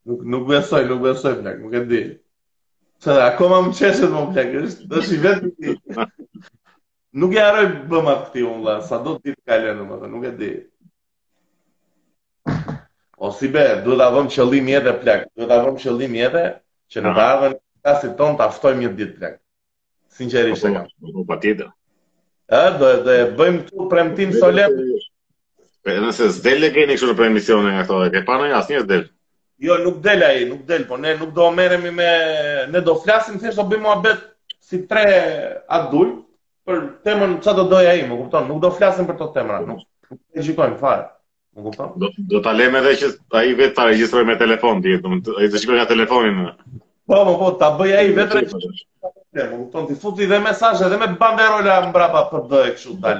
Nuk, 0.08 0.22
nuk 0.36 0.46
besoj, 0.54 0.86
nuk 0.88 1.02
besoj 1.02 1.34
plak, 1.42 1.58
nuk 1.64 1.74
e 1.74 1.84
di. 1.90 2.04
Se 3.04 3.10
dhe, 3.10 3.24
akoma 3.26 3.64
më 3.66 3.74
qeshet 3.80 4.14
më 4.14 4.22
plekë, 4.36 4.62
është, 4.68 4.92
është 5.02 5.16
i 5.16 5.24
vetë 5.26 6.06
Nuk 7.18 7.34
e 7.34 7.40
haroj 7.42 7.66
bëm 7.90 8.08
atë 8.12 8.26
këti 8.28 8.42
unë, 8.46 8.74
sa 8.86 9.00
do 9.02 9.16
të 9.18 9.32
ditë 9.32 9.50
kalenë, 9.50 9.84
më 9.90 9.96
dhe, 10.02 10.08
nuk 10.12 10.26
e 10.28 10.32
di. 10.40 10.50
O 13.26 13.32
si 13.34 13.48
be, 13.50 13.64
du 13.82 13.96
të 13.98 14.06
avëm 14.06 14.28
qëllim 14.36 14.68
jetë 14.70 14.92
e 14.92 15.00
plek, 15.02 15.24
du 15.34 15.48
të 15.50 15.56
avëm 15.56 15.78
qëllim 15.82 16.14
jetë 16.20 16.44
që 16.94 17.02
në 17.02 17.14
bagën 17.18 17.56
ah. 17.56 17.56
kasit 17.88 18.14
tonë 18.20 18.38
të 18.38 18.46
aftojmë 18.46 18.84
një 18.84 18.92
ditë 19.00 19.16
plek. 19.16 19.40
Sinqerisht 20.20 20.68
e 20.68 20.74
po, 20.76 20.76
kam. 20.76 20.92
Po, 20.92 21.08
po, 21.08 21.16
po 21.16 21.24
pa 21.32 21.38
tjetë. 21.42 21.72
E, 22.54 22.62
do 22.84 22.92
e 22.92 23.26
bëjmë 23.42 23.64
të 23.72 23.88
premtim 23.96 24.36
solet. 24.38 24.78
edhe 25.88 26.04
nëse 26.06 26.30
s'del 26.36 26.68
e 26.70 26.72
keni 26.76 27.00
kështu 27.00 27.10
në 27.10 27.18
premision 27.18 27.66
e 27.66 27.74
nga 27.80 27.88
këto, 27.88 28.04
e 28.06 28.14
ke 28.14 28.22
parë 28.30 28.52
një 28.52 28.62
s'del. 28.68 29.08
Jo, 29.66 29.80
nuk 29.82 29.98
del 30.06 30.22
ai, 30.30 30.46
nuk 30.52 30.68
del, 30.70 30.86
po 30.86 31.02
ne 31.02 31.18
nuk 31.18 31.34
do 31.34 31.50
merremi 31.58 31.92
me 32.04 32.12
ne 32.70 32.86
do 32.90 32.94
flasim 33.02 33.42
thjesht 33.42 33.58
do 33.58 33.66
bëjmë 33.74 33.86
muhabet 33.88 34.22
si 34.62 34.86
tre 34.86 35.06
adult, 35.80 36.27
për 36.68 36.82
temën 37.08 37.38
që 37.46 37.54
do 37.58 37.64
doja 37.72 37.94
i, 37.96 38.02
më 38.10 38.16
kupton, 38.24 38.48
nuk 38.52 38.60
do 38.66 38.70
flasim 38.76 39.08
për 39.08 39.16
të 39.22 39.28
temra, 39.38 39.62
nuk 39.70 39.86
do 40.10 40.48
shikojmë 40.50 40.80
fare. 40.82 41.06
më 41.58 41.64
kupton. 41.68 41.94
Do, 42.02 42.10
do 42.32 42.40
të 42.46 42.52
edhe 42.76 42.92
që 43.02 43.08
a 43.38 43.44
i 43.44 43.54
vetë 43.60 43.76
ta 43.78 43.86
regjistroj 43.88 44.26
me 44.30 44.36
telefon, 44.38 44.82
t'i 44.82 44.92
jetë, 44.94 45.14
ai 45.42 45.48
të 45.50 45.62
shikojnë 45.62 45.80
nga 45.80 45.88
telefonin. 45.94 46.42
Po, 47.10 47.16
Po, 47.24 47.34
po, 47.42 47.48
t'a 47.62 47.72
bëj 47.80 47.94
ai 48.02 48.08
i 48.10 48.16
vetë 48.18 48.34
të 48.34 48.44
kupton? 48.50 48.76
Ti 48.76 49.40
telefon, 49.40 49.96
futi 50.04 50.28
dhe 50.30 50.42
mesajë, 50.44 50.90
dhe 50.92 51.00
me 51.04 51.08
banderole 51.22 51.78
mbrapa 51.88 52.22
për 52.34 52.44
dhe 52.52 52.60
e 52.68 52.76
kështu 52.76 52.98
të 53.06 53.16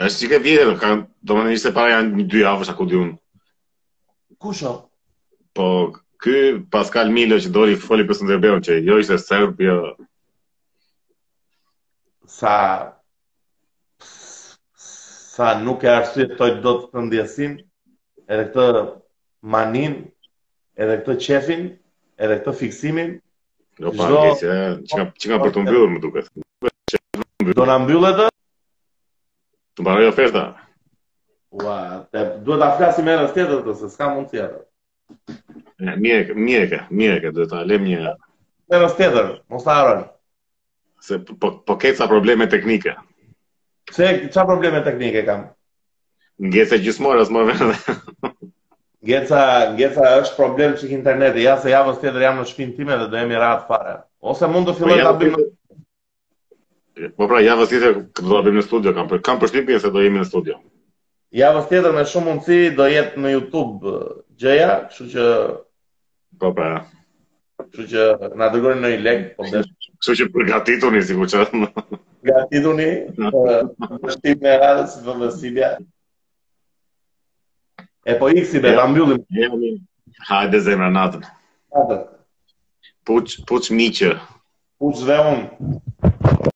Êshtë 0.09 0.23
qikë 0.25 0.37
e 0.41 0.41
vjetër, 0.49 0.73
do 0.75 1.37
më 1.39 1.45
në 1.47 1.53
njështë 1.55 1.71
e 1.73 1.77
para 1.79 1.93
janë 1.95 2.11
një 2.17 2.25
dy 2.35 2.43
avës 2.55 2.73
a 2.73 2.75
këtë 2.81 2.99
unë. 3.03 3.15
Kusho? 4.43 4.73
Po, 5.55 5.69
ky 6.25 6.41
Pascal 6.75 7.11
Milo 7.15 7.39
që 7.43 7.55
doli 7.55 7.79
foli 7.79 8.07
për 8.09 8.19
së 8.19 8.59
që 8.67 8.81
jo 8.91 8.99
ishte 8.99 9.21
Serbia... 9.23 9.79
Jo- 9.79 9.97
Sa 12.27 12.51
tha 15.43 15.53
nuk 15.67 15.83
e 15.85 15.91
arsye 15.99 16.27
të 16.39 16.47
do 16.65 16.73
të 16.79 16.89
të 16.93 17.03
ndjesin, 17.09 17.55
edhe 18.33 18.45
këtë 18.55 18.83
manin, 19.55 19.97
edhe 20.83 20.97
këtë 21.03 21.17
qefin, 21.27 21.65
edhe 22.23 22.37
këtë 22.43 22.55
fiksimin. 22.61 23.11
Jo, 23.81 23.91
pa, 23.97 24.05
Zdo... 24.07 24.21
ngesi, 24.29 24.53
që, 24.87 25.01
ka, 25.01 25.07
që 25.21 25.33
ka 25.33 25.41
për 25.43 25.55
të 25.57 25.65
mbyllur, 25.67 25.91
më 25.97 26.03
duket. 26.05 26.31
Do 27.59 27.67
në 27.69 27.77
mbyllë 27.87 28.13
edhe? 28.15 28.29
Të 29.75 29.83
mbarë 29.87 30.07
e 30.07 30.11
oferta. 30.13 30.45
Ua, 31.59 31.79
te 32.13 32.23
duhet 32.47 32.63
të 32.63 32.69
aflasim 32.71 33.09
e 33.13 33.19
rës 33.23 33.33
tjetër, 33.35 33.65
të 33.67 33.75
se 33.83 33.91
s'ka 33.95 34.13
mund 34.15 34.31
tjetër. 34.31 34.63
Mjeke, 36.01 36.37
mjeke, 36.47 36.85
mjeke, 37.03 37.35
duhet 37.37 37.51
të 37.53 37.61
alem 37.65 37.89
një... 37.89 38.15
E 38.73 38.81
rës 38.85 38.95
tjetër, 39.01 39.35
mos 39.53 39.67
të 39.67 39.75
arën. 39.81 40.07
Se 41.03 41.19
po, 41.27 41.35
po, 41.43 41.55
po 41.67 41.75
kejtë 41.83 41.99
sa 41.99 42.07
probleme 42.13 42.47
teknike. 42.53 42.95
Se 43.93 44.07
çfarë 44.33 44.47
probleme 44.49 44.79
teknike 44.85 45.23
kam? 45.27 45.41
Ngjeca 46.47 46.77
gjithmonë 46.85 47.23
as 47.25 47.33
më 47.35 47.43
vjen. 47.49 47.73
Ngjeca, 49.03 49.41
ngjeca 49.75 50.13
është 50.21 50.37
problem 50.39 50.77
çik 50.81 50.93
interneti. 50.97 51.43
Ja 51.45 51.59
se 51.61 51.73
javës 51.75 51.99
tjetër 52.01 52.25
jam 52.29 52.39
në 52.41 52.47
shtëpinë 52.53 52.77
time 52.79 52.99
dhe 53.01 53.09
do 53.13 53.19
jemi 53.21 53.41
rahat 53.43 53.67
fare. 53.69 53.95
Ose 54.33 54.49
mund 54.49 54.71
të 54.71 54.75
po 54.77 54.81
filloj 54.85 55.03
ta 55.05 55.13
bëjmë 55.21 55.49
Po 57.19 57.27
pra, 57.29 57.41
javës 57.43 57.73
tjetër 57.73 57.99
do 57.99 58.29
ta 58.29 58.41
bëjmë 58.47 58.61
në 58.63 58.67
studio, 58.69 58.95
kam 58.97 59.11
për 59.11 59.23
kam 59.29 59.43
përshtypjen 59.43 59.83
se 59.83 59.91
do 59.97 60.05
jemi 60.05 60.23
në 60.23 60.29
studio. 60.29 60.57
Javës 61.43 61.69
tjetër 61.73 61.97
me 61.97 62.07
shumë 62.15 62.27
mundësi 62.31 62.59
do 62.79 62.87
jetë 62.93 63.21
në 63.25 63.35
YouTube 63.35 63.93
gjëja, 64.45 64.71
kështu 64.93 65.09
që 65.17 65.29
Po 66.43 66.55
pra. 66.57 66.71
Kështu 67.67 67.89
që 67.93 68.09
na 68.41 68.49
dërgojnë 68.55 68.85
në 68.87 68.95
një 68.95 69.03
link, 69.09 69.29
po 69.37 69.51
desh. 69.53 69.69
Kështu 69.99 70.19
që 70.23 70.31
përgatituni 70.39 71.05
sikur 71.11 71.33
çfarë. 71.35 71.67
Gja 72.23 72.45
ti 72.51 72.61
duni, 72.63 72.85
për 73.19 73.65
të 73.99 74.13
shtimë 74.15 74.59
në 75.57 75.71
E 78.03 78.15
po 78.21 78.29
i 78.35 78.43
be, 78.63 78.71
dam 78.77 78.95
mbyllim. 78.95 79.75
Hajde, 80.29 80.61
zemra, 80.67 80.89
natër. 80.91 81.27
Natër. 81.75 82.03
puç 83.07 83.37
puc, 83.47 83.69
Puç 83.71 84.17
puc, 84.79 85.07
puc, 86.03 86.49